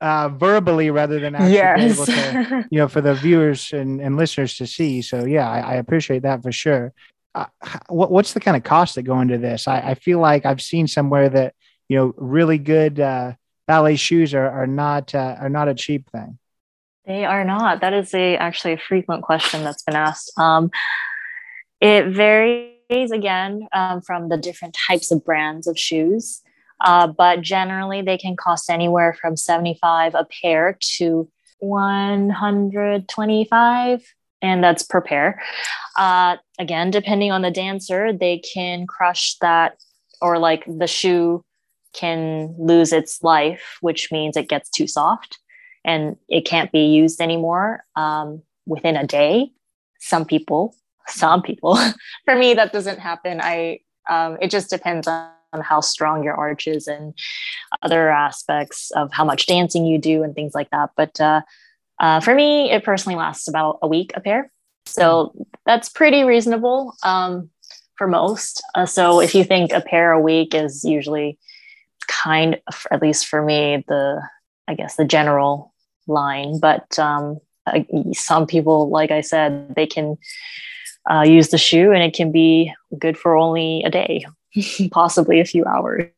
uh, 0.00 0.28
verbally 0.30 0.90
rather 0.90 1.20
than 1.20 1.34
actually 1.34 1.52
yes. 1.52 1.94
able 1.94 2.06
to 2.06 2.68
you 2.70 2.78
know 2.78 2.88
for 2.88 3.00
the 3.00 3.14
viewers 3.14 3.72
and, 3.72 4.00
and 4.00 4.16
listeners 4.16 4.56
to 4.56 4.66
see. 4.66 5.02
So 5.02 5.24
yeah 5.24 5.48
i, 5.48 5.60
I 5.60 5.74
appreciate 5.74 6.22
that 6.22 6.42
for 6.42 6.52
sure. 6.52 6.92
Uh, 7.34 7.46
what, 7.88 8.10
what's 8.10 8.32
the 8.32 8.40
kind 8.40 8.56
of 8.56 8.64
cost 8.64 8.94
that 8.94 9.02
go 9.02 9.20
into 9.20 9.38
this? 9.38 9.68
I, 9.68 9.78
I 9.80 9.94
feel 9.94 10.18
like 10.18 10.46
i've 10.46 10.62
seen 10.62 10.88
somewhere 10.88 11.28
that 11.28 11.54
you 11.88 11.96
know 11.96 12.14
really 12.16 12.58
good 12.58 12.98
uh, 12.98 13.34
ballet 13.68 13.96
shoes 13.96 14.34
are, 14.34 14.48
are 14.48 14.66
not 14.66 15.14
uh, 15.14 15.36
are 15.38 15.50
not 15.50 15.68
a 15.68 15.74
cheap 15.74 16.10
thing. 16.10 16.38
They 17.06 17.24
are 17.24 17.44
not. 17.44 17.80
That 17.80 17.94
is 17.94 18.12
a 18.14 18.36
actually 18.36 18.74
a 18.74 18.78
frequent 18.78 19.22
question 19.22 19.62
that's 19.62 19.82
been 19.82 19.96
asked. 19.96 20.32
Um, 20.36 20.70
it 21.80 22.08
varies 22.08 23.12
again 23.12 23.66
um, 23.72 24.02
from 24.02 24.28
the 24.28 24.36
different 24.36 24.76
types 24.88 25.10
of 25.10 25.24
brands 25.24 25.66
of 25.66 25.78
shoes, 25.78 26.42
uh, 26.80 27.06
but 27.06 27.40
generally 27.40 28.02
they 28.02 28.18
can 28.18 28.36
cost 28.36 28.68
anywhere 28.70 29.12
from 29.12 29.36
75 29.36 30.14
a 30.14 30.26
pair 30.42 30.78
to 30.96 31.28
125 31.60 34.14
and 34.40 34.62
that's 34.62 34.84
per 34.84 35.00
pair. 35.00 35.42
Uh, 35.96 36.36
again, 36.58 36.90
depending 36.90 37.32
on 37.32 37.42
the 37.42 37.50
dancer, 37.50 38.12
they 38.12 38.38
can 38.38 38.86
crush 38.86 39.36
that 39.40 39.76
or 40.20 40.38
like 40.38 40.64
the 40.66 40.86
shoe 40.86 41.44
can 41.92 42.54
lose 42.58 42.92
its 42.92 43.22
life, 43.22 43.78
which 43.80 44.12
means 44.12 44.36
it 44.36 44.48
gets 44.48 44.70
too 44.70 44.86
soft 44.86 45.38
and 45.84 46.16
it 46.28 46.44
can't 46.44 46.70
be 46.70 46.86
used 46.86 47.20
anymore 47.20 47.84
um, 47.96 48.42
within 48.66 48.96
a 48.96 49.06
day. 49.06 49.50
Some 50.00 50.24
people 50.24 50.74
some 51.08 51.42
people. 51.42 51.78
For 52.24 52.36
me, 52.36 52.54
that 52.54 52.72
doesn't 52.72 52.98
happen. 52.98 53.40
I 53.42 53.80
um, 54.08 54.38
it 54.40 54.50
just 54.50 54.70
depends 54.70 55.06
on, 55.06 55.30
how 55.62 55.80
strong 55.80 56.22
your 56.22 56.34
arch 56.34 56.66
is 56.66 56.86
and 56.86 57.14
other 57.80 58.10
aspects 58.10 58.90
of 58.90 59.10
how 59.14 59.24
much 59.24 59.46
dancing 59.46 59.86
you 59.86 59.98
do 59.98 60.22
and 60.22 60.34
things 60.34 60.54
like 60.54 60.68
that. 60.68 60.90
But 60.94 61.18
uh, 61.22 61.40
uh, 61.98 62.20
for 62.20 62.34
me, 62.34 62.70
it 62.70 62.84
personally 62.84 63.16
lasts 63.16 63.48
about 63.48 63.78
a 63.80 63.88
week 63.88 64.12
a 64.14 64.20
pair, 64.20 64.52
so 64.84 65.32
that's 65.64 65.88
pretty 65.88 66.24
reasonable 66.24 66.94
um, 67.02 67.48
for 67.96 68.06
most. 68.06 68.62
Uh, 68.74 68.84
so 68.84 69.22
if 69.22 69.34
you 69.34 69.42
think 69.42 69.72
a 69.72 69.80
pair 69.80 70.12
a 70.12 70.20
week 70.20 70.54
is 70.54 70.84
usually 70.84 71.38
kind, 72.08 72.60
of, 72.66 72.86
at 72.90 73.00
least 73.00 73.26
for 73.26 73.42
me, 73.42 73.82
the 73.88 74.20
I 74.68 74.74
guess 74.74 74.96
the 74.96 75.06
general 75.06 75.72
line, 76.06 76.60
but 76.60 76.98
um, 76.98 77.40
some 78.12 78.46
people, 78.46 78.90
like 78.90 79.10
I 79.10 79.22
said, 79.22 79.74
they 79.74 79.86
can 79.86 80.18
uh, 81.10 81.22
use 81.22 81.48
the 81.48 81.58
shoe 81.58 81.92
and 81.92 82.02
it 82.02 82.14
can 82.14 82.32
be 82.32 82.72
good 82.98 83.16
for 83.16 83.36
only 83.36 83.82
a 83.84 83.90
day, 83.90 84.24
possibly 84.90 85.40
a 85.40 85.44
few 85.44 85.64
hours. 85.64 86.10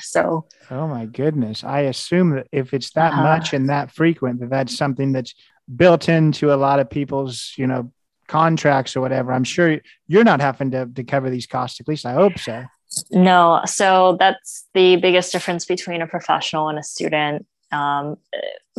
So, 0.00 0.46
oh 0.70 0.88
my 0.88 1.04
goodness. 1.04 1.62
I 1.62 1.80
assume 1.80 2.30
that 2.30 2.46
if 2.52 2.72
it's 2.72 2.92
that 2.92 3.12
uh, 3.12 3.22
much 3.22 3.52
and 3.52 3.68
that 3.68 3.92
frequent, 3.92 4.40
that 4.40 4.50
that's 4.50 4.76
something 4.76 5.12
that's 5.12 5.34
built 5.74 6.08
into 6.08 6.52
a 6.52 6.56
lot 6.56 6.80
of 6.80 6.88
people's, 6.88 7.52
you 7.58 7.66
know, 7.66 7.92
contracts 8.28 8.96
or 8.96 9.00
whatever. 9.00 9.32
I'm 9.32 9.44
sure 9.44 9.80
you're 10.06 10.24
not 10.24 10.40
having 10.40 10.70
to, 10.70 10.86
to 10.86 11.04
cover 11.04 11.28
these 11.28 11.46
costs. 11.46 11.80
At 11.80 11.88
least 11.88 12.06
I 12.06 12.12
hope 12.12 12.38
so. 12.38 12.64
No. 13.10 13.60
So 13.66 14.16
that's 14.18 14.66
the 14.74 14.96
biggest 14.96 15.32
difference 15.32 15.64
between 15.64 16.00
a 16.00 16.06
professional 16.06 16.68
and 16.68 16.78
a 16.78 16.82
student. 16.82 17.46
Um, 17.72 18.16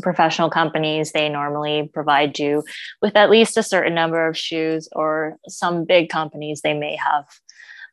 professional 0.02 0.50
companies 0.50 1.12
they 1.12 1.30
normally 1.30 1.90
provide 1.94 2.40
you 2.40 2.64
with 3.02 3.16
at 3.16 3.30
least 3.30 3.58
a 3.58 3.64
certain 3.64 3.94
number 3.94 4.28
of 4.28 4.38
shoes 4.38 4.88
or 4.94 5.38
some 5.48 5.86
big 5.86 6.10
companies 6.10 6.62
they 6.62 6.74
may 6.74 6.96
have 6.96 7.26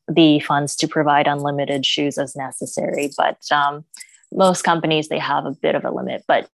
the 0.09 0.39
funds 0.41 0.77
to 0.77 0.87
provide 0.87 1.27
unlimited 1.27 1.85
shoes 1.85 2.17
as 2.17 2.37
necessary. 2.37 3.11
But 3.17 3.39
um, 3.51 3.85
most 4.33 4.63
companies 4.63 5.09
they 5.09 5.19
have 5.19 5.45
a 5.47 5.53
bit 5.53 5.75
of 5.75 5.85
a 5.85 5.91
limit. 5.91 6.25
But 6.29 6.49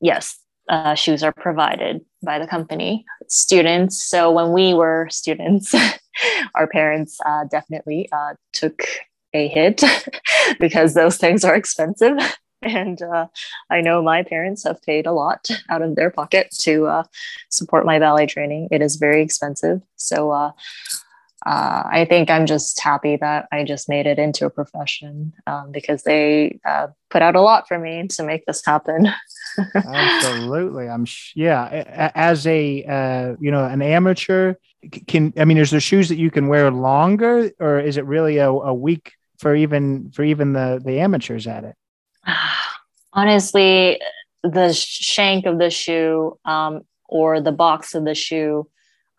yes 0.00 0.38
uh, 0.68 0.94
shoes 0.94 1.22
are 1.22 1.32
provided 1.32 2.00
by 2.24 2.38
the 2.38 2.46
company. 2.46 3.04
Students 3.28 4.02
so 4.02 4.30
when 4.30 4.52
we 4.52 4.74
were 4.74 5.08
students 5.10 5.74
our 6.54 6.66
parents 6.66 7.18
uh, 7.26 7.44
definitely 7.50 8.08
uh, 8.12 8.34
took 8.52 8.82
a 9.34 9.48
hit 9.48 9.82
because 10.60 10.94
those 10.94 11.16
things 11.16 11.44
are 11.44 11.54
expensive 11.54 12.16
and 12.62 13.02
uh, 13.02 13.26
I 13.70 13.80
know 13.80 14.02
my 14.02 14.22
parents 14.22 14.64
have 14.64 14.82
paid 14.82 15.06
a 15.06 15.12
lot 15.12 15.48
out 15.68 15.82
of 15.82 15.96
their 15.96 16.10
pocket 16.10 16.54
to 16.60 16.86
uh, 16.86 17.02
support 17.50 17.84
my 17.84 17.98
ballet 17.98 18.26
training. 18.26 18.68
It 18.70 18.82
is 18.82 18.96
very 18.96 19.22
expensive. 19.22 19.82
So 19.96 20.30
uh, 20.30 20.52
uh 21.44 21.82
I 21.90 22.06
think 22.08 22.30
I'm 22.30 22.46
just 22.46 22.80
happy 22.80 23.16
that 23.16 23.48
I 23.50 23.64
just 23.64 23.88
made 23.88 24.06
it 24.06 24.18
into 24.18 24.46
a 24.46 24.50
profession 24.50 25.32
um, 25.46 25.72
because 25.72 26.04
they 26.04 26.60
uh, 26.64 26.88
put 27.10 27.22
out 27.22 27.34
a 27.34 27.40
lot 27.40 27.66
for 27.66 27.78
me 27.78 28.06
to 28.08 28.22
make 28.22 28.46
this 28.46 28.64
happen. 28.64 29.08
Absolutely, 29.74 30.88
I'm 30.88 31.04
sh- 31.04 31.32
yeah. 31.34 32.10
As 32.14 32.46
a 32.46 32.84
uh, 32.84 33.36
you 33.40 33.50
know 33.50 33.64
an 33.64 33.82
amateur, 33.82 34.54
can 35.06 35.32
I 35.36 35.44
mean, 35.44 35.58
is 35.58 35.72
there 35.72 35.80
shoes 35.80 36.08
that 36.08 36.18
you 36.18 36.30
can 36.30 36.46
wear 36.46 36.70
longer, 36.70 37.50
or 37.58 37.80
is 37.80 37.96
it 37.96 38.06
really 38.06 38.38
a, 38.38 38.48
a 38.48 38.74
week 38.74 39.12
for 39.38 39.54
even 39.54 40.12
for 40.12 40.22
even 40.22 40.52
the 40.52 40.80
the 40.82 41.00
amateurs 41.00 41.46
at 41.46 41.64
it? 41.64 41.74
Honestly, 43.12 44.00
the 44.42 44.72
shank 44.72 45.46
of 45.46 45.58
the 45.58 45.70
shoe 45.70 46.38
um, 46.44 46.82
or 47.08 47.40
the 47.40 47.52
box 47.52 47.94
of 47.94 48.04
the 48.04 48.14
shoe, 48.14 48.68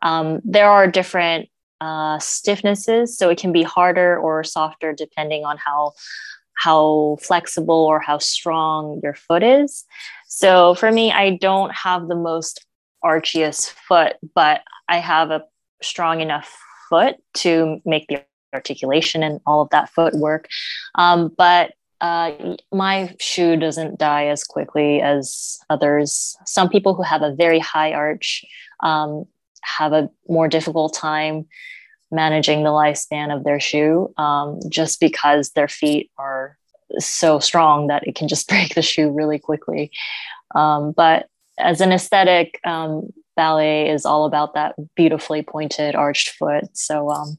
um, 0.01 0.41
there 0.43 0.69
are 0.69 0.87
different 0.87 1.49
uh, 1.79 2.17
stiffnesses, 2.17 3.09
so 3.09 3.29
it 3.29 3.37
can 3.37 3.51
be 3.51 3.63
harder 3.63 4.17
or 4.17 4.43
softer 4.43 4.93
depending 4.93 5.45
on 5.45 5.57
how 5.57 5.93
how 6.55 7.17
flexible 7.19 7.75
or 7.85 7.99
how 7.99 8.17
strong 8.19 8.99
your 9.03 9.15
foot 9.15 9.43
is. 9.43 9.85
So 10.27 10.75
for 10.75 10.91
me, 10.91 11.11
I 11.11 11.37
don't 11.37 11.73
have 11.73 12.07
the 12.07 12.15
most 12.15 12.65
archiest 13.03 13.71
foot, 13.71 14.15
but 14.35 14.61
I 14.87 14.99
have 14.99 15.31
a 15.31 15.43
strong 15.81 16.21
enough 16.21 16.55
foot 16.89 17.15
to 17.35 17.81
make 17.85 18.07
the 18.07 18.23
articulation 18.53 19.23
and 19.23 19.39
all 19.45 19.61
of 19.61 19.69
that 19.71 19.89
footwork. 19.89 20.47
Um, 20.95 21.33
but 21.37 21.73
uh, 22.03 22.57
my 22.69 23.15
shoe 23.17 23.55
doesn't 23.55 23.97
die 23.97 24.25
as 24.25 24.43
quickly 24.43 24.99
as 24.99 25.57
others. 25.69 26.35
Some 26.45 26.67
people 26.67 26.93
who 26.93 27.01
have 27.01 27.21
a 27.21 27.33
very 27.33 27.59
high 27.59 27.93
arch 27.93 28.43
um, 28.83 29.23
have 29.61 29.93
a 29.93 30.09
more 30.27 30.49
difficult 30.49 30.93
time 30.93 31.45
managing 32.11 32.63
the 32.63 32.71
lifespan 32.71 33.33
of 33.33 33.45
their 33.45 33.61
shoe 33.61 34.13
um, 34.17 34.59
just 34.67 34.99
because 34.99 35.51
their 35.51 35.69
feet 35.69 36.11
are 36.17 36.57
so 36.99 37.39
strong 37.39 37.87
that 37.87 38.05
it 38.05 38.15
can 38.15 38.27
just 38.27 38.49
break 38.49 38.75
the 38.75 38.81
shoe 38.81 39.09
really 39.09 39.39
quickly. 39.39 39.89
Um, 40.53 40.91
but 40.91 41.29
as 41.57 41.79
an 41.79 41.93
aesthetic, 41.93 42.59
um, 42.65 43.13
ballet 43.37 43.89
is 43.89 44.05
all 44.05 44.25
about 44.25 44.55
that 44.55 44.75
beautifully 44.93 45.41
pointed 45.41 45.95
arched 45.95 46.31
foot. 46.31 46.65
So 46.73 47.09
um, 47.09 47.37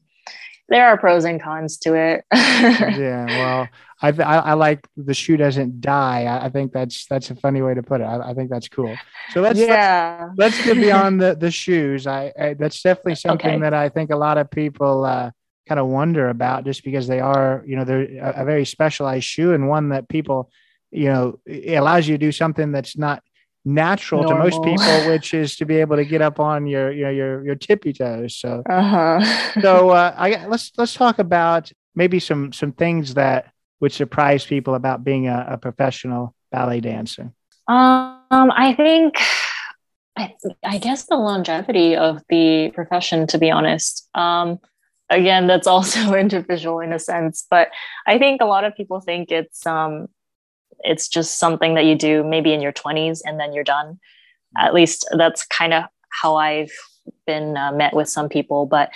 there 0.69 0.87
are 0.87 0.97
pros 0.97 1.25
and 1.25 1.41
cons 1.41 1.77
to 1.77 1.93
it. 1.93 2.25
yeah, 2.33 3.25
well, 3.25 3.69
I, 4.01 4.09
I, 4.23 4.37
I 4.37 4.53
like 4.53 4.87
the 4.97 5.13
shoe 5.13 5.37
doesn't 5.37 5.81
die. 5.81 6.23
I, 6.23 6.45
I, 6.45 6.49
think 6.49 6.73
that's 6.73 7.05
that's 7.05 7.29
a 7.29 7.35
funny 7.35 7.61
way 7.61 7.73
to 7.73 7.83
put 7.83 8.01
it. 8.01 8.05
I, 8.05 8.31
I 8.31 8.33
think 8.33 8.49
that's 8.49 8.67
cool. 8.67 8.95
So 9.31 9.41
let's 9.41 9.59
yeah. 9.59 10.29
let's, 10.35 10.57
let's 10.57 10.65
get 10.65 10.77
beyond 10.77 11.21
the 11.21 11.35
the 11.35 11.51
shoes. 11.63 12.07
I, 12.07 12.33
I 12.39 12.53
that's 12.55 12.81
definitely 12.81 13.15
something 13.15 13.49
okay. 13.49 13.61
that 13.61 13.73
I 13.73 13.89
think 13.89 14.11
a 14.11 14.17
lot 14.17 14.37
of 14.37 14.49
people 14.49 15.05
uh, 15.05 15.31
kind 15.67 15.79
of 15.79 15.87
wonder 15.87 16.29
about, 16.29 16.65
just 16.65 16.83
because 16.83 17.07
they 17.07 17.19
are 17.19 17.63
you 17.65 17.75
know 17.75 17.83
they're 17.83 18.19
a, 18.19 18.41
a 18.41 18.45
very 18.45 18.65
specialized 18.65 19.25
shoe 19.25 19.53
and 19.53 19.67
one 19.67 19.89
that 19.89 20.09
people 20.09 20.51
you 20.91 21.05
know 21.05 21.39
it 21.45 21.75
allows 21.75 22.07
you 22.07 22.15
to 22.15 22.25
do 22.25 22.31
something 22.31 22.71
that's 22.71 22.97
not 22.97 23.21
natural 23.65 24.21
Normal. 24.21 24.49
to 24.49 24.57
most 24.57 24.63
people, 24.63 25.07
which 25.11 25.33
is 25.33 25.55
to 25.57 25.65
be 25.65 25.77
able 25.77 25.95
to 25.97 26.05
get 26.05 26.21
up 26.21 26.39
on 26.39 26.67
your 26.67 26.91
you 26.91 27.03
know 27.03 27.09
your 27.09 27.45
your 27.45 27.55
tippy 27.55 27.91
toes. 27.91 28.35
So, 28.35 28.63
uh-huh. 28.69 29.61
so 29.61 29.89
uh, 30.01 30.13
I 30.15 30.45
let's 30.45 30.71
let's 30.77 30.93
talk 30.93 31.19
about 31.19 31.71
maybe 31.95 32.19
some 32.19 32.53
some 32.53 32.71
things 32.71 33.15
that 33.15 33.51
would 33.81 33.91
surprise 33.91 34.45
people 34.45 34.75
about 34.75 35.03
being 35.03 35.27
a, 35.27 35.45
a 35.51 35.57
professional 35.57 36.33
ballet 36.51 36.79
dancer. 36.79 37.33
Um, 37.67 38.21
I 38.31 38.73
think. 38.77 39.17
I, 40.17 40.33
I 40.63 40.77
guess 40.77 41.07
the 41.07 41.17
longevity 41.17 41.97
of 41.97 42.21
the 42.29 42.71
profession, 42.73 43.27
to 43.27 43.37
be 43.37 43.51
honest. 43.51 44.07
Um, 44.15 44.59
again, 45.09 45.47
that's 45.47 45.67
also 45.75 46.13
individual 46.13 46.79
in 46.79 46.93
a 46.93 46.99
sense, 46.99 47.45
but 47.49 47.69
I 48.07 48.17
think 48.17 48.41
a 48.41 48.45
lot 48.45 48.63
of 48.63 48.75
people 48.75 49.01
think 49.01 49.29
it's 49.29 49.65
um, 49.65 50.07
it's 50.85 51.07
just 51.07 51.39
something 51.39 51.73
that 51.75 51.85
you 51.85 51.95
do 51.95 52.23
maybe 52.23 52.53
in 52.53 52.61
your 52.61 52.73
20s 52.73 53.21
and 53.25 53.39
then 53.39 53.53
you're 53.53 53.63
done. 53.63 53.99
At 54.57 54.73
least 54.73 55.07
that's 55.17 55.45
kind 55.45 55.73
of 55.73 55.83
how 56.09 56.35
I've 56.35 56.71
been 57.27 57.57
uh, 57.57 57.71
met 57.71 57.93
with 57.93 58.09
some 58.09 58.29
people. 58.29 58.65
But 58.65 58.91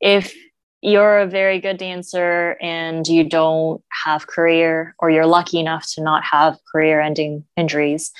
if 0.00 0.34
you're 0.82 1.18
a 1.18 1.26
very 1.26 1.60
good 1.60 1.78
dancer 1.78 2.56
and 2.60 3.06
you 3.06 3.24
don't 3.24 3.82
have 4.04 4.26
career 4.26 4.94
or 4.98 5.10
you're 5.10 5.26
lucky 5.26 5.58
enough 5.58 5.86
to 5.94 6.02
not 6.02 6.22
have 6.24 6.58
career 6.70 7.00
ending 7.00 7.44
injuries, 7.56 8.12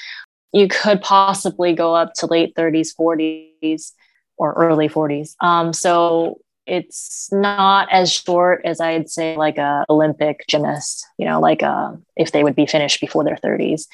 you 0.53 0.69
could 0.69 1.03
possibly 1.03 1.75
go 1.75 1.95
up 1.95 2.15
to 2.15 2.27
late 2.27 2.55
30s, 2.55 2.89
40s, 2.99 3.93
or 4.37 4.55
early 4.55 4.89
40s. 4.89 5.35
Um, 5.41 5.73
so 5.73 6.41
it's 6.67 7.29
not 7.33 7.89
as 7.93 8.13
short 8.13 8.63
as 8.65 8.81
I'd 8.81 9.11
say 9.11 9.37
like 9.37 9.59
a 9.59 9.85
Olympic 9.89 10.45
gymnast, 10.49 11.07
you 11.19 11.27
know, 11.27 11.41
like 11.41 11.63
uh, 11.63 11.93
if 12.17 12.33
they 12.33 12.43
would 12.43 12.57
be 12.57 12.67
finished 12.67 13.01
before 13.01 13.25
their 13.25 13.37
30s. 13.37 13.87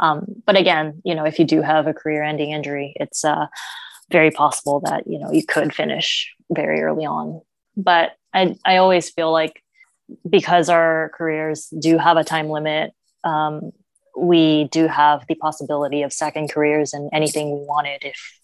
Um, 0.00 0.24
but 0.46 0.56
again, 0.56 1.00
you 1.04 1.14
know, 1.14 1.24
if 1.24 1.38
you 1.38 1.44
do 1.44 1.62
have 1.62 1.86
a 1.86 1.94
career-ending 1.94 2.50
injury, 2.50 2.94
it's 2.96 3.24
uh, 3.24 3.46
very 4.10 4.30
possible 4.30 4.80
that 4.80 5.06
you 5.06 5.18
know 5.18 5.32
you 5.32 5.44
could 5.44 5.74
finish 5.74 6.32
very 6.50 6.80
early 6.80 7.06
on. 7.06 7.40
But 7.76 8.12
I 8.32 8.56
I 8.64 8.78
always 8.78 9.10
feel 9.10 9.32
like 9.32 9.62
because 10.28 10.68
our 10.68 11.10
careers 11.16 11.68
do 11.80 11.98
have 11.98 12.16
a 12.16 12.24
time 12.24 12.48
limit, 12.48 12.92
um, 13.22 13.72
we 14.16 14.64
do 14.64 14.86
have 14.86 15.26
the 15.28 15.34
possibility 15.34 16.02
of 16.02 16.12
second 16.12 16.50
careers 16.50 16.92
and 16.92 17.08
anything 17.12 17.52
we 17.52 17.66
wanted 17.66 18.04
if 18.04 18.40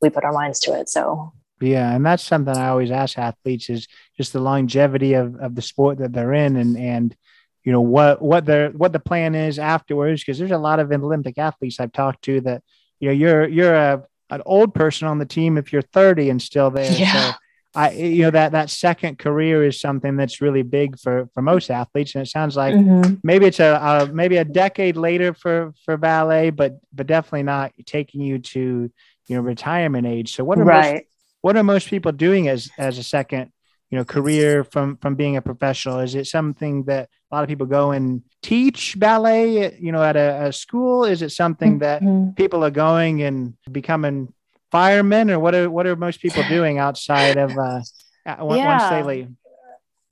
we 0.00 0.10
put 0.10 0.24
our 0.24 0.32
minds 0.32 0.60
to 0.60 0.78
it. 0.78 0.88
So 0.88 1.32
yeah, 1.64 1.94
and 1.94 2.04
that's 2.04 2.22
something 2.22 2.56
I 2.56 2.68
always 2.68 2.90
ask 2.90 3.18
athletes 3.18 3.70
is 3.70 3.88
just 4.16 4.32
the 4.32 4.40
longevity 4.40 5.14
of, 5.14 5.36
of 5.36 5.54
the 5.54 5.62
sport 5.62 5.98
that 5.98 6.12
they're 6.12 6.32
in 6.32 6.56
and 6.56 6.76
and 6.76 7.16
you 7.64 7.72
know 7.72 7.80
what 7.80 8.20
what 8.20 8.44
the 8.44 8.72
what 8.76 8.92
the 8.92 9.00
plan 9.00 9.34
is 9.34 9.58
afterwards 9.58 10.22
because 10.22 10.38
there's 10.38 10.50
a 10.50 10.58
lot 10.58 10.80
of 10.80 10.92
Olympic 10.92 11.38
athletes 11.38 11.80
I've 11.80 11.92
talked 11.92 12.22
to 12.24 12.40
that 12.42 12.62
you 13.00 13.08
know 13.08 13.14
you're 13.14 13.48
you're 13.48 13.74
a 13.74 14.04
an 14.30 14.42
old 14.46 14.74
person 14.74 15.08
on 15.08 15.18
the 15.18 15.26
team 15.26 15.58
if 15.58 15.72
you're 15.72 15.82
30 15.82 16.30
and 16.30 16.42
still 16.42 16.70
there. 16.70 16.90
Yeah. 16.90 17.32
So 17.32 17.36
I 17.76 17.90
you 17.90 18.22
know 18.22 18.30
that 18.30 18.52
that 18.52 18.70
second 18.70 19.18
career 19.18 19.64
is 19.64 19.80
something 19.80 20.16
that's 20.16 20.40
really 20.40 20.62
big 20.62 20.98
for 20.98 21.28
for 21.34 21.42
most 21.42 21.70
athletes 21.70 22.14
and 22.14 22.22
it 22.22 22.30
sounds 22.30 22.56
like 22.56 22.74
mm-hmm. 22.74 23.14
maybe 23.24 23.46
it's 23.46 23.60
a, 23.60 23.74
a, 23.74 24.12
maybe 24.12 24.36
a 24.36 24.44
decade 24.44 24.96
later 24.96 25.34
for 25.34 25.72
for 25.84 25.96
ballet 25.96 26.50
but 26.50 26.78
but 26.92 27.06
definitely 27.06 27.42
not 27.42 27.72
taking 27.86 28.20
you 28.20 28.38
to 28.38 28.90
you 29.26 29.36
know 29.36 29.42
retirement 29.42 30.06
age. 30.06 30.34
So 30.34 30.44
what 30.44 30.58
are 30.58 30.64
right. 30.64 30.94
most 30.94 31.04
what 31.44 31.58
are 31.58 31.62
most 31.62 31.88
people 31.88 32.10
doing 32.10 32.48
as 32.48 32.70
as 32.78 32.96
a 32.96 33.02
second 33.02 33.52
you 33.90 33.98
know 33.98 34.04
career 34.04 34.64
from 34.64 34.96
from 34.96 35.14
being 35.14 35.36
a 35.36 35.42
professional 35.42 35.98
is 36.00 36.14
it 36.14 36.26
something 36.26 36.84
that 36.84 37.10
a 37.30 37.34
lot 37.34 37.44
of 37.44 37.48
people 37.48 37.66
go 37.66 37.90
and 37.90 38.22
teach 38.42 38.98
ballet 38.98 39.76
you 39.78 39.92
know 39.92 40.02
at 40.02 40.16
a, 40.16 40.46
a 40.46 40.52
school 40.52 41.04
is 41.04 41.20
it 41.20 41.30
something 41.30 41.80
that 41.80 42.00
mm-hmm. 42.00 42.30
people 42.30 42.64
are 42.64 42.70
going 42.70 43.22
and 43.22 43.52
becoming 43.70 44.32
firemen 44.72 45.30
or 45.30 45.38
what 45.38 45.54
are 45.54 45.68
what 45.68 45.86
are 45.86 45.96
most 45.96 46.18
people 46.20 46.42
doing 46.48 46.78
outside 46.78 47.36
of 47.36 47.50
uh 47.58 47.80
yeah. 48.26 48.42
once 48.42 48.88
they 48.88 49.02
leave 49.02 49.28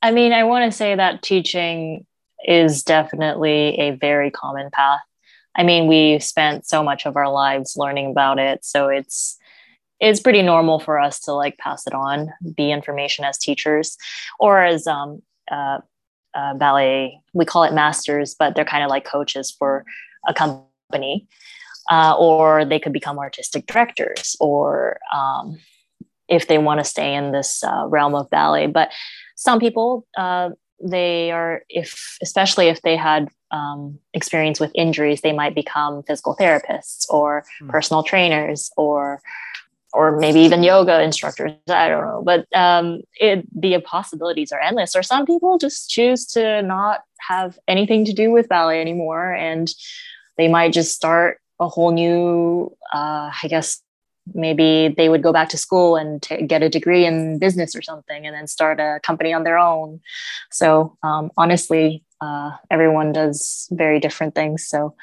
i 0.02 0.12
mean 0.12 0.34
i 0.34 0.44
want 0.44 0.70
to 0.70 0.76
say 0.76 0.94
that 0.94 1.22
teaching 1.22 2.04
is 2.44 2.82
definitely 2.82 3.78
a 3.80 3.92
very 3.92 4.30
common 4.30 4.68
path 4.70 5.00
i 5.56 5.62
mean 5.62 5.86
we 5.86 6.18
spent 6.18 6.66
so 6.66 6.82
much 6.82 7.06
of 7.06 7.16
our 7.16 7.32
lives 7.32 7.74
learning 7.74 8.10
about 8.10 8.38
it 8.38 8.62
so 8.62 8.88
it's 8.88 9.38
it's 10.02 10.20
pretty 10.20 10.42
normal 10.42 10.80
for 10.80 10.98
us 10.98 11.20
to 11.20 11.32
like 11.32 11.56
pass 11.58 11.86
it 11.86 11.94
on 11.94 12.32
the 12.42 12.72
information 12.72 13.24
as 13.24 13.38
teachers 13.38 13.96
or 14.38 14.62
as 14.62 14.86
um, 14.86 15.22
uh, 15.50 15.78
uh, 16.34 16.54
ballet 16.54 17.18
we 17.32 17.44
call 17.44 17.62
it 17.62 17.72
masters 17.72 18.34
but 18.38 18.54
they're 18.54 18.64
kind 18.64 18.84
of 18.84 18.90
like 18.90 19.04
coaches 19.04 19.50
for 19.50 19.84
a 20.28 20.34
company 20.34 21.26
uh, 21.90 22.14
or 22.18 22.64
they 22.64 22.78
could 22.78 22.92
become 22.92 23.18
artistic 23.18 23.66
directors 23.66 24.36
or 24.40 24.98
um, 25.14 25.58
if 26.28 26.48
they 26.48 26.58
want 26.58 26.80
to 26.80 26.84
stay 26.84 27.14
in 27.14 27.32
this 27.32 27.62
uh, 27.64 27.86
realm 27.86 28.14
of 28.14 28.28
ballet 28.30 28.66
but 28.66 28.90
some 29.36 29.60
people 29.60 30.06
uh, 30.16 30.50
they 30.82 31.30
are 31.30 31.62
if 31.68 32.16
especially 32.22 32.68
if 32.68 32.82
they 32.82 32.96
had 32.96 33.28
um, 33.50 33.98
experience 34.14 34.58
with 34.58 34.72
injuries 34.74 35.20
they 35.20 35.32
might 35.32 35.54
become 35.54 36.02
physical 36.04 36.34
therapists 36.34 37.04
or 37.10 37.44
mm. 37.60 37.68
personal 37.68 38.02
trainers 38.02 38.70
or 38.76 39.20
or 39.92 40.18
maybe 40.18 40.40
even 40.40 40.62
yoga 40.62 41.02
instructors 41.02 41.52
i 41.68 41.88
don't 41.88 42.04
know 42.04 42.22
but 42.24 42.46
um, 42.56 43.00
it, 43.14 43.46
the 43.58 43.80
possibilities 43.80 44.52
are 44.52 44.60
endless 44.60 44.96
or 44.96 45.02
some 45.02 45.26
people 45.26 45.58
just 45.58 45.90
choose 45.90 46.26
to 46.26 46.62
not 46.62 47.00
have 47.28 47.58
anything 47.68 48.04
to 48.04 48.12
do 48.12 48.30
with 48.30 48.48
ballet 48.48 48.80
anymore 48.80 49.32
and 49.32 49.72
they 50.36 50.48
might 50.48 50.72
just 50.72 50.94
start 50.94 51.38
a 51.60 51.68
whole 51.68 51.92
new 51.92 52.74
uh, 52.94 53.30
i 53.42 53.48
guess 53.48 53.82
maybe 54.34 54.94
they 54.96 55.08
would 55.08 55.22
go 55.22 55.32
back 55.32 55.48
to 55.48 55.58
school 55.58 55.96
and 55.96 56.22
t- 56.22 56.46
get 56.46 56.62
a 56.62 56.68
degree 56.68 57.04
in 57.04 57.38
business 57.38 57.74
or 57.74 57.82
something 57.82 58.24
and 58.24 58.34
then 58.34 58.46
start 58.46 58.78
a 58.78 59.00
company 59.02 59.32
on 59.32 59.42
their 59.42 59.58
own. 59.58 60.00
So 60.52 60.96
um, 61.02 61.32
honestly 61.36 62.04
uh, 62.20 62.52
everyone 62.70 63.12
does 63.12 63.68
very 63.72 63.98
different 63.98 64.34
things 64.34 64.66
so 64.66 64.94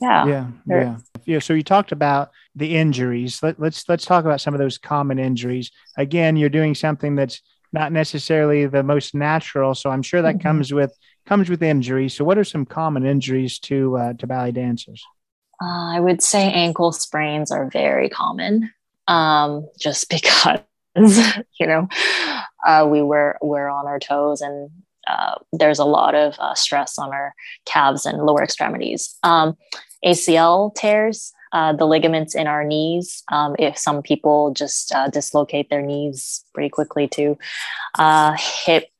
yeah. 0.00 0.26
Yeah 0.26 0.46
yeah. 0.66 0.96
yeah 1.26 1.38
so 1.38 1.54
you 1.54 1.62
talked 1.62 1.92
about 1.92 2.30
the 2.54 2.76
injuries. 2.76 3.42
Let, 3.42 3.60
let's 3.60 3.88
let's 3.88 4.04
talk 4.04 4.24
about 4.24 4.40
some 4.40 4.54
of 4.54 4.58
those 4.58 4.78
common 4.78 5.18
injuries. 5.18 5.70
Again 5.96 6.36
you're 6.36 6.48
doing 6.48 6.74
something 6.74 7.16
that's 7.16 7.42
not 7.72 7.92
necessarily 7.92 8.64
the 8.64 8.82
most 8.82 9.14
natural 9.14 9.74
so 9.74 9.90
i'm 9.90 10.00
sure 10.00 10.22
that 10.22 10.36
mm-hmm. 10.36 10.48
comes 10.48 10.72
with 10.72 10.90
comes 11.28 11.50
with 11.50 11.62
injuries. 11.62 12.14
So 12.14 12.24
what 12.24 12.38
are 12.38 12.44
some 12.44 12.64
common 12.64 13.06
injuries 13.06 13.58
to 13.60 13.96
uh, 13.96 14.12
to 14.14 14.26
ballet 14.26 14.52
dancers? 14.52 15.04
Uh, 15.62 15.96
I 15.96 16.00
would 16.00 16.22
say 16.22 16.50
ankle 16.50 16.92
sprains 16.92 17.52
are 17.52 17.68
very 17.70 18.08
common, 18.08 18.72
um, 19.06 19.68
just 19.78 20.08
because 20.10 20.60
you 21.60 21.66
know 21.66 21.88
uh, 22.66 22.88
we 22.90 23.02
were 23.02 23.38
we're 23.42 23.68
on 23.68 23.86
our 23.86 24.00
toes 24.00 24.40
and 24.40 24.70
uh, 25.08 25.36
there's 25.52 25.78
a 25.78 25.84
lot 25.84 26.14
of 26.14 26.38
uh, 26.38 26.54
stress 26.54 26.98
on 26.98 27.12
our 27.12 27.34
calves 27.64 28.06
and 28.06 28.22
lower 28.22 28.42
extremities. 28.42 29.16
Um, 29.22 29.56
ACL 30.04 30.74
tears, 30.74 31.32
uh, 31.52 31.72
the 31.72 31.86
ligaments 31.86 32.34
in 32.34 32.46
our 32.46 32.64
knees. 32.64 33.22
Um, 33.32 33.56
if 33.58 33.76
some 33.78 34.02
people 34.02 34.52
just 34.52 34.94
uh, 34.94 35.08
dislocate 35.08 35.70
their 35.70 35.82
knees 35.82 36.44
pretty 36.54 36.68
quickly 36.68 37.08
too, 37.08 37.38
hip 38.38 38.90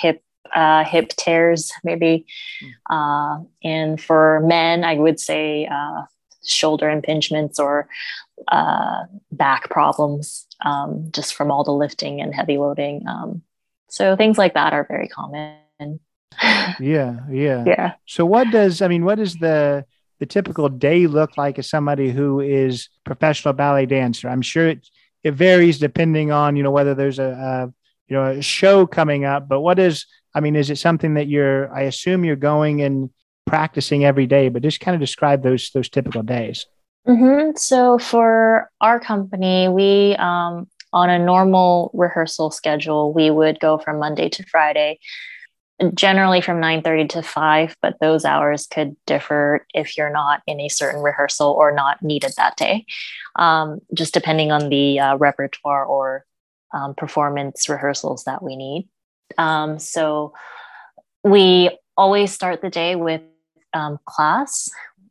hip 0.00 0.22
uh, 0.54 0.84
hip 0.84 1.10
tears, 1.16 1.72
maybe. 1.84 2.26
Hmm. 2.60 2.94
Uh, 2.94 3.38
and 3.62 4.00
for 4.00 4.40
men, 4.40 4.84
I 4.84 4.94
would 4.94 5.20
say 5.20 5.66
uh, 5.66 6.02
shoulder 6.44 6.86
impingements 6.86 7.58
or 7.58 7.88
uh, 8.48 9.04
back 9.32 9.70
problems 9.70 10.46
um, 10.64 11.08
just 11.12 11.34
from 11.34 11.50
all 11.50 11.64
the 11.64 11.72
lifting 11.72 12.20
and 12.20 12.34
heavy 12.34 12.58
loading. 12.58 13.06
Um, 13.06 13.42
so 13.90 14.16
things 14.16 14.38
like 14.38 14.54
that 14.54 14.72
are 14.72 14.86
very 14.88 15.08
common. 15.08 15.58
yeah, 16.80 17.20
yeah, 17.30 17.64
yeah. 17.66 17.92
So 18.06 18.24
what 18.24 18.50
does 18.50 18.82
I 18.82 18.88
mean? 18.88 19.04
What 19.04 19.16
does 19.16 19.36
the 19.36 19.84
the 20.18 20.26
typical 20.26 20.68
day 20.68 21.06
look 21.06 21.36
like 21.36 21.58
as 21.58 21.68
somebody 21.68 22.10
who 22.10 22.40
is 22.40 22.88
professional 23.04 23.54
ballet 23.54 23.86
dancer? 23.86 24.28
I'm 24.28 24.42
sure 24.42 24.68
it 24.68 24.88
it 25.22 25.32
varies 25.32 25.78
depending 25.78 26.32
on 26.32 26.56
you 26.56 26.62
know 26.62 26.70
whether 26.70 26.94
there's 26.94 27.18
a, 27.18 27.30
a 27.30 27.72
you 28.08 28.16
know 28.16 28.24
a 28.24 28.42
show 28.42 28.86
coming 28.86 29.24
up, 29.24 29.48
but 29.48 29.60
what 29.60 29.78
is 29.78 30.06
I 30.34 30.40
mean, 30.40 30.56
is 30.56 30.70
it 30.70 30.78
something 30.78 31.14
that 31.14 31.28
you're, 31.28 31.72
I 31.74 31.82
assume 31.82 32.24
you're 32.24 32.36
going 32.36 32.82
and 32.82 33.10
practicing 33.46 34.04
every 34.04 34.26
day, 34.26 34.48
but 34.48 34.62
just 34.62 34.80
kind 34.80 34.94
of 34.94 35.00
describe 35.00 35.42
those, 35.42 35.70
those 35.72 35.88
typical 35.88 36.22
days. 36.22 36.66
Mm-hmm. 37.06 37.56
So 37.56 37.98
for 37.98 38.70
our 38.80 39.00
company, 39.00 39.68
we, 39.68 40.14
um, 40.16 40.68
on 40.92 41.10
a 41.10 41.18
normal 41.18 41.90
rehearsal 41.94 42.50
schedule, 42.50 43.12
we 43.12 43.30
would 43.30 43.60
go 43.60 43.78
from 43.78 43.98
Monday 43.98 44.28
to 44.30 44.44
Friday, 44.44 44.98
generally 45.94 46.40
from 46.40 46.60
9.30 46.60 47.08
to 47.10 47.22
5, 47.22 47.76
but 47.80 47.96
those 48.00 48.24
hours 48.24 48.66
could 48.66 48.96
differ 49.06 49.66
if 49.72 49.96
you're 49.96 50.12
not 50.12 50.42
in 50.46 50.60
a 50.60 50.68
certain 50.68 51.00
rehearsal 51.00 51.50
or 51.52 51.72
not 51.72 52.02
needed 52.02 52.32
that 52.36 52.56
day, 52.56 52.84
um, 53.36 53.80
just 53.94 54.12
depending 54.12 54.52
on 54.52 54.68
the 54.68 55.00
uh, 55.00 55.16
repertoire 55.16 55.84
or 55.84 56.24
um, 56.74 56.94
performance 56.94 57.68
rehearsals 57.68 58.24
that 58.24 58.42
we 58.42 58.56
need. 58.56 58.88
Um, 59.38 59.78
so 59.78 60.34
we 61.24 61.70
always 61.96 62.32
start 62.32 62.62
the 62.62 62.70
day 62.70 62.96
with 62.96 63.22
um, 63.72 63.98
class 64.04 64.68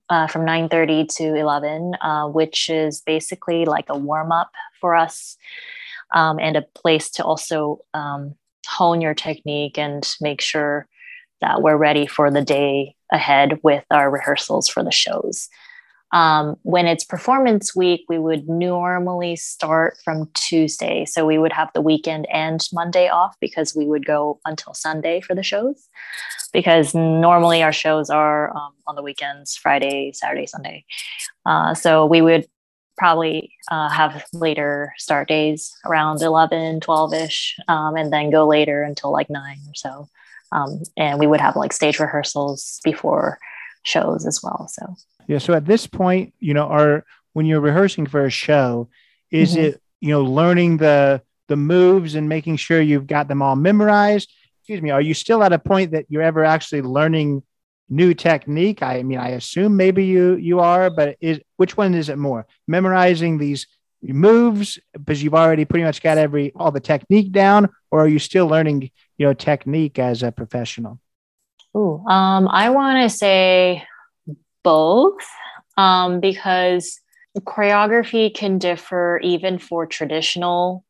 uh, 0.09 0.27
from 0.27 0.45
9.30 0.45 1.07
to 1.17 1.35
11 1.35 1.93
uh, 2.01 2.27
which 2.27 2.69
is 2.69 3.01
basically 3.01 3.65
like 3.65 3.85
a 3.89 3.97
warm-up 3.97 4.51
for 4.79 4.95
us 4.95 5.37
um, 6.13 6.39
and 6.39 6.57
a 6.57 6.65
place 6.75 7.09
to 7.11 7.23
also 7.23 7.79
um, 7.93 8.35
hone 8.67 9.01
your 9.01 9.13
technique 9.13 9.77
and 9.77 10.15
make 10.21 10.41
sure 10.41 10.87
that 11.41 11.61
we're 11.61 11.77
ready 11.77 12.05
for 12.05 12.29
the 12.31 12.41
day 12.41 12.95
ahead 13.11 13.59
with 13.63 13.83
our 13.91 14.11
rehearsals 14.11 14.67
for 14.67 14.83
the 14.83 14.91
shows 14.91 15.49
um, 16.11 16.55
when 16.63 16.87
it's 16.87 17.03
performance 17.03 17.75
week, 17.75 18.05
we 18.09 18.17
would 18.17 18.49
normally 18.49 19.35
start 19.35 19.97
from 20.03 20.29
Tuesday. 20.33 21.05
So 21.05 21.25
we 21.25 21.37
would 21.37 21.51
have 21.51 21.69
the 21.73 21.81
weekend 21.81 22.27
and 22.31 22.67
Monday 22.73 23.07
off 23.07 23.35
because 23.39 23.75
we 23.75 23.85
would 23.85 24.05
go 24.05 24.39
until 24.45 24.73
Sunday 24.73 25.21
for 25.21 25.35
the 25.35 25.43
shows. 25.43 25.87
Because 26.51 26.95
normally 26.95 27.61
our 27.61 27.71
shows 27.71 28.09
are 28.09 28.55
um, 28.55 28.73
on 28.87 28.95
the 28.95 29.03
weekends, 29.03 29.55
Friday, 29.55 30.11
Saturday, 30.13 30.47
Sunday. 30.47 30.83
Uh, 31.45 31.75
so 31.75 32.07
we 32.07 32.23
would 32.23 32.47
probably 32.97 33.51
uh, 33.71 33.89
have 33.89 34.25
later 34.33 34.93
start 34.97 35.27
days 35.27 35.71
around 35.85 36.23
11, 36.23 36.79
12 36.79 37.13
ish, 37.13 37.55
um, 37.67 37.95
and 37.95 38.11
then 38.11 38.31
go 38.31 38.47
later 38.47 38.81
until 38.81 39.11
like 39.11 39.29
nine 39.29 39.59
or 39.67 39.75
so. 39.75 40.09
Um, 40.51 40.81
and 40.97 41.19
we 41.19 41.27
would 41.27 41.39
have 41.39 41.55
like 41.55 41.71
stage 41.71 41.99
rehearsals 41.99 42.81
before 42.83 43.37
shows 43.83 44.25
as 44.25 44.41
well. 44.43 44.67
So 44.67 44.95
yeah. 45.27 45.37
So 45.37 45.53
at 45.53 45.65
this 45.65 45.87
point, 45.87 46.33
you 46.39 46.53
know, 46.53 46.65
are 46.65 47.05
when 47.33 47.45
you're 47.45 47.61
rehearsing 47.61 48.05
for 48.05 48.25
a 48.25 48.29
show, 48.29 48.89
is 49.31 49.55
mm-hmm. 49.55 49.65
it 49.65 49.81
you 50.01 50.09
know 50.09 50.23
learning 50.23 50.77
the 50.77 51.21
the 51.47 51.55
moves 51.55 52.15
and 52.15 52.29
making 52.29 52.55
sure 52.57 52.81
you've 52.81 53.07
got 53.07 53.27
them 53.27 53.41
all 53.41 53.55
memorized? 53.55 54.31
Excuse 54.61 54.81
me. 54.81 54.91
Are 54.91 55.01
you 55.01 55.13
still 55.13 55.43
at 55.43 55.53
a 55.53 55.59
point 55.59 55.91
that 55.91 56.05
you're 56.09 56.21
ever 56.21 56.45
actually 56.45 56.81
learning 56.81 57.43
new 57.89 58.13
technique? 58.13 58.83
I 58.83 59.03
mean, 59.03 59.19
I 59.19 59.29
assume 59.29 59.75
maybe 59.75 60.05
you 60.05 60.35
you 60.35 60.59
are, 60.59 60.89
but 60.89 61.17
is 61.19 61.39
which 61.57 61.75
one 61.75 61.93
is 61.93 62.09
it 62.09 62.17
more? 62.17 62.45
Memorizing 62.67 63.37
these 63.37 63.67
moves 64.01 64.79
because 64.93 65.21
you've 65.21 65.35
already 65.35 65.65
pretty 65.65 65.83
much 65.83 66.01
got 66.01 66.17
every 66.17 66.53
all 66.55 66.71
the 66.71 66.79
technique 66.79 67.31
down, 67.31 67.69
or 67.91 68.01
are 68.01 68.07
you 68.07 68.19
still 68.19 68.47
learning 68.47 68.89
you 69.17 69.25
know 69.25 69.33
technique 69.33 69.99
as 69.99 70.23
a 70.23 70.31
professional? 70.31 70.99
Ooh, 71.77 72.03
um, 72.07 72.47
I 72.47 72.69
want 72.69 73.03
to 73.03 73.15
say 73.15 73.83
both 74.63 75.21
um, 75.77 76.19
because 76.19 76.99
choreography 77.39 78.33
can 78.33 78.57
differ 78.57 79.19
even 79.23 79.59
for 79.59 79.85
traditional 79.85 80.83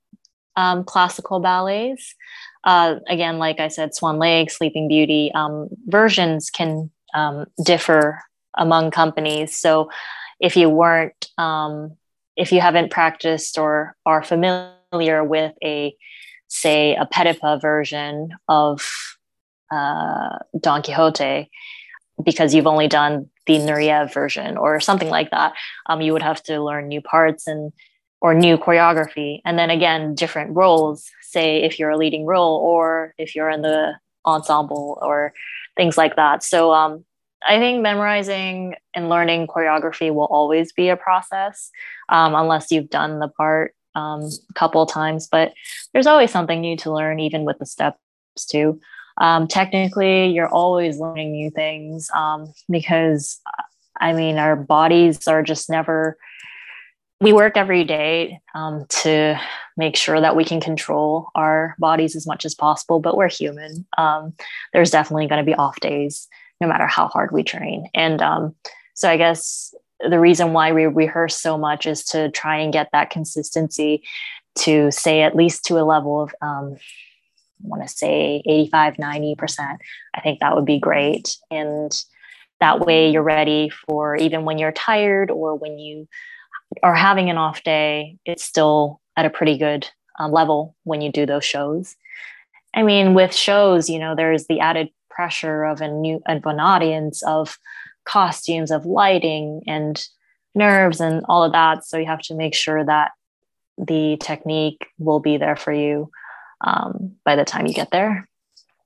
um, 0.56 0.84
classical 0.84 1.39
ballets. 1.39 2.15
Uh, 2.63 2.96
again, 3.08 3.38
like 3.38 3.60
I 3.60 3.68
said, 3.68 3.94
Swan 3.94 4.20
Lake, 4.20 4.52
Sleeping 4.52 4.88
Beauty, 4.88 5.32
um, 5.34 5.70
versions 5.88 6.50
can 6.50 6.89
um, 7.13 7.46
differ 7.63 8.22
among 8.58 8.92
companies. 8.92 9.58
So 9.58 9.89
if 10.39 10.56
you 10.56 10.70
weren't, 10.70 11.30
um, 11.38 11.96
if 12.36 12.52
you 12.52 12.62
haven't 12.62 12.92
practiced 12.92 13.58
or 13.58 13.96
are 14.06 14.24
familiar 14.24 15.24
with 15.24 15.54
a, 15.63 15.96
say, 16.48 16.96
a 16.96 17.06
Petipa 17.06 17.62
version 17.62 18.32
of 18.48 18.82
uh, 19.71 20.39
Don 20.60 20.82
Quixote, 20.82 21.49
because 22.23 22.53
you've 22.53 22.67
only 22.67 22.88
done 22.88 23.29
the 23.45 23.58
Nureyev 23.58 24.13
version 24.13 24.58
or 24.58 24.79
something 24.79 25.10
like 25.10 25.32
that, 25.32 25.53
um, 25.88 26.01
you 26.01 26.13
would 26.13 26.21
have 26.21 26.43
to 26.43 26.62
learn 26.62 26.88
new 26.88 27.01
parts 27.01 27.47
and 27.47 27.71
or 28.21 28.34
new 28.34 28.58
choreography. 28.58 29.39
And 29.45 29.58
then 29.58 29.69
again, 29.69 30.13
different 30.13 30.55
roles, 30.55 31.10
say 31.21 31.63
if 31.63 31.79
you're 31.79 31.89
a 31.89 31.97
leading 31.97 32.25
role 32.25 32.58
or 32.58 33.13
if 33.17 33.36
you're 33.36 33.49
in 33.49 33.62
the 33.62 33.93
ensemble 34.25 34.99
or 35.01 35.34
things 35.77 35.97
like 35.97 36.17
that. 36.17 36.43
So 36.43 36.73
um, 36.73 37.05
I 37.47 37.58
think 37.58 37.82
memorizing 37.82 38.75
and 38.93 39.08
learning 39.08 39.47
choreography 39.47 40.13
will 40.13 40.25
always 40.25 40.73
be 40.73 40.89
a 40.89 40.97
process 40.97 41.71
um, 42.10 42.36
unless 42.36 42.71
you've 42.71 42.89
done 42.89 43.19
the 43.19 43.29
part 43.29 43.73
um, 43.95 44.29
a 44.49 44.53
couple 44.53 44.86
times. 44.86 45.27
But 45.27 45.53
there's 45.93 46.08
always 46.08 46.32
something 46.32 46.60
new 46.60 46.75
to 46.77 46.93
learn, 46.93 47.19
even 47.19 47.45
with 47.45 47.58
the 47.60 47.65
steps 47.65 47.97
too 48.49 48.82
um, 49.19 49.48
technically 49.48 50.27
you're 50.27 50.50
always 50.50 51.00
learning 51.00 51.31
new 51.31 51.50
things 51.50 52.10
um, 52.15 52.52
because 52.69 53.39
i 54.00 54.13
mean 54.13 54.37
our 54.37 54.56
bodies 54.56 55.27
are 55.27 55.44
just 55.44 55.69
never 55.69 56.17
we 57.21 57.33
work 57.33 57.58
every 57.58 57.83
day 57.83 58.39
um, 58.56 58.85
to 58.87 59.37
make 59.75 59.96
sure 59.96 60.21
that 60.21 60.35
we 60.35 60.46
can 60.46 60.62
control 60.62 61.27
our 61.35 61.75
bodies 61.77 62.15
as 62.15 62.25
much 62.25 62.46
as 62.46 62.56
possible 62.56 63.00
but 63.00 63.17
we're 63.17 63.29
human. 63.29 63.85
Um, 63.98 64.33
there's 64.71 64.91
definitely 64.91 65.27
going 65.27 65.44
to 65.44 65.50
be 65.50 65.56
off 65.56 65.79
days 65.81 66.27
no 66.62 66.67
matter 66.67 66.87
how 66.87 67.08
hard 67.08 67.31
we 67.31 67.44
train. 67.44 67.89
And 67.94 68.21
um, 68.21 68.56
so 68.94 69.10
i 69.10 69.17
guess 69.17 69.73
the 70.00 70.19
reason 70.19 70.54
why 70.54 70.71
we 70.71 70.85
rehearse 70.85 71.39
so 71.39 71.58
much 71.58 71.85
is 71.85 72.04
to 72.06 72.29
try 72.31 72.58
and 72.58 72.71
get 72.71 72.89
that 72.91 73.10
consistency 73.10 74.04
to 74.56 74.91
say 74.91 75.21
at 75.21 75.35
least 75.35 75.65
to 75.65 75.79
a 75.79 75.83
level 75.83 76.21
of 76.21 76.33
um, 76.41 76.77
want 77.62 77.83
to 77.83 77.87
say 77.87 78.41
85, 78.45 78.95
90%. 78.95 79.77
I 80.13 80.21
think 80.21 80.39
that 80.39 80.55
would 80.55 80.65
be 80.65 80.79
great. 80.79 81.37
And 81.51 81.91
that 82.60 82.79
way 82.79 83.10
you're 83.10 83.23
ready 83.23 83.69
for 83.69 84.15
even 84.15 84.45
when 84.45 84.57
you're 84.57 84.71
tired 84.71 85.31
or 85.31 85.55
when 85.55 85.79
you 85.79 86.07
are 86.83 86.95
having 86.95 87.29
an 87.29 87.37
off 87.37 87.63
day, 87.63 88.17
it's 88.25 88.43
still 88.43 88.99
at 89.15 89.25
a 89.25 89.29
pretty 89.29 89.57
good 89.57 89.89
uh, 90.19 90.27
level 90.27 90.75
when 90.83 91.01
you 91.01 91.12
do 91.12 91.25
those 91.25 91.45
shows. 91.45 91.95
I 92.73 92.83
mean, 92.83 93.13
with 93.13 93.33
shows, 93.33 93.89
you 93.89 93.99
know, 93.99 94.15
there's 94.15 94.47
the 94.47 94.60
added 94.60 94.89
pressure 95.10 95.63
of 95.63 95.81
a 95.81 95.87
new 95.87 96.21
of 96.27 96.45
an 96.45 96.60
audience 96.60 97.23
of 97.23 97.57
costumes, 98.05 98.71
of 98.71 98.85
lighting 98.85 99.62
and 99.67 100.05
nerves 100.55 100.99
and 100.99 101.23
all 101.27 101.43
of 101.43 101.53
that. 101.53 101.85
So 101.85 101.97
you 101.97 102.05
have 102.05 102.21
to 102.23 102.35
make 102.35 102.53
sure 102.53 102.83
that 102.85 103.12
the 103.77 104.17
technique 104.19 104.85
will 104.97 105.19
be 105.19 105.37
there 105.37 105.55
for 105.55 105.71
you 105.71 106.12
um, 106.62 107.15
by 107.25 107.35
the 107.35 107.45
time 107.45 107.65
you 107.65 107.73
get 107.73 107.91
there. 107.91 108.27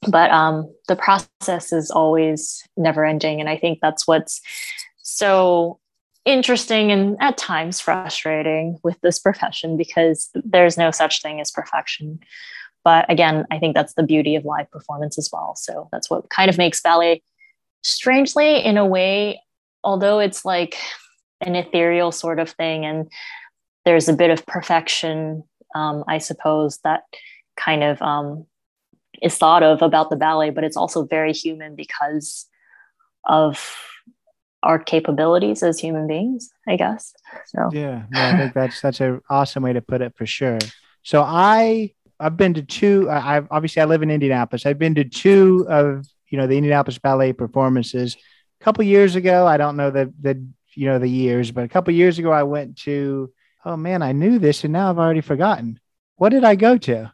But 0.07 0.31
um, 0.31 0.73
the 0.87 0.95
process 0.95 1.71
is 1.71 1.89
always 1.89 2.61
never 2.75 3.05
ending. 3.05 3.39
And 3.39 3.49
I 3.49 3.57
think 3.57 3.79
that's 3.81 4.07
what's 4.07 4.41
so 4.97 5.79
interesting 6.25 6.91
and 6.91 7.17
at 7.19 7.37
times 7.37 7.79
frustrating 7.79 8.79
with 8.83 8.99
this 9.01 9.19
profession 9.19 9.75
because 9.77 10.29
there's 10.33 10.77
no 10.77 10.91
such 10.91 11.21
thing 11.21 11.41
as 11.41 11.51
perfection. 11.51 12.19
But 12.83 13.09
again, 13.09 13.45
I 13.51 13.59
think 13.59 13.75
that's 13.75 13.93
the 13.93 14.03
beauty 14.03 14.35
of 14.35 14.45
live 14.45 14.69
performance 14.71 15.17
as 15.17 15.29
well. 15.31 15.55
So 15.55 15.89
that's 15.91 16.09
what 16.09 16.29
kind 16.29 16.49
of 16.49 16.57
makes 16.57 16.81
ballet 16.81 17.21
strangely, 17.81 18.63
in 18.63 18.77
a 18.77 18.85
way, 18.85 19.41
although 19.83 20.19
it's 20.19 20.45
like 20.45 20.77
an 21.41 21.55
ethereal 21.55 22.11
sort 22.11 22.39
of 22.39 22.49
thing 22.49 22.85
and 22.85 23.09
there's 23.85 24.07
a 24.07 24.13
bit 24.13 24.29
of 24.29 24.45
perfection, 24.45 25.43
um, 25.75 26.03
I 26.07 26.17
suppose, 26.17 26.79
that 26.83 27.03
kind 27.55 27.83
of 27.83 28.01
um, 28.01 28.45
is 29.21 29.37
thought 29.37 29.63
of 29.63 29.81
about 29.81 30.09
the 30.09 30.15
ballet, 30.15 30.49
but 30.49 30.63
it's 30.63 30.77
also 30.77 31.05
very 31.05 31.33
human 31.33 31.75
because 31.75 32.47
of 33.25 33.77
our 34.63 34.79
capabilities 34.79 35.61
as 35.61 35.79
human 35.79 36.07
beings, 36.07 36.49
I 36.67 36.77
guess. 36.77 37.13
So 37.47 37.69
yeah, 37.71 38.03
no, 38.09 38.21
I 38.21 38.37
think 38.37 38.53
that's 38.53 38.81
that's 38.81 38.99
an 39.01 39.21
awesome 39.29 39.63
way 39.63 39.73
to 39.73 39.81
put 39.81 40.01
it 40.01 40.15
for 40.15 40.25
sure. 40.25 40.59
So 41.03 41.21
I 41.21 41.93
I've 42.19 42.37
been 42.37 42.53
to 42.55 42.63
two. 42.63 43.09
I've 43.09 43.47
obviously 43.51 43.81
I 43.81 43.85
live 43.85 44.01
in 44.01 44.11
Indianapolis. 44.11 44.65
I've 44.65 44.79
been 44.79 44.95
to 44.95 45.03
two 45.03 45.65
of 45.69 46.05
you 46.29 46.37
know 46.37 46.47
the 46.47 46.57
Indianapolis 46.57 46.97
Ballet 46.97 47.33
performances. 47.33 48.15
A 48.61 48.63
couple 48.63 48.83
years 48.83 49.15
ago, 49.15 49.45
I 49.45 49.57
don't 49.57 49.77
know 49.77 49.91
the 49.91 50.13
the 50.21 50.45
you 50.75 50.87
know 50.87 50.99
the 50.99 51.09
years, 51.09 51.51
but 51.51 51.65
a 51.65 51.69
couple 51.69 51.93
years 51.93 52.19
ago, 52.19 52.31
I 52.31 52.43
went 52.43 52.77
to. 52.79 53.31
Oh 53.65 53.77
man, 53.77 54.01
I 54.01 54.11
knew 54.11 54.39
this, 54.39 54.65
and 54.65 54.73
now 54.73 54.89
I've 54.89 54.99
already 54.99 55.21
forgotten. 55.21 55.79
What 56.17 56.29
did 56.29 56.43
I 56.43 56.55
go 56.55 56.77
to? 56.77 57.13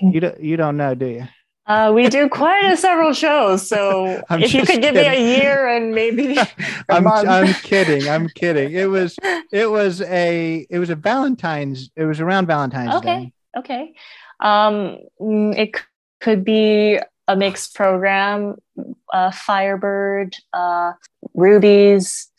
You 0.00 0.20
don't 0.20 0.40
you 0.40 0.56
don't 0.56 0.76
know, 0.76 0.94
do 0.94 1.06
you? 1.06 1.28
Uh, 1.66 1.92
we 1.92 2.08
do 2.08 2.28
quite 2.28 2.64
a 2.64 2.76
several 2.76 3.12
shows. 3.12 3.68
So 3.68 4.20
if 4.30 4.52
you 4.52 4.64
could 4.64 4.82
give 4.82 4.94
kidding. 4.94 5.12
me 5.12 5.36
a 5.36 5.38
year 5.38 5.68
and 5.68 5.94
maybe 5.94 6.36
I'm, 6.88 7.06
I'm 7.06 7.54
kidding. 7.54 8.08
I'm 8.08 8.28
kidding. 8.28 8.72
It 8.72 8.86
was 8.86 9.16
it 9.52 9.70
was 9.70 10.00
a 10.02 10.66
it 10.68 10.78
was 10.78 10.90
a 10.90 10.96
Valentine's. 10.96 11.90
It 11.94 12.04
was 12.04 12.20
around 12.20 12.46
Valentine's 12.46 12.94
okay. 12.96 13.24
Day. 13.24 13.32
Okay. 13.56 13.94
Um, 14.40 14.98
mm, 15.20 15.56
it 15.56 15.80
could 16.20 16.44
be 16.44 16.98
a 17.28 17.36
mixed 17.36 17.74
program. 17.74 18.56
Uh, 19.12 19.30
Firebird, 19.30 20.34
uh, 20.52 20.92
Rubies, 21.34 22.29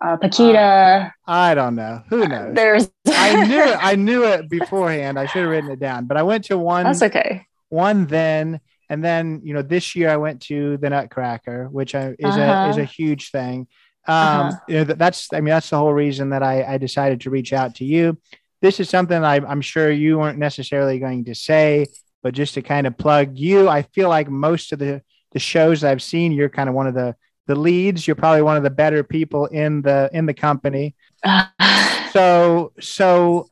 uh, 0.00 0.16
Paquita. 0.16 1.12
Uh, 1.26 1.30
I 1.30 1.54
don't 1.54 1.74
know. 1.74 2.02
Who 2.08 2.26
knows? 2.26 2.54
There's. 2.54 2.90
I 3.06 3.46
knew 3.46 3.62
it. 3.62 3.78
I 3.80 3.94
knew 3.96 4.24
it 4.24 4.48
beforehand. 4.48 5.18
I 5.18 5.26
should 5.26 5.42
have 5.42 5.50
written 5.50 5.70
it 5.70 5.80
down. 5.80 6.06
But 6.06 6.16
I 6.16 6.22
went 6.22 6.44
to 6.46 6.58
one. 6.58 6.84
That's 6.84 7.02
okay. 7.02 7.46
One 7.68 8.06
then, 8.06 8.60
and 8.88 9.04
then 9.04 9.40
you 9.42 9.54
know 9.54 9.62
this 9.62 9.96
year 9.96 10.10
I 10.10 10.16
went 10.16 10.42
to 10.42 10.76
the 10.78 10.90
Nutcracker, 10.90 11.68
which 11.68 11.94
I, 11.94 12.10
is 12.18 12.34
uh-huh. 12.34 12.66
a 12.66 12.70
is 12.70 12.76
a 12.78 12.84
huge 12.84 13.30
thing. 13.30 13.66
Um, 14.06 14.16
uh-huh. 14.16 14.56
you 14.68 14.74
know, 14.76 14.84
that's 14.84 15.32
I 15.32 15.40
mean 15.40 15.50
that's 15.50 15.70
the 15.70 15.78
whole 15.78 15.92
reason 15.92 16.30
that 16.30 16.42
I, 16.42 16.74
I 16.74 16.78
decided 16.78 17.22
to 17.22 17.30
reach 17.30 17.52
out 17.52 17.74
to 17.76 17.84
you. 17.84 18.18
This 18.62 18.80
is 18.80 18.88
something 18.88 19.22
I, 19.22 19.36
I'm 19.36 19.60
sure 19.60 19.90
you 19.90 20.18
weren't 20.18 20.38
necessarily 20.38 20.98
going 20.98 21.26
to 21.26 21.34
say, 21.34 21.86
but 22.22 22.34
just 22.34 22.54
to 22.54 22.62
kind 22.62 22.86
of 22.86 22.98
plug 22.98 23.38
you, 23.38 23.68
I 23.68 23.82
feel 23.82 24.08
like 24.08 24.28
most 24.28 24.72
of 24.72 24.78
the 24.78 25.02
the 25.32 25.38
shows 25.38 25.84
I've 25.84 26.02
seen, 26.02 26.32
you're 26.32 26.48
kind 26.48 26.68
of 26.68 26.74
one 26.74 26.86
of 26.86 26.94
the 26.94 27.16
the 27.48 27.56
leads. 27.56 28.06
You're 28.06 28.14
probably 28.14 28.42
one 28.42 28.56
of 28.56 28.62
the 28.62 28.70
better 28.70 29.02
people 29.02 29.46
in 29.46 29.82
the 29.82 30.08
in 30.12 30.26
the 30.26 30.34
company. 30.34 30.94
so 32.12 32.72
so 32.78 33.48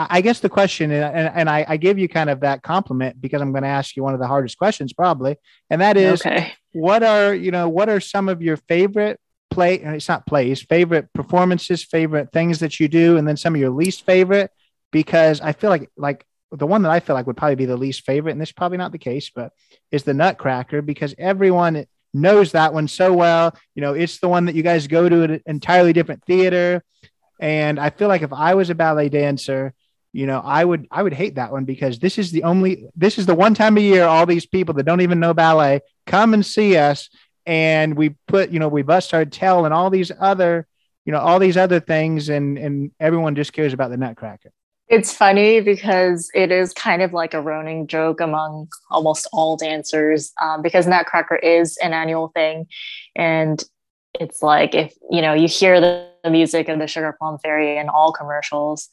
I 0.00 0.20
guess 0.20 0.38
the 0.38 0.48
question, 0.48 0.92
and, 0.92 1.32
and 1.34 1.50
I, 1.50 1.66
I, 1.68 1.76
give 1.76 1.98
you 1.98 2.08
kind 2.08 2.30
of 2.30 2.40
that 2.40 2.62
compliment 2.62 3.20
because 3.20 3.42
I'm 3.42 3.50
going 3.50 3.64
to 3.64 3.68
ask 3.68 3.96
you 3.96 4.04
one 4.04 4.14
of 4.14 4.20
the 4.20 4.28
hardest 4.28 4.56
questions 4.56 4.92
probably, 4.92 5.36
and 5.70 5.80
that 5.80 5.96
is, 5.96 6.20
okay. 6.20 6.52
what 6.72 7.02
are 7.02 7.34
you 7.34 7.50
know 7.50 7.68
what 7.68 7.88
are 7.88 7.98
some 7.98 8.28
of 8.28 8.40
your 8.40 8.56
favorite 8.56 9.18
play? 9.50 9.80
And 9.80 9.96
It's 9.96 10.08
not 10.08 10.24
plays, 10.26 10.62
favorite 10.62 11.12
performances, 11.14 11.82
favorite 11.82 12.30
things 12.32 12.60
that 12.60 12.78
you 12.78 12.86
do, 12.86 13.16
and 13.16 13.26
then 13.26 13.36
some 13.36 13.56
of 13.56 13.60
your 13.60 13.70
least 13.70 14.04
favorite. 14.04 14.52
Because 14.92 15.40
I 15.40 15.52
feel 15.52 15.70
like 15.70 15.90
like 15.96 16.24
the 16.52 16.66
one 16.66 16.82
that 16.82 16.92
I 16.92 17.00
feel 17.00 17.14
like 17.14 17.26
would 17.26 17.36
probably 17.36 17.56
be 17.56 17.66
the 17.66 17.76
least 17.76 18.04
favorite, 18.04 18.32
and 18.32 18.40
this 18.40 18.50
is 18.50 18.54
probably 18.54 18.78
not 18.78 18.92
the 18.92 18.98
case, 18.98 19.32
but 19.34 19.52
is 19.90 20.04
the 20.04 20.14
Nutcracker 20.14 20.80
because 20.80 21.14
everyone 21.18 21.86
knows 22.14 22.52
that 22.52 22.72
one 22.72 22.88
so 22.88 23.12
well. 23.12 23.56
You 23.74 23.82
know, 23.82 23.94
it's 23.94 24.18
the 24.18 24.28
one 24.28 24.46
that 24.46 24.54
you 24.54 24.62
guys 24.62 24.86
go 24.86 25.08
to 25.08 25.22
an 25.22 25.42
entirely 25.46 25.92
different 25.92 26.24
theater. 26.24 26.82
And 27.40 27.78
I 27.78 27.90
feel 27.90 28.08
like 28.08 28.22
if 28.22 28.32
I 28.32 28.54
was 28.54 28.70
a 28.70 28.74
ballet 28.74 29.08
dancer, 29.08 29.74
you 30.12 30.26
know, 30.26 30.40
I 30.44 30.64
would 30.64 30.88
I 30.90 31.02
would 31.02 31.12
hate 31.12 31.36
that 31.36 31.52
one 31.52 31.64
because 31.64 31.98
this 31.98 32.18
is 32.18 32.32
the 32.32 32.44
only 32.44 32.86
this 32.96 33.18
is 33.18 33.26
the 33.26 33.34
one 33.34 33.54
time 33.54 33.76
a 33.76 33.80
year 33.80 34.04
all 34.04 34.26
these 34.26 34.46
people 34.46 34.74
that 34.74 34.84
don't 34.84 35.02
even 35.02 35.20
know 35.20 35.34
ballet 35.34 35.80
come 36.06 36.34
and 36.34 36.44
see 36.44 36.76
us 36.76 37.10
and 37.46 37.96
we 37.96 38.10
put, 38.26 38.50
you 38.50 38.58
know, 38.58 38.68
we 38.68 38.82
bust 38.82 39.14
our 39.14 39.24
tail 39.24 39.64
and 39.64 39.72
all 39.72 39.90
these 39.90 40.12
other, 40.18 40.66
you 41.04 41.12
know, 41.12 41.18
all 41.18 41.38
these 41.38 41.56
other 41.56 41.80
things 41.80 42.28
and 42.28 42.58
and 42.58 42.90
everyone 42.98 43.34
just 43.34 43.52
cares 43.52 43.72
about 43.72 43.90
the 43.90 43.96
nutcracker. 43.96 44.50
It's 44.88 45.12
funny 45.12 45.60
because 45.60 46.30
it 46.34 46.50
is 46.50 46.72
kind 46.72 47.02
of 47.02 47.12
like 47.12 47.34
a 47.34 47.40
running 47.40 47.86
joke 47.86 48.20
among 48.20 48.68
almost 48.90 49.28
all 49.32 49.56
dancers 49.56 50.32
um, 50.40 50.62
because 50.62 50.86
Nutcracker 50.86 51.36
is 51.36 51.76
an 51.78 51.92
annual 51.92 52.28
thing. 52.28 52.66
And 53.14 53.62
it's 54.18 54.42
like 54.42 54.74
if 54.74 54.94
you 55.10 55.20
know 55.20 55.34
you 55.34 55.46
hear 55.46 55.80
the, 55.80 56.08
the 56.24 56.30
music 56.30 56.68
of 56.68 56.78
the 56.78 56.86
Sugar 56.86 57.14
Plum 57.18 57.38
Fairy 57.38 57.76
in 57.76 57.88
all 57.88 58.12
commercials, 58.12 58.88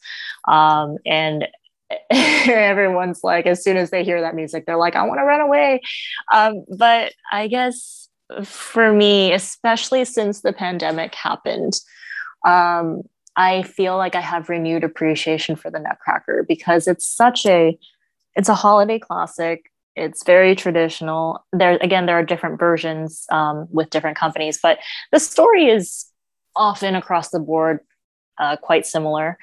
um, 0.46 0.98
and 1.06 1.48
everyone's 2.10 3.20
like, 3.22 3.46
as 3.46 3.62
soon 3.62 3.76
as 3.76 3.90
they 3.90 4.04
hear 4.04 4.20
that 4.20 4.34
music, 4.34 4.66
they're 4.66 4.76
like, 4.76 4.96
I 4.96 5.02
want 5.04 5.18
to 5.20 5.24
run 5.24 5.40
away. 5.40 5.80
Um, 6.32 6.64
but 6.76 7.12
I 7.32 7.48
guess 7.48 8.08
for 8.44 8.92
me, 8.92 9.32
especially 9.32 10.04
since 10.04 10.42
the 10.42 10.52
pandemic 10.52 11.14
happened, 11.14 11.80
um, 12.44 13.02
I 13.36 13.62
feel 13.62 13.96
like 13.96 14.14
I 14.14 14.20
have 14.20 14.48
renewed 14.48 14.84
appreciation 14.84 15.56
for 15.56 15.70
the 15.70 15.78
Nutcracker 15.78 16.44
because 16.48 16.88
it's 16.88 17.06
such 17.06 17.44
a 17.46 17.78
it's 18.34 18.48
a 18.48 18.54
holiday 18.54 18.98
classic. 18.98 19.70
It's 19.94 20.24
very 20.24 20.54
traditional. 20.54 21.44
There 21.52 21.78
again, 21.80 22.06
there 22.06 22.18
are 22.18 22.24
different 22.24 22.58
versions 22.58 23.26
um, 23.30 23.66
with 23.70 23.90
different 23.90 24.16
companies, 24.16 24.58
but 24.62 24.78
the 25.12 25.20
story 25.20 25.68
is 25.68 26.06
often 26.54 26.94
across 26.94 27.30
the 27.30 27.40
board 27.40 27.80
uh, 28.38 28.56
quite 28.56 28.86
similar. 28.86 29.38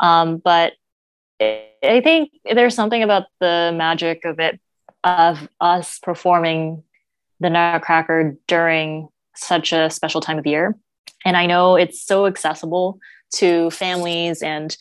Um, 0.00 0.38
but 0.38 0.72
I 1.40 2.00
think 2.02 2.30
there's 2.44 2.74
something 2.74 3.02
about 3.02 3.24
the 3.40 3.72
magic 3.74 4.24
of 4.24 4.38
it 4.38 4.60
of 5.04 5.48
us 5.60 5.98
performing 6.00 6.82
the 7.40 7.50
Nutcracker 7.50 8.36
during 8.48 9.08
such 9.34 9.72
a 9.72 9.90
special 9.90 10.20
time 10.20 10.38
of 10.38 10.46
year. 10.46 10.76
And 11.24 11.36
I 11.36 11.46
know 11.46 11.76
it's 11.76 12.02
so 12.02 12.26
accessible 12.26 12.98
to 13.34 13.70
families 13.70 14.42
and 14.42 14.76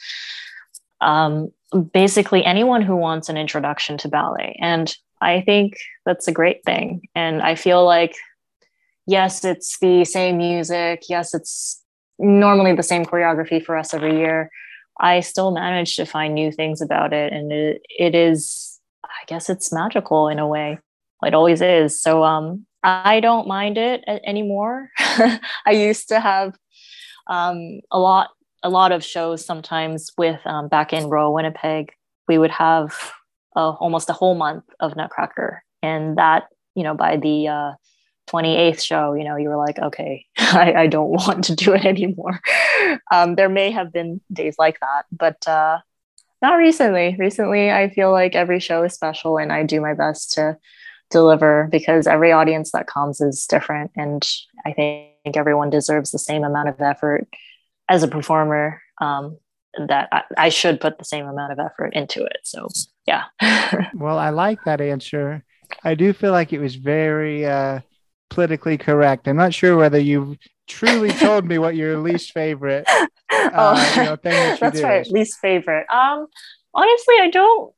um, 1.02 1.52
basically 1.94 2.44
anyone 2.44 2.82
who 2.82 2.96
wants 2.96 3.30
an 3.30 3.38
introduction 3.38 3.98
to 4.00 4.08
ballet. 4.08 4.58
And 4.62 4.96
I 5.22 5.42
think 5.42 5.78
that's 6.06 6.28
a 6.28 6.32
great 6.32 6.64
thing. 6.64 7.02
And 7.16 7.42
I 7.42 7.56
feel 7.56 7.86
like, 7.86 8.16
yes, 9.08 9.44
it's 9.44 9.78
the 9.80 10.06
same 10.06 10.38
music. 10.38 11.04
Yes, 11.10 11.34
it's 11.34 11.82
normally 12.20 12.74
the 12.74 12.84
same 12.84 13.06
choreography 13.06 13.64
for 13.64 13.78
us 13.78 13.94
every 13.94 14.18
year. 14.18 14.50
I 15.00 15.20
still 15.20 15.52
manage 15.52 15.96
to 15.98 16.06
find 16.06 16.34
new 16.34 16.52
things 16.52 16.82
about 16.82 17.12
it. 17.12 17.34
And 17.34 17.52
it, 17.52 17.82
it 17.90 18.16
is, 18.16 18.80
I 19.04 19.26
guess 19.28 19.50
it's 19.50 19.74
magical 19.74 20.30
in 20.30 20.40
a 20.40 20.48
way. 20.48 20.80
It 21.24 21.34
always 21.34 21.62
is. 21.62 22.00
So 22.00 22.24
um, 22.24 22.66
I 22.84 23.20
don't 23.20 23.48
mind 23.48 23.78
it 23.78 24.04
anymore. 24.08 24.92
I 25.00 25.42
used 25.72 26.08
to 26.10 26.20
have 26.20 26.56
um, 27.28 27.82
a 27.92 28.00
lot 28.00 28.30
a 28.66 28.70
lot 28.70 28.92
of 28.92 29.04
shows 29.04 29.46
sometimes 29.46 30.12
with 30.18 30.40
um, 30.44 30.68
back 30.68 30.92
in 30.92 31.06
Royal 31.06 31.32
Winnipeg, 31.32 31.94
we 32.28 32.40
would 32.40 32.50
have 32.50 33.12
almost 33.56 34.10
a 34.10 34.14
whole 34.14 34.34
month 34.34 34.64
of 34.80 34.96
Nutcracker. 34.96 35.64
And 35.84 36.18
that, 36.18 36.48
you 36.74 36.82
know, 36.82 36.96
by 36.96 37.18
the 37.18 37.48
uh, 37.48 37.72
28th 38.28 38.82
show, 38.82 39.14
you 39.14 39.24
know, 39.24 39.36
you 39.36 39.50
were 39.50 39.56
like, 39.56 39.78
okay, 39.78 40.26
I, 40.38 40.74
I 40.74 40.88
don't 40.88 41.12
want 41.28 41.44
to 41.46 41.56
do 41.56 41.74
it 41.74 41.86
anymore. 41.86 42.42
um, 43.12 43.36
there 43.36 43.50
may 43.50 43.70
have 43.70 43.94
been 43.94 44.20
days 44.34 44.56
like 44.58 44.80
that, 44.80 45.04
but 45.12 45.48
uh, 45.48 45.78
not 46.42 46.56
recently. 46.56 47.16
Recently, 47.20 47.72
I 47.72 47.90
feel 47.90 48.12
like 48.12 48.34
every 48.34 48.60
show 48.60 48.82
is 48.82 48.96
special 48.96 49.38
and 49.38 49.54
I 49.54 49.62
do 49.62 49.80
my 49.80 49.94
best 49.94 50.34
to 50.34 50.58
deliver 51.12 51.70
because 51.72 52.08
every 52.08 52.32
audience 52.32 52.72
that 52.72 52.88
comes 52.88 53.22
is 53.22 53.46
different. 53.46 53.92
And 53.96 54.28
I 54.66 54.74
think 54.74 55.38
everyone 55.38 55.70
deserves 55.70 56.10
the 56.10 56.18
same 56.18 56.44
amount 56.44 56.70
of 56.70 56.82
effort 56.82 57.28
as 57.90 58.04
a 58.04 58.08
performer. 58.08 58.82
Um, 59.02 59.38
that 59.88 60.08
I, 60.12 60.22
I 60.38 60.50
should 60.50 60.80
put 60.80 60.98
the 60.98 61.04
same 61.04 61.28
amount 61.28 61.52
of 61.52 61.60
effort 61.60 61.94
into 61.94 62.24
it. 62.24 62.38
So, 62.44 62.70
yeah. 63.06 63.24
well, 63.94 64.18
I 64.18 64.30
like 64.30 64.64
that 64.64 64.80
answer. 64.80 65.44
I 65.84 65.96
do 65.96 66.14
feel 66.14 66.32
like 66.32 66.54
it 66.54 66.60
was 66.60 66.76
very 66.76 67.46
uh, 67.46 67.82
politically 68.30 68.78
correct. 68.78 69.28
I'm 69.28 69.36
not 69.36 69.54
sure 69.54 69.76
whether 69.76 70.00
you've 70.00 70.38
truly 70.68 71.10
told 71.20 71.46
me 71.46 71.58
what 71.58 71.76
your 71.76 71.98
least 71.98 72.32
favorite 72.32 72.86
uh, 73.32 73.50
oh, 73.54 73.94
you 73.98 74.04
know, 74.04 74.16
thing 74.16 74.32
that 74.32 74.60
that's 74.60 74.82
right. 74.82 75.08
Least 75.08 75.40
favorite. 75.40 75.88
Um, 75.90 76.28
honestly, 76.74 77.16
I 77.20 77.30
don't. 77.32 77.74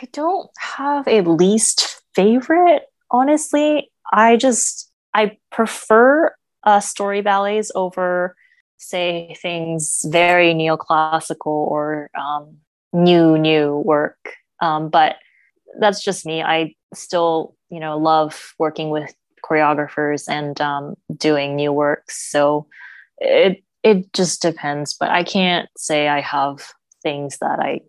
I 0.00 0.06
don't 0.12 0.48
have 0.58 1.08
a 1.08 1.22
least 1.22 2.00
favorite. 2.14 2.82
Honestly, 3.10 3.90
I 4.12 4.36
just 4.36 4.90
I 5.12 5.36
prefer 5.50 6.32
uh, 6.62 6.80
story 6.80 7.22
ballets 7.22 7.72
over, 7.74 8.36
say, 8.80 9.36
things 9.40 10.04
very 10.08 10.54
neoclassical 10.54 11.46
or 11.46 12.10
um, 12.18 12.56
new 12.92 13.38
new 13.38 13.76
work. 13.76 14.34
Um, 14.60 14.88
but 14.88 15.16
that's 15.78 16.02
just 16.02 16.26
me. 16.26 16.42
I 16.42 16.74
still, 16.94 17.54
you 17.68 17.78
know, 17.78 17.98
love 17.98 18.54
working 18.58 18.90
with 18.90 19.14
choreographers 19.44 20.28
and 20.28 20.60
um, 20.60 20.94
doing 21.16 21.56
new 21.56 21.72
works. 21.72 22.30
So 22.30 22.66
it 23.18 23.62
it 23.82 24.12
just 24.12 24.42
depends. 24.42 24.94
But 24.94 25.10
I 25.10 25.24
can't 25.24 25.68
say 25.76 26.08
I 26.08 26.20
have 26.20 26.72
things 27.02 27.38
that 27.38 27.60
I 27.60 27.80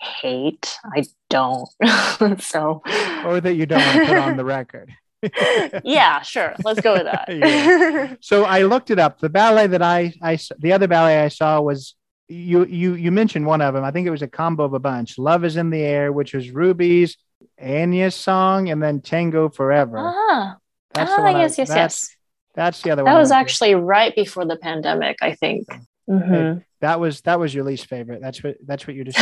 hate. 0.00 0.78
I 0.84 1.04
don't. 1.28 1.68
so 2.40 2.82
or 3.24 3.40
that 3.40 3.54
you 3.54 3.66
don't 3.66 3.84
want 3.84 3.98
to 4.00 4.06
put 4.06 4.18
on 4.18 4.36
the 4.36 4.44
record. 4.58 4.92
yeah, 5.84 6.22
sure. 6.22 6.54
Let's 6.64 6.80
go 6.80 6.94
with 6.94 7.04
that. 7.04 7.26
yeah. 7.28 8.14
So 8.20 8.44
I 8.44 8.62
looked 8.62 8.90
it 8.90 8.98
up. 8.98 9.20
The 9.20 9.28
ballet 9.28 9.66
that 9.66 9.82
I 9.82 10.14
I 10.22 10.38
the 10.58 10.72
other 10.72 10.88
ballet 10.88 11.20
I 11.20 11.28
saw 11.28 11.60
was 11.60 11.94
you 12.28 12.64
you 12.64 12.94
you 12.94 13.10
mentioned 13.10 13.46
one 13.46 13.60
of 13.60 13.74
them. 13.74 13.84
I 13.84 13.90
think 13.90 14.06
it 14.06 14.10
was 14.10 14.22
a 14.22 14.28
combo 14.28 14.64
of 14.64 14.72
a 14.72 14.78
bunch. 14.78 15.18
Love 15.18 15.44
is 15.44 15.56
in 15.56 15.70
the 15.70 15.82
air, 15.82 16.12
which 16.12 16.32
was 16.32 16.50
Ruby's 16.50 17.16
Anya's 17.58 18.14
song, 18.14 18.70
and 18.70 18.82
then 18.82 19.00
Tango 19.00 19.48
Forever. 19.48 19.98
Ah, 19.98 20.56
that's 20.94 21.10
ah, 21.12 21.28
yes, 21.28 21.58
I, 21.58 21.62
yes, 21.62 21.68
yes. 21.68 22.16
That's 22.54 22.82
the 22.82 22.90
other 22.90 23.02
that 23.02 23.04
one. 23.04 23.14
That 23.14 23.20
was 23.20 23.30
actually 23.30 23.74
right 23.74 24.14
before 24.14 24.44
the 24.44 24.56
pandemic, 24.56 25.18
I 25.22 25.34
think. 25.34 25.68
Mm-hmm. 26.08 26.60
That 26.80 26.98
was 26.98 27.20
that 27.22 27.38
was 27.38 27.54
your 27.54 27.64
least 27.64 27.86
favorite. 27.86 28.20
That's 28.20 28.42
what 28.42 28.56
that's 28.66 28.86
what 28.86 28.96
you 28.96 29.04
just. 29.04 29.18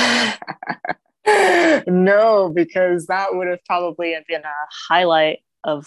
no, 1.87 2.51
because 2.55 3.07
that 3.07 3.35
would 3.35 3.49
have 3.49 3.65
probably 3.67 4.15
been 4.29 4.43
a 4.43 4.55
highlight 4.89 5.41
of 5.65 5.87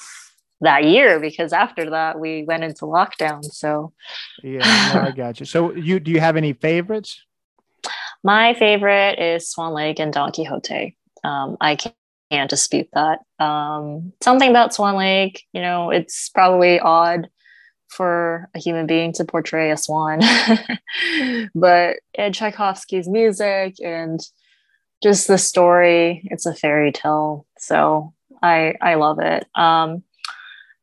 that 0.61 0.85
year. 0.85 1.19
Because 1.19 1.53
after 1.53 1.89
that, 1.89 2.19
we 2.19 2.43
went 2.43 2.63
into 2.63 2.85
lockdown. 2.85 3.43
So. 3.43 3.93
yeah, 4.43 4.91
no, 4.93 5.01
I 5.01 5.11
got 5.11 5.39
you. 5.39 5.45
So 5.45 5.73
you 5.73 5.99
do 5.99 6.11
you 6.11 6.19
have 6.19 6.37
any 6.37 6.53
favorites? 6.53 7.23
My 8.23 8.53
favorite 8.53 9.19
is 9.19 9.49
Swan 9.49 9.73
Lake 9.73 9.99
and 9.99 10.13
Don 10.13 10.31
Quixote. 10.31 10.95
Um, 11.23 11.57
I 11.59 11.75
can't 11.75 11.95
can't 12.31 12.49
dispute 12.49 12.87
that. 12.93 13.19
Um, 13.43 14.13
something 14.21 14.49
about 14.49 14.73
Swan 14.73 14.95
Lake, 14.95 15.43
you 15.51 15.61
know, 15.61 15.91
it's 15.91 16.29
probably 16.29 16.79
odd 16.79 17.29
for 17.89 18.49
a 18.55 18.59
human 18.59 18.87
being 18.87 19.11
to 19.13 19.25
portray 19.25 19.69
a 19.69 19.77
swan, 19.77 20.21
but 21.55 21.97
Ed 22.15 22.33
Tchaikovsky's 22.33 23.09
music 23.09 23.75
and 23.83 24.21
just 25.03 25.27
the 25.27 25.37
story, 25.37 26.25
it's 26.31 26.45
a 26.45 26.55
fairy 26.55 26.93
tale. 26.93 27.45
So 27.57 28.13
I 28.41 28.75
I 28.81 28.95
love 28.95 29.19
it. 29.19 29.45
Um, 29.55 30.03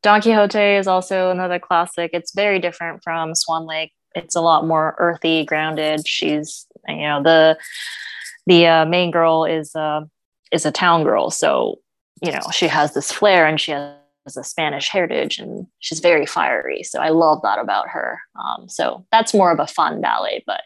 Don 0.03 0.23
Quixote 0.23 0.77
is 0.77 0.87
also 0.87 1.31
another 1.31 1.59
classic. 1.59 2.11
It's 2.13 2.33
very 2.35 2.59
different 2.61 3.03
from 3.03 3.35
Swan 3.35 3.67
Lake. 3.67 3.93
It's 4.15 4.37
a 4.37 4.41
lot 4.41 4.67
more 4.67 4.95
earthy, 4.99 5.45
grounded. 5.45 6.07
She's 6.07 6.67
you 6.87 7.03
know 7.03 7.23
the 7.23 7.59
the 8.47 8.67
uh, 8.67 8.85
main 8.87 9.11
girl 9.11 9.45
is 9.45 9.75
uh, 9.75 10.03
is 10.53 10.67
a 10.67 10.73
town 10.73 11.05
girl. 11.05 11.31
So, 11.31 11.81
you 12.23 12.33
know, 12.33 12.41
she 12.53 12.67
has 12.69 12.95
this 12.95 13.13
flair 13.13 13.47
and 13.47 13.61
she 13.61 13.73
has 13.73 14.37
a 14.37 14.45
Spanish 14.45 14.89
heritage 14.89 15.39
and 15.39 15.67
she's 15.81 16.01
very 16.01 16.27
fiery. 16.27 16.83
So 16.83 17.01
I 17.01 17.11
love 17.11 17.41
that 17.43 17.59
about 17.59 17.89
her. 17.89 18.21
Um, 18.43 18.69
so 18.69 19.07
that's 19.13 19.35
more 19.35 19.53
of 19.53 19.61
a 19.61 19.67
fun 19.67 20.01
ballet. 20.01 20.43
But 20.47 20.63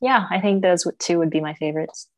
yeah, 0.00 0.26
I 0.30 0.40
think 0.40 0.62
those 0.62 0.86
two 0.98 1.18
would 1.18 1.30
be 1.30 1.40
my 1.40 1.54
favorites. 1.54 2.08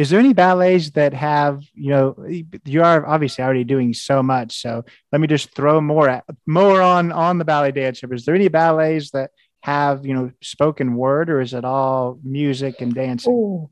Is 0.00 0.08
there 0.08 0.18
any 0.18 0.32
ballets 0.32 0.92
that 0.92 1.12
have, 1.12 1.62
you 1.74 1.90
know, 1.90 2.16
you 2.64 2.82
are 2.82 3.04
obviously 3.04 3.44
already 3.44 3.64
doing 3.64 3.92
so 3.92 4.22
much. 4.22 4.62
So 4.62 4.82
let 5.12 5.20
me 5.20 5.26
just 5.26 5.54
throw 5.54 5.78
more 5.82 6.08
at, 6.08 6.24
more 6.46 6.80
on 6.80 7.12
on 7.12 7.36
the 7.36 7.44
ballet 7.44 7.72
dancer. 7.72 8.10
Is 8.14 8.24
there 8.24 8.34
any 8.34 8.48
ballets 8.48 9.10
that 9.10 9.30
have, 9.60 10.06
you 10.06 10.14
know, 10.14 10.32
spoken 10.40 10.94
word 10.94 11.28
or 11.28 11.42
is 11.42 11.52
it 11.52 11.66
all 11.66 12.18
music 12.24 12.80
and 12.80 12.94
dancing? 12.94 13.30
Ooh. 13.30 13.70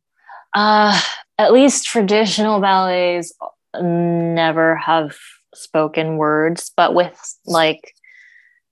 Uh, 0.52 1.00
at 1.38 1.50
least 1.50 1.86
traditional 1.86 2.60
ballets 2.60 3.32
never 3.80 4.76
have 4.76 5.16
spoken 5.54 6.18
words, 6.18 6.70
but 6.76 6.94
with 6.94 7.18
like 7.46 7.94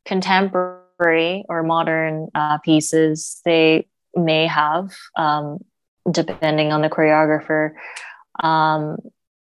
contemporary 0.04 1.42
or 1.48 1.62
modern 1.62 2.28
uh, 2.34 2.58
pieces, 2.58 3.40
they 3.46 3.86
may 4.14 4.46
have, 4.46 4.90
um, 5.16 5.58
depending 6.10 6.72
on 6.72 6.82
the 6.82 6.88
choreographer. 6.88 7.72
Um, 8.40 8.98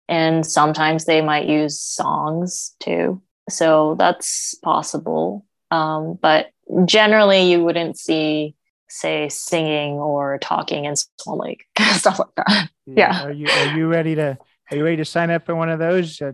and 0.09 0.45
sometimes 0.47 1.05
they 1.05 1.21
might 1.21 1.47
use 1.47 1.81
songs 1.81 2.75
too. 2.81 3.23
So 3.51 3.97
that's 3.99 4.55
possible. 4.63 5.45
Um, 5.71 6.19
but 6.21 6.51
generally, 6.85 7.51
you 7.51 7.65
wouldn't 7.65 7.99
see 7.99 8.55
say 8.91 9.29
singing 9.29 9.95
or 9.95 10.39
talking 10.39 10.87
in 10.87 10.95
Swan 10.97 11.39
Lake, 11.39 11.65
stuff 11.93 12.19
like 12.19 12.47
that. 12.47 12.71
Yeah. 12.87 13.27
Are 13.27 13.33
you 13.33 13.49
are 13.49 13.77
you 13.77 13.89
ready 13.89 14.15
to 14.15 14.39
are 14.71 14.77
you 14.77 14.85
ready 14.85 14.97
to 14.97 15.05
sign 15.05 15.31
up 15.31 15.45
for 15.45 15.55
one 15.55 15.69
of 15.69 15.79
those? 15.79 16.21
Uh, 16.21 16.33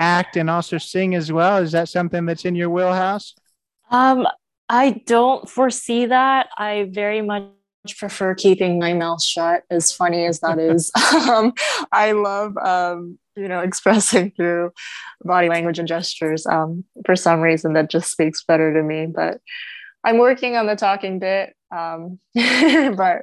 act 0.00 0.36
and 0.36 0.48
also 0.48 0.78
sing 0.78 1.14
as 1.14 1.30
well. 1.30 1.58
Is 1.58 1.72
that 1.72 1.88
something 1.88 2.24
that's 2.24 2.44
in 2.44 2.54
your 2.54 2.70
wheelhouse? 2.70 3.34
Um, 3.90 4.26
I 4.68 5.02
don't 5.06 5.48
foresee 5.48 6.06
that. 6.06 6.48
I 6.56 6.88
very 6.90 7.20
much 7.20 7.44
prefer 7.96 8.34
keeping 8.34 8.78
my 8.78 8.92
mouth 8.92 9.22
shut. 9.22 9.62
As 9.70 9.92
funny 9.92 10.26
as 10.26 10.40
that 10.40 10.58
is, 10.58 10.90
um, 11.28 11.52
I 11.92 12.12
love 12.12 12.56
um, 12.56 13.18
you 13.36 13.48
know 13.48 13.60
expressing 13.70 14.32
through 14.32 14.72
body 15.24 15.48
language 15.48 15.78
and 15.78 15.88
gestures. 15.88 16.46
Um, 16.46 16.84
for 17.04 17.16
some 17.16 17.40
reason, 17.40 17.74
that 17.74 17.90
just 17.90 18.10
speaks 18.10 18.44
better 18.44 18.72
to 18.74 18.82
me. 18.82 19.06
But 19.06 19.40
I'm 20.04 20.18
working 20.18 20.56
on 20.56 20.66
the 20.66 20.76
talking 20.76 21.18
bit. 21.18 21.54
Um, 21.74 22.18
but 22.34 23.22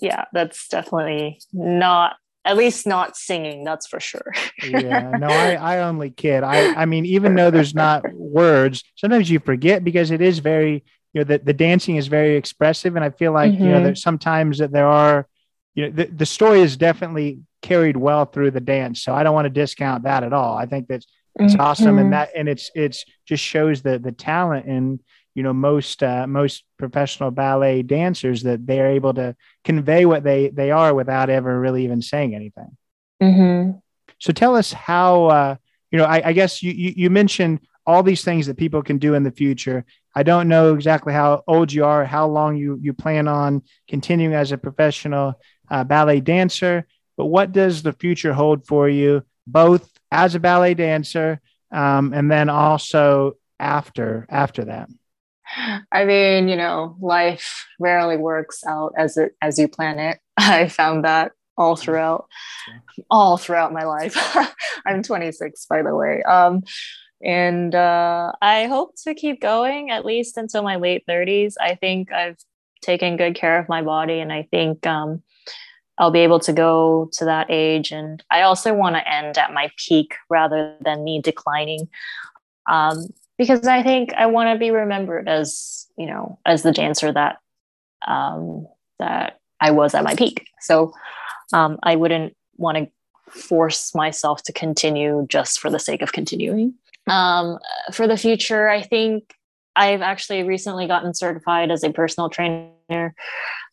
yeah, 0.00 0.24
that's 0.32 0.68
definitely 0.68 1.40
not 1.52 2.16
at 2.44 2.56
least 2.56 2.86
not 2.86 3.14
singing 3.14 3.62
that's 3.62 3.86
for 3.86 4.00
sure 4.00 4.32
yeah 4.62 5.10
no 5.18 5.26
I, 5.26 5.54
I 5.54 5.80
only 5.80 6.08
kid 6.08 6.42
i 6.42 6.72
i 6.74 6.86
mean 6.86 7.04
even 7.04 7.34
though 7.34 7.50
there's 7.50 7.74
not 7.74 8.10
words 8.14 8.84
sometimes 8.94 9.28
you 9.28 9.38
forget 9.38 9.84
because 9.84 10.10
it 10.10 10.22
is 10.22 10.38
very 10.38 10.84
you 11.18 11.24
know 11.24 11.36
the, 11.36 11.38
the 11.38 11.52
dancing 11.52 11.96
is 11.96 12.06
very 12.06 12.36
expressive 12.36 12.96
and 12.96 13.04
i 13.04 13.10
feel 13.10 13.32
like 13.32 13.50
mm-hmm. 13.52 13.62
you 13.62 13.68
know 13.70 13.76
mm-hmm. 13.76 13.84
there's 13.84 14.02
sometimes 14.02 14.58
that 14.58 14.72
there 14.72 14.86
are 14.86 15.26
you 15.74 15.84
know 15.84 15.90
the, 15.90 16.06
the 16.06 16.26
story 16.26 16.60
is 16.60 16.76
definitely 16.76 17.40
carried 17.60 17.96
well 17.96 18.24
through 18.24 18.50
the 18.50 18.60
dance 18.60 19.02
so 19.02 19.14
i 19.14 19.22
don't 19.22 19.34
want 19.34 19.46
to 19.46 19.50
discount 19.50 20.04
that 20.04 20.22
at 20.22 20.32
all 20.32 20.56
i 20.56 20.66
think 20.66 20.86
that's 20.86 21.06
it's 21.40 21.52
mm-hmm. 21.52 21.62
awesome 21.62 21.98
and 21.98 22.06
mm-hmm. 22.06 22.10
that 22.10 22.30
and 22.36 22.48
it's 22.48 22.70
it's 22.74 23.04
just 23.26 23.42
shows 23.42 23.82
the 23.82 23.98
the 23.98 24.12
talent 24.12 24.66
in 24.66 25.00
you 25.38 25.44
know 25.44 25.52
most 25.52 26.02
uh, 26.02 26.26
most 26.26 26.64
professional 26.78 27.30
ballet 27.30 27.82
dancers 27.82 28.42
that 28.42 28.66
they're 28.66 28.88
able 28.88 29.14
to 29.14 29.36
convey 29.62 30.04
what 30.04 30.24
they 30.24 30.48
they 30.48 30.72
are 30.72 30.92
without 30.92 31.30
ever 31.30 31.60
really 31.60 31.84
even 31.84 32.02
saying 32.02 32.34
anything. 32.34 32.76
Mm-hmm. 33.22 33.78
So 34.18 34.32
tell 34.32 34.56
us 34.56 34.72
how 34.72 35.26
uh, 35.26 35.56
you 35.92 35.98
know. 35.98 36.06
I, 36.06 36.30
I 36.30 36.32
guess 36.32 36.60
you, 36.60 36.72
you 36.72 36.92
you 36.96 37.10
mentioned 37.10 37.60
all 37.88 38.02
these 38.02 38.22
things 38.22 38.46
that 38.46 38.58
people 38.58 38.82
can 38.82 38.98
do 38.98 39.14
in 39.14 39.22
the 39.22 39.30
future. 39.30 39.82
I 40.14 40.22
don't 40.22 40.46
know 40.46 40.74
exactly 40.74 41.14
how 41.14 41.42
old 41.48 41.72
you 41.72 41.86
are, 41.86 42.04
how 42.04 42.28
long 42.28 42.54
you 42.54 42.78
you 42.82 42.92
plan 42.92 43.26
on 43.26 43.62
continuing 43.88 44.34
as 44.34 44.52
a 44.52 44.58
professional 44.58 45.40
uh, 45.70 45.84
ballet 45.84 46.20
dancer, 46.20 46.86
but 47.16 47.26
what 47.26 47.50
does 47.50 47.82
the 47.82 47.94
future 47.94 48.34
hold 48.34 48.66
for 48.66 48.90
you, 48.90 49.22
both 49.46 49.90
as 50.12 50.34
a 50.34 50.40
ballet 50.40 50.74
dancer 50.74 51.40
um, 51.72 52.12
and 52.12 52.30
then 52.30 52.50
also 52.50 53.38
after 53.58 54.26
after 54.28 54.66
that? 54.66 54.90
I 55.90 56.04
mean, 56.04 56.48
you 56.48 56.56
know, 56.56 56.94
life 57.00 57.66
rarely 57.80 58.18
works 58.18 58.64
out 58.66 58.92
as 58.98 59.16
it 59.16 59.32
as 59.40 59.58
you 59.58 59.66
plan 59.66 59.98
it. 59.98 60.18
I 60.36 60.68
found 60.68 61.06
that 61.06 61.32
all 61.56 61.74
throughout 61.74 62.26
all 63.10 63.38
throughout 63.38 63.72
my 63.72 63.84
life. 63.84 64.14
I'm 64.86 65.02
26 65.02 65.64
by 65.70 65.82
the 65.82 65.94
way. 65.94 66.22
Um 66.22 66.64
and 67.22 67.74
uh 67.74 68.32
I 68.40 68.66
hope 68.66 68.94
to 69.04 69.14
keep 69.14 69.40
going 69.40 69.90
at 69.90 70.04
least 70.04 70.36
until 70.36 70.62
my 70.62 70.76
late 70.76 71.04
30s. 71.08 71.54
I 71.60 71.74
think 71.74 72.12
I've 72.12 72.38
taken 72.80 73.16
good 73.16 73.34
care 73.34 73.58
of 73.58 73.68
my 73.68 73.82
body 73.82 74.20
and 74.20 74.32
I 74.32 74.46
think 74.50 74.86
um 74.86 75.22
I'll 75.98 76.10
be 76.12 76.20
able 76.20 76.38
to 76.40 76.52
go 76.52 77.10
to 77.14 77.24
that 77.24 77.50
age. 77.50 77.90
And 77.90 78.22
I 78.30 78.42
also 78.42 78.72
want 78.72 78.94
to 78.96 79.12
end 79.12 79.36
at 79.36 79.52
my 79.52 79.70
peak 79.76 80.14
rather 80.30 80.76
than 80.80 81.04
me 81.04 81.20
declining. 81.20 81.88
Um, 82.70 83.08
because 83.36 83.66
I 83.66 83.82
think 83.82 84.12
I 84.14 84.26
want 84.26 84.54
to 84.54 84.58
be 84.58 84.70
remembered 84.70 85.28
as, 85.28 85.86
you 85.96 86.06
know, 86.06 86.38
as 86.46 86.62
the 86.62 86.72
dancer 86.72 87.12
that 87.12 87.38
um, 88.06 88.66
that 88.98 89.40
I 89.60 89.72
was 89.72 89.94
at 89.94 90.04
my 90.04 90.14
peak. 90.14 90.46
So 90.60 90.92
um, 91.52 91.78
I 91.82 91.96
wouldn't 91.96 92.36
want 92.56 92.78
to 92.78 92.88
force 93.30 93.94
myself 93.94 94.42
to 94.44 94.52
continue 94.52 95.26
just 95.28 95.60
for 95.60 95.70
the 95.70 95.78
sake 95.78 96.02
of 96.02 96.12
continuing. 96.12 96.74
Um, 97.08 97.58
for 97.92 98.06
the 98.06 98.16
future, 98.16 98.68
I 98.68 98.82
think 98.82 99.34
I've 99.76 100.02
actually 100.02 100.42
recently 100.42 100.86
gotten 100.86 101.14
certified 101.14 101.70
as 101.70 101.84
a 101.84 101.92
personal 101.92 102.28
trainer, 102.28 103.14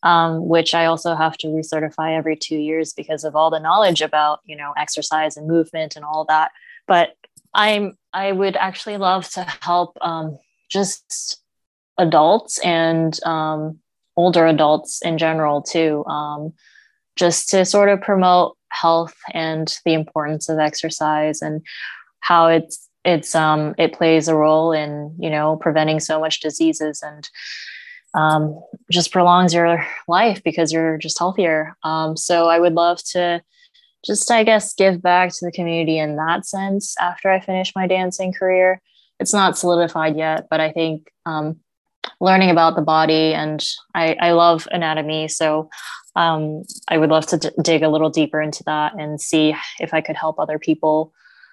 um, 0.02 0.46
which 0.46 0.72
I 0.74 0.86
also 0.86 1.14
have 1.16 1.36
to 1.38 1.48
recertify 1.48 2.16
every 2.16 2.36
two 2.36 2.56
years 2.56 2.92
because 2.92 3.24
of 3.24 3.34
all 3.34 3.50
the 3.50 3.58
knowledge 3.58 4.00
about 4.00 4.40
you 4.44 4.56
know 4.56 4.72
exercise 4.76 5.36
and 5.36 5.48
movement 5.48 5.96
and 5.96 6.04
all 6.04 6.24
that. 6.28 6.52
But 6.86 7.16
I'm 7.52 7.98
I 8.12 8.32
would 8.32 8.56
actually 8.56 8.98
love 8.98 9.28
to 9.30 9.42
help 9.60 9.98
um, 10.00 10.38
just 10.70 11.40
adults 11.98 12.58
and 12.58 13.18
um, 13.24 13.78
older 14.16 14.46
adults 14.46 15.02
in 15.02 15.18
general 15.18 15.62
too, 15.62 16.04
um, 16.06 16.52
just 17.16 17.48
to 17.50 17.64
sort 17.64 17.88
of 17.88 18.00
promote 18.00 18.56
health 18.68 19.14
and 19.32 19.78
the 19.84 19.94
importance 19.94 20.48
of 20.48 20.58
exercise 20.58 21.42
and 21.42 21.62
how 22.20 22.46
it's 22.46 22.85
it's 23.06 23.34
um 23.34 23.74
it 23.78 23.94
plays 23.94 24.28
a 24.28 24.34
role 24.34 24.72
in 24.72 25.14
you 25.18 25.30
know 25.30 25.56
preventing 25.56 26.00
so 26.00 26.20
much 26.20 26.40
diseases 26.40 27.02
and 27.02 27.28
um, 28.16 28.58
just 28.90 29.12
prolongs 29.12 29.52
your 29.52 29.86
life 30.08 30.42
because 30.42 30.72
you're 30.72 30.96
just 30.96 31.18
healthier. 31.18 31.76
Um, 31.84 32.16
so 32.16 32.48
I 32.48 32.58
would 32.58 32.72
love 32.72 32.98
to 33.12 33.42
just, 34.04 34.30
I 34.30 34.42
guess, 34.42 34.72
give 34.72 35.02
back 35.02 35.30
to 35.30 35.44
the 35.44 35.52
community 35.52 35.98
in 35.98 36.16
that 36.16 36.46
sense 36.46 36.94
after 36.98 37.30
I 37.30 37.40
finish 37.40 37.72
my 37.76 37.86
dancing 37.86 38.32
career. 38.32 38.80
It's 39.20 39.34
not 39.34 39.58
solidified 39.58 40.16
yet, 40.16 40.46
but 40.50 40.60
I 40.60 40.72
think 40.72 41.08
um, 41.26 41.56
learning 42.20 42.50
about 42.50 42.74
the 42.74 42.82
body 42.82 43.34
and 43.34 43.62
I, 43.94 44.16
I 44.20 44.32
love 44.32 44.66
anatomy. 44.70 45.28
So 45.28 45.68
um, 46.14 46.62
I 46.88 46.96
would 46.96 47.10
love 47.10 47.26
to 47.28 47.36
d- 47.36 47.50
dig 47.62 47.82
a 47.82 47.88
little 47.90 48.10
deeper 48.10 48.40
into 48.40 48.64
that 48.64 48.94
and 48.98 49.20
see 49.20 49.54
if 49.78 49.92
I 49.92 50.00
could 50.00 50.16
help 50.16 50.38
other 50.38 50.58
people, 50.58 51.12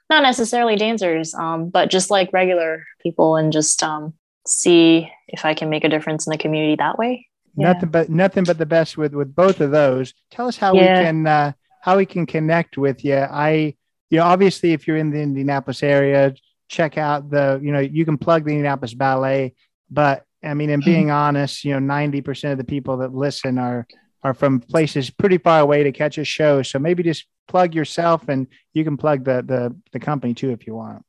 not 0.10 0.24
necessarily 0.24 0.76
dancers, 0.76 1.34
um, 1.34 1.70
but 1.70 1.90
just 1.90 2.10
like 2.10 2.34
regular 2.34 2.86
people 3.02 3.36
and 3.36 3.52
just 3.52 3.82
um, 3.84 4.14
see 4.46 5.10
if 5.28 5.46
I 5.46 5.54
can 5.54 5.70
make 5.70 5.84
a 5.84 5.90
difference 5.90 6.28
in 6.28 6.32
the 6.32 6.38
community 6.38 6.76
that 6.76 6.98
way. 6.98 7.28
Yeah. 7.56 7.74
Nothing 7.74 7.90
but 7.90 8.10
nothing 8.10 8.44
but 8.46 8.58
the 8.58 8.66
best 8.66 8.98
with 8.98 9.14
with 9.14 9.36
both 9.36 9.62
of 9.62 9.72
those. 9.72 10.14
Tell 10.32 10.48
us 10.48 10.58
how 10.58 10.74
yeah. 10.74 11.00
we 11.00 11.06
can 11.06 11.28
uh, 11.28 11.52
how 11.82 11.98
we 11.98 12.06
can 12.06 12.26
connect 12.26 12.78
with 12.78 13.06
you. 13.06 13.16
I 13.16 13.76
you 14.10 14.18
know 14.18 14.24
obviously 14.24 14.74
if 14.74 14.88
you're 14.88 14.98
in 14.98 15.12
the 15.12 15.22
Indianapolis 15.22 15.84
area, 15.84 16.34
check 16.68 16.98
out 16.98 17.30
the 17.30 17.60
you 17.62 17.72
know 17.72 17.80
you 17.80 18.06
can 18.06 18.18
plug 18.18 18.44
the 18.44 18.52
Indianapolis 18.52 18.96
Ballet, 18.96 19.54
but 19.90 20.26
I 20.44 20.54
mean, 20.56 20.70
in 20.70 20.82
mm-hmm. 20.82 20.90
being 20.90 21.12
honest, 21.24 21.64
you 21.64 21.74
know, 21.74 21.80
ninety 21.80 22.22
percent 22.22 22.54
of 22.54 22.58
the 22.58 22.64
people 22.64 22.98
that 22.98 23.14
listen 23.14 23.58
are 23.58 23.88
are 24.24 24.34
from 24.34 24.60
places 24.60 25.10
pretty 25.10 25.38
far 25.38 25.60
away 25.60 25.84
to 25.84 25.92
catch 25.92 26.18
a 26.18 26.24
show. 26.24 26.64
So 26.64 26.80
maybe 26.80 27.04
just 27.04 27.26
plug 27.48 27.74
yourself, 27.74 28.28
and 28.30 28.48
you 28.74 28.84
can 28.84 28.98
plug 28.98 29.24
the 29.26 29.42
the 29.42 29.76
the 29.92 30.00
company 30.00 30.34
too 30.34 30.52
if 30.52 30.68
you 30.68 30.76
want. 30.76 31.04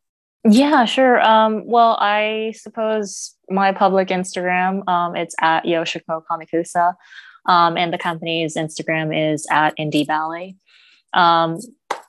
Yeah, 0.49 0.85
sure. 0.85 1.23
Um, 1.23 1.65
well, 1.65 1.97
I 1.99 2.53
suppose 2.57 3.35
my 3.49 3.73
public 3.73 4.09
Instagram, 4.09 4.87
um, 4.89 5.17
it's 5.17 5.35
at 5.41 5.65
Yoshiko 5.65 6.23
Kamikusa, 6.31 6.95
um, 7.47 7.79
and 7.79 7.93
the 7.93 7.99
company's 7.99 8.55
Instagram 8.55 9.35
is 9.35 9.47
at 9.51 9.73
Indy 9.79 10.05
Ballet. 10.05 10.57
Um, 11.15 11.59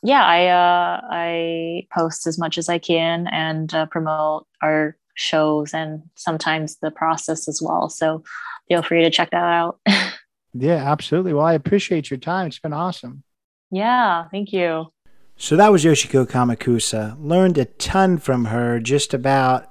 yeah, 0.03 0.23
I 0.25 0.47
uh, 0.47 1.01
I 1.09 1.87
post 1.93 2.27
as 2.27 2.37
much 2.37 2.57
as 2.57 2.67
I 2.67 2.77
can 2.77 3.27
and 3.27 3.73
uh, 3.73 3.85
promote 3.85 4.47
our 4.61 4.97
shows 5.15 5.73
and 5.73 6.03
sometimes 6.15 6.77
the 6.77 6.91
process 6.91 7.47
as 7.47 7.61
well. 7.61 7.89
So 7.89 8.23
feel 8.67 8.83
free 8.83 9.01
to 9.03 9.09
check 9.09 9.31
that 9.31 9.37
out. 9.37 9.79
yeah, 10.53 10.91
absolutely. 10.91 11.33
Well, 11.33 11.45
I 11.45 11.53
appreciate 11.53 12.09
your 12.09 12.19
time. 12.19 12.47
It's 12.47 12.59
been 12.59 12.73
awesome. 12.73 13.23
Yeah, 13.71 14.27
thank 14.29 14.53
you. 14.53 14.91
So 15.37 15.57
that 15.57 15.71
was 15.71 15.83
Yoshiko 15.83 16.25
Kamikusa. 16.25 17.17
Learned 17.19 17.57
a 17.57 17.65
ton 17.65 18.17
from 18.17 18.45
her 18.45 18.79
just 18.79 19.13
about 19.13 19.69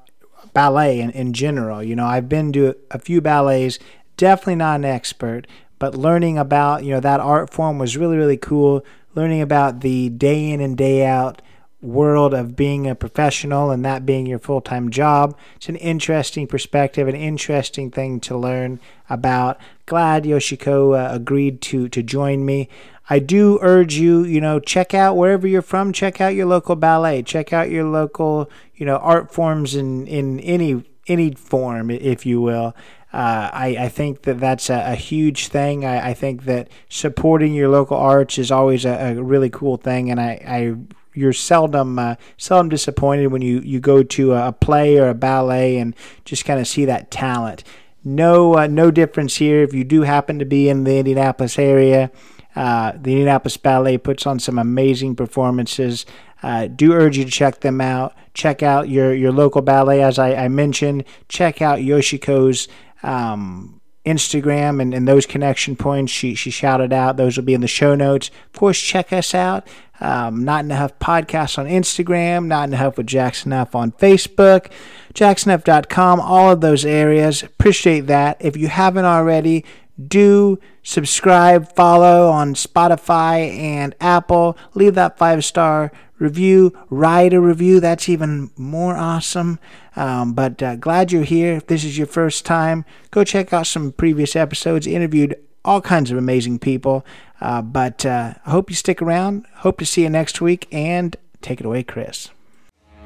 ballet 0.52 1.00
in, 1.00 1.10
in 1.10 1.32
general. 1.32 1.82
You 1.82 1.96
know, 1.96 2.06
I've 2.06 2.28
been 2.28 2.52
to 2.52 2.76
a 2.90 2.98
few 2.98 3.20
ballets, 3.20 3.78
definitely 4.16 4.56
not 4.56 4.76
an 4.76 4.84
expert, 4.84 5.46
but 5.78 5.94
learning 5.94 6.38
about, 6.38 6.84
you 6.84 6.90
know, 6.90 7.00
that 7.00 7.20
art 7.20 7.50
form 7.50 7.78
was 7.78 7.96
really, 7.96 8.16
really 8.16 8.36
cool. 8.36 8.84
Learning 9.14 9.40
about 9.40 9.80
the 9.80 10.10
day 10.10 10.50
in 10.50 10.60
and 10.60 10.76
day 10.76 11.06
out 11.06 11.40
world 11.84 12.32
of 12.32 12.56
being 12.56 12.88
a 12.88 12.94
professional 12.94 13.70
and 13.70 13.84
that 13.84 14.06
being 14.06 14.26
your 14.26 14.38
full 14.38 14.60
time 14.60 14.90
job. 14.90 15.36
It's 15.56 15.68
an 15.68 15.76
interesting 15.76 16.46
perspective, 16.46 17.06
an 17.06 17.14
interesting 17.14 17.90
thing 17.90 18.20
to 18.20 18.36
learn 18.36 18.80
about. 19.08 19.60
Glad 19.86 20.24
Yoshiko 20.24 20.98
uh, 20.98 21.14
agreed 21.14 21.60
to 21.62 21.88
to 21.90 22.02
join 22.02 22.44
me. 22.44 22.68
I 23.10 23.18
do 23.18 23.58
urge 23.60 23.96
you, 23.96 24.24
you 24.24 24.40
know, 24.40 24.58
check 24.60 24.94
out 24.94 25.16
wherever 25.16 25.46
you're 25.46 25.62
from, 25.62 25.92
check 25.92 26.20
out 26.20 26.34
your 26.34 26.46
local 26.46 26.74
ballet, 26.74 27.22
check 27.22 27.52
out 27.52 27.70
your 27.70 27.84
local, 27.84 28.50
you 28.74 28.86
know, 28.86 28.96
art 28.96 29.32
forms 29.32 29.74
in 29.74 30.06
in 30.06 30.40
any 30.40 30.84
any 31.06 31.32
form, 31.32 31.90
if 31.90 32.24
you 32.24 32.40
will. 32.40 32.74
Uh, 33.12 33.48
I, 33.52 33.76
I, 33.78 33.88
think 33.90 34.22
that 34.22 34.40
that's 34.40 34.68
a, 34.68 34.92
a 34.92 34.94
huge 34.96 35.46
thing. 35.46 35.84
I, 35.84 36.08
I, 36.08 36.14
think 36.14 36.46
that 36.46 36.68
supporting 36.88 37.54
your 37.54 37.68
local 37.68 37.96
arts 37.96 38.38
is 38.38 38.50
always 38.50 38.84
a, 38.84 39.16
a 39.16 39.22
really 39.22 39.50
cool 39.50 39.76
thing, 39.76 40.10
and 40.10 40.20
I, 40.20 40.42
I 40.44 40.74
you're 41.12 41.32
seldom 41.32 41.96
uh, 41.98 42.16
seldom 42.36 42.68
disappointed 42.68 43.28
when 43.28 43.40
you, 43.40 43.60
you 43.60 43.78
go 43.78 44.02
to 44.02 44.32
a 44.32 44.52
play 44.52 44.98
or 44.98 45.08
a 45.08 45.14
ballet 45.14 45.78
and 45.78 45.94
just 46.24 46.44
kind 46.44 46.58
of 46.58 46.66
see 46.66 46.84
that 46.86 47.12
talent. 47.12 47.62
No 48.02 48.58
uh, 48.58 48.66
no 48.66 48.90
difference 48.90 49.36
here 49.36 49.62
if 49.62 49.72
you 49.72 49.84
do 49.84 50.02
happen 50.02 50.40
to 50.40 50.44
be 50.44 50.68
in 50.68 50.82
the 50.82 50.98
Indianapolis 50.98 51.56
area. 51.56 52.10
Uh, 52.56 52.92
the 52.92 53.12
Indianapolis 53.12 53.56
Ballet 53.56 53.98
puts 53.98 54.26
on 54.26 54.38
some 54.38 54.58
amazing 54.58 55.16
performances. 55.16 56.06
Uh, 56.42 56.66
do 56.66 56.92
urge 56.92 57.16
you 57.16 57.24
to 57.24 57.30
check 57.30 57.60
them 57.60 57.80
out. 57.80 58.14
Check 58.34 58.62
out 58.62 58.88
your, 58.88 59.14
your 59.14 59.32
local 59.32 59.62
ballet, 59.62 60.02
as 60.02 60.18
I, 60.18 60.34
I 60.34 60.48
mentioned. 60.48 61.04
Check 61.28 61.62
out 61.62 61.78
Yoshiko's 61.78 62.68
um, 63.02 63.80
Instagram 64.04 64.82
and, 64.82 64.92
and 64.92 65.08
those 65.08 65.24
connection 65.24 65.76
points 65.76 66.12
she, 66.12 66.34
she 66.34 66.50
shouted 66.50 66.92
out. 66.92 67.16
Those 67.16 67.36
will 67.36 67.44
be 67.44 67.54
in 67.54 67.62
the 67.62 67.66
show 67.66 67.94
notes. 67.94 68.30
Of 68.52 68.58
course, 68.58 68.78
check 68.78 69.12
us 69.12 69.34
out. 69.34 69.66
Um, 70.00 70.44
Not 70.44 70.64
in 70.64 70.70
a 70.70 70.76
Huff 70.76 70.98
Podcast 70.98 71.58
on 71.58 71.66
Instagram, 71.66 72.46
Not 72.46 72.68
in 72.68 72.74
a 72.74 72.76
Huff 72.76 72.98
with 72.98 73.06
Jackson 73.06 73.52
Huff 73.52 73.74
on 73.74 73.92
Facebook, 73.92 74.70
jacksonhuff.com, 75.14 76.20
all 76.20 76.50
of 76.50 76.60
those 76.60 76.84
areas. 76.84 77.42
Appreciate 77.42 78.00
that. 78.08 78.36
If 78.40 78.56
you 78.56 78.68
haven't 78.68 79.06
already, 79.06 79.64
do 80.02 80.58
subscribe, 80.82 81.74
follow 81.74 82.28
on 82.28 82.54
Spotify 82.54 83.56
and 83.56 83.94
Apple. 84.00 84.56
Leave 84.74 84.94
that 84.94 85.18
five 85.18 85.44
star 85.44 85.92
review, 86.18 86.76
write 86.90 87.32
a 87.32 87.40
review. 87.40 87.80
That's 87.80 88.08
even 88.08 88.50
more 88.56 88.96
awesome. 88.96 89.58
Um, 89.96 90.32
but 90.32 90.62
uh, 90.62 90.76
glad 90.76 91.12
you're 91.12 91.22
here. 91.22 91.54
If 91.54 91.66
this 91.66 91.84
is 91.84 91.96
your 91.96 92.06
first 92.06 92.44
time, 92.44 92.84
go 93.10 93.24
check 93.24 93.52
out 93.52 93.66
some 93.66 93.92
previous 93.92 94.34
episodes. 94.34 94.86
Interviewed 94.86 95.36
all 95.64 95.80
kinds 95.80 96.10
of 96.10 96.18
amazing 96.18 96.58
people. 96.58 97.04
Uh, 97.40 97.62
but 97.62 98.04
uh, 98.04 98.34
I 98.44 98.50
hope 98.50 98.70
you 98.70 98.76
stick 98.76 99.00
around. 99.00 99.46
Hope 99.56 99.78
to 99.78 99.86
see 99.86 100.02
you 100.02 100.10
next 100.10 100.40
week. 100.40 100.66
And 100.72 101.16
take 101.42 101.60
it 101.60 101.66
away, 101.66 101.82
Chris. 101.82 102.30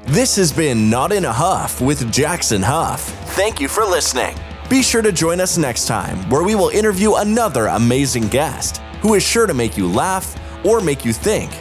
This 0.05 0.37
has 0.37 0.51
been 0.51 0.89
Not 0.89 1.11
in 1.11 1.25
a 1.25 1.33
Huff 1.33 1.81
with 1.81 2.11
Jackson 2.11 2.63
Huff. 2.63 3.01
Thank 3.35 3.59
you 3.59 3.67
for 3.67 3.83
listening. 3.83 4.35
Be 4.69 4.83
sure 4.83 5.01
to 5.01 5.11
join 5.11 5.39
us 5.41 5.57
next 5.57 5.87
time 5.87 6.17
where 6.29 6.43
we 6.43 6.53
will 6.53 6.69
interview 6.69 7.15
another 7.15 7.65
amazing 7.65 8.27
guest 8.27 8.77
who 9.01 9.15
is 9.15 9.23
sure 9.23 9.47
to 9.47 9.53
make 9.55 9.75
you 9.75 9.87
laugh 9.87 10.39
or 10.63 10.79
make 10.79 11.03
you 11.03 11.11
think. 11.11 11.51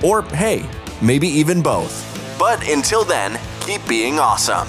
Or, 0.00 0.22
hey, 0.22 0.64
maybe 1.00 1.26
even 1.26 1.60
both. 1.60 1.92
But 2.38 2.68
until 2.68 3.04
then, 3.04 3.36
keep 3.62 3.84
being 3.88 4.20
awesome. 4.20 4.68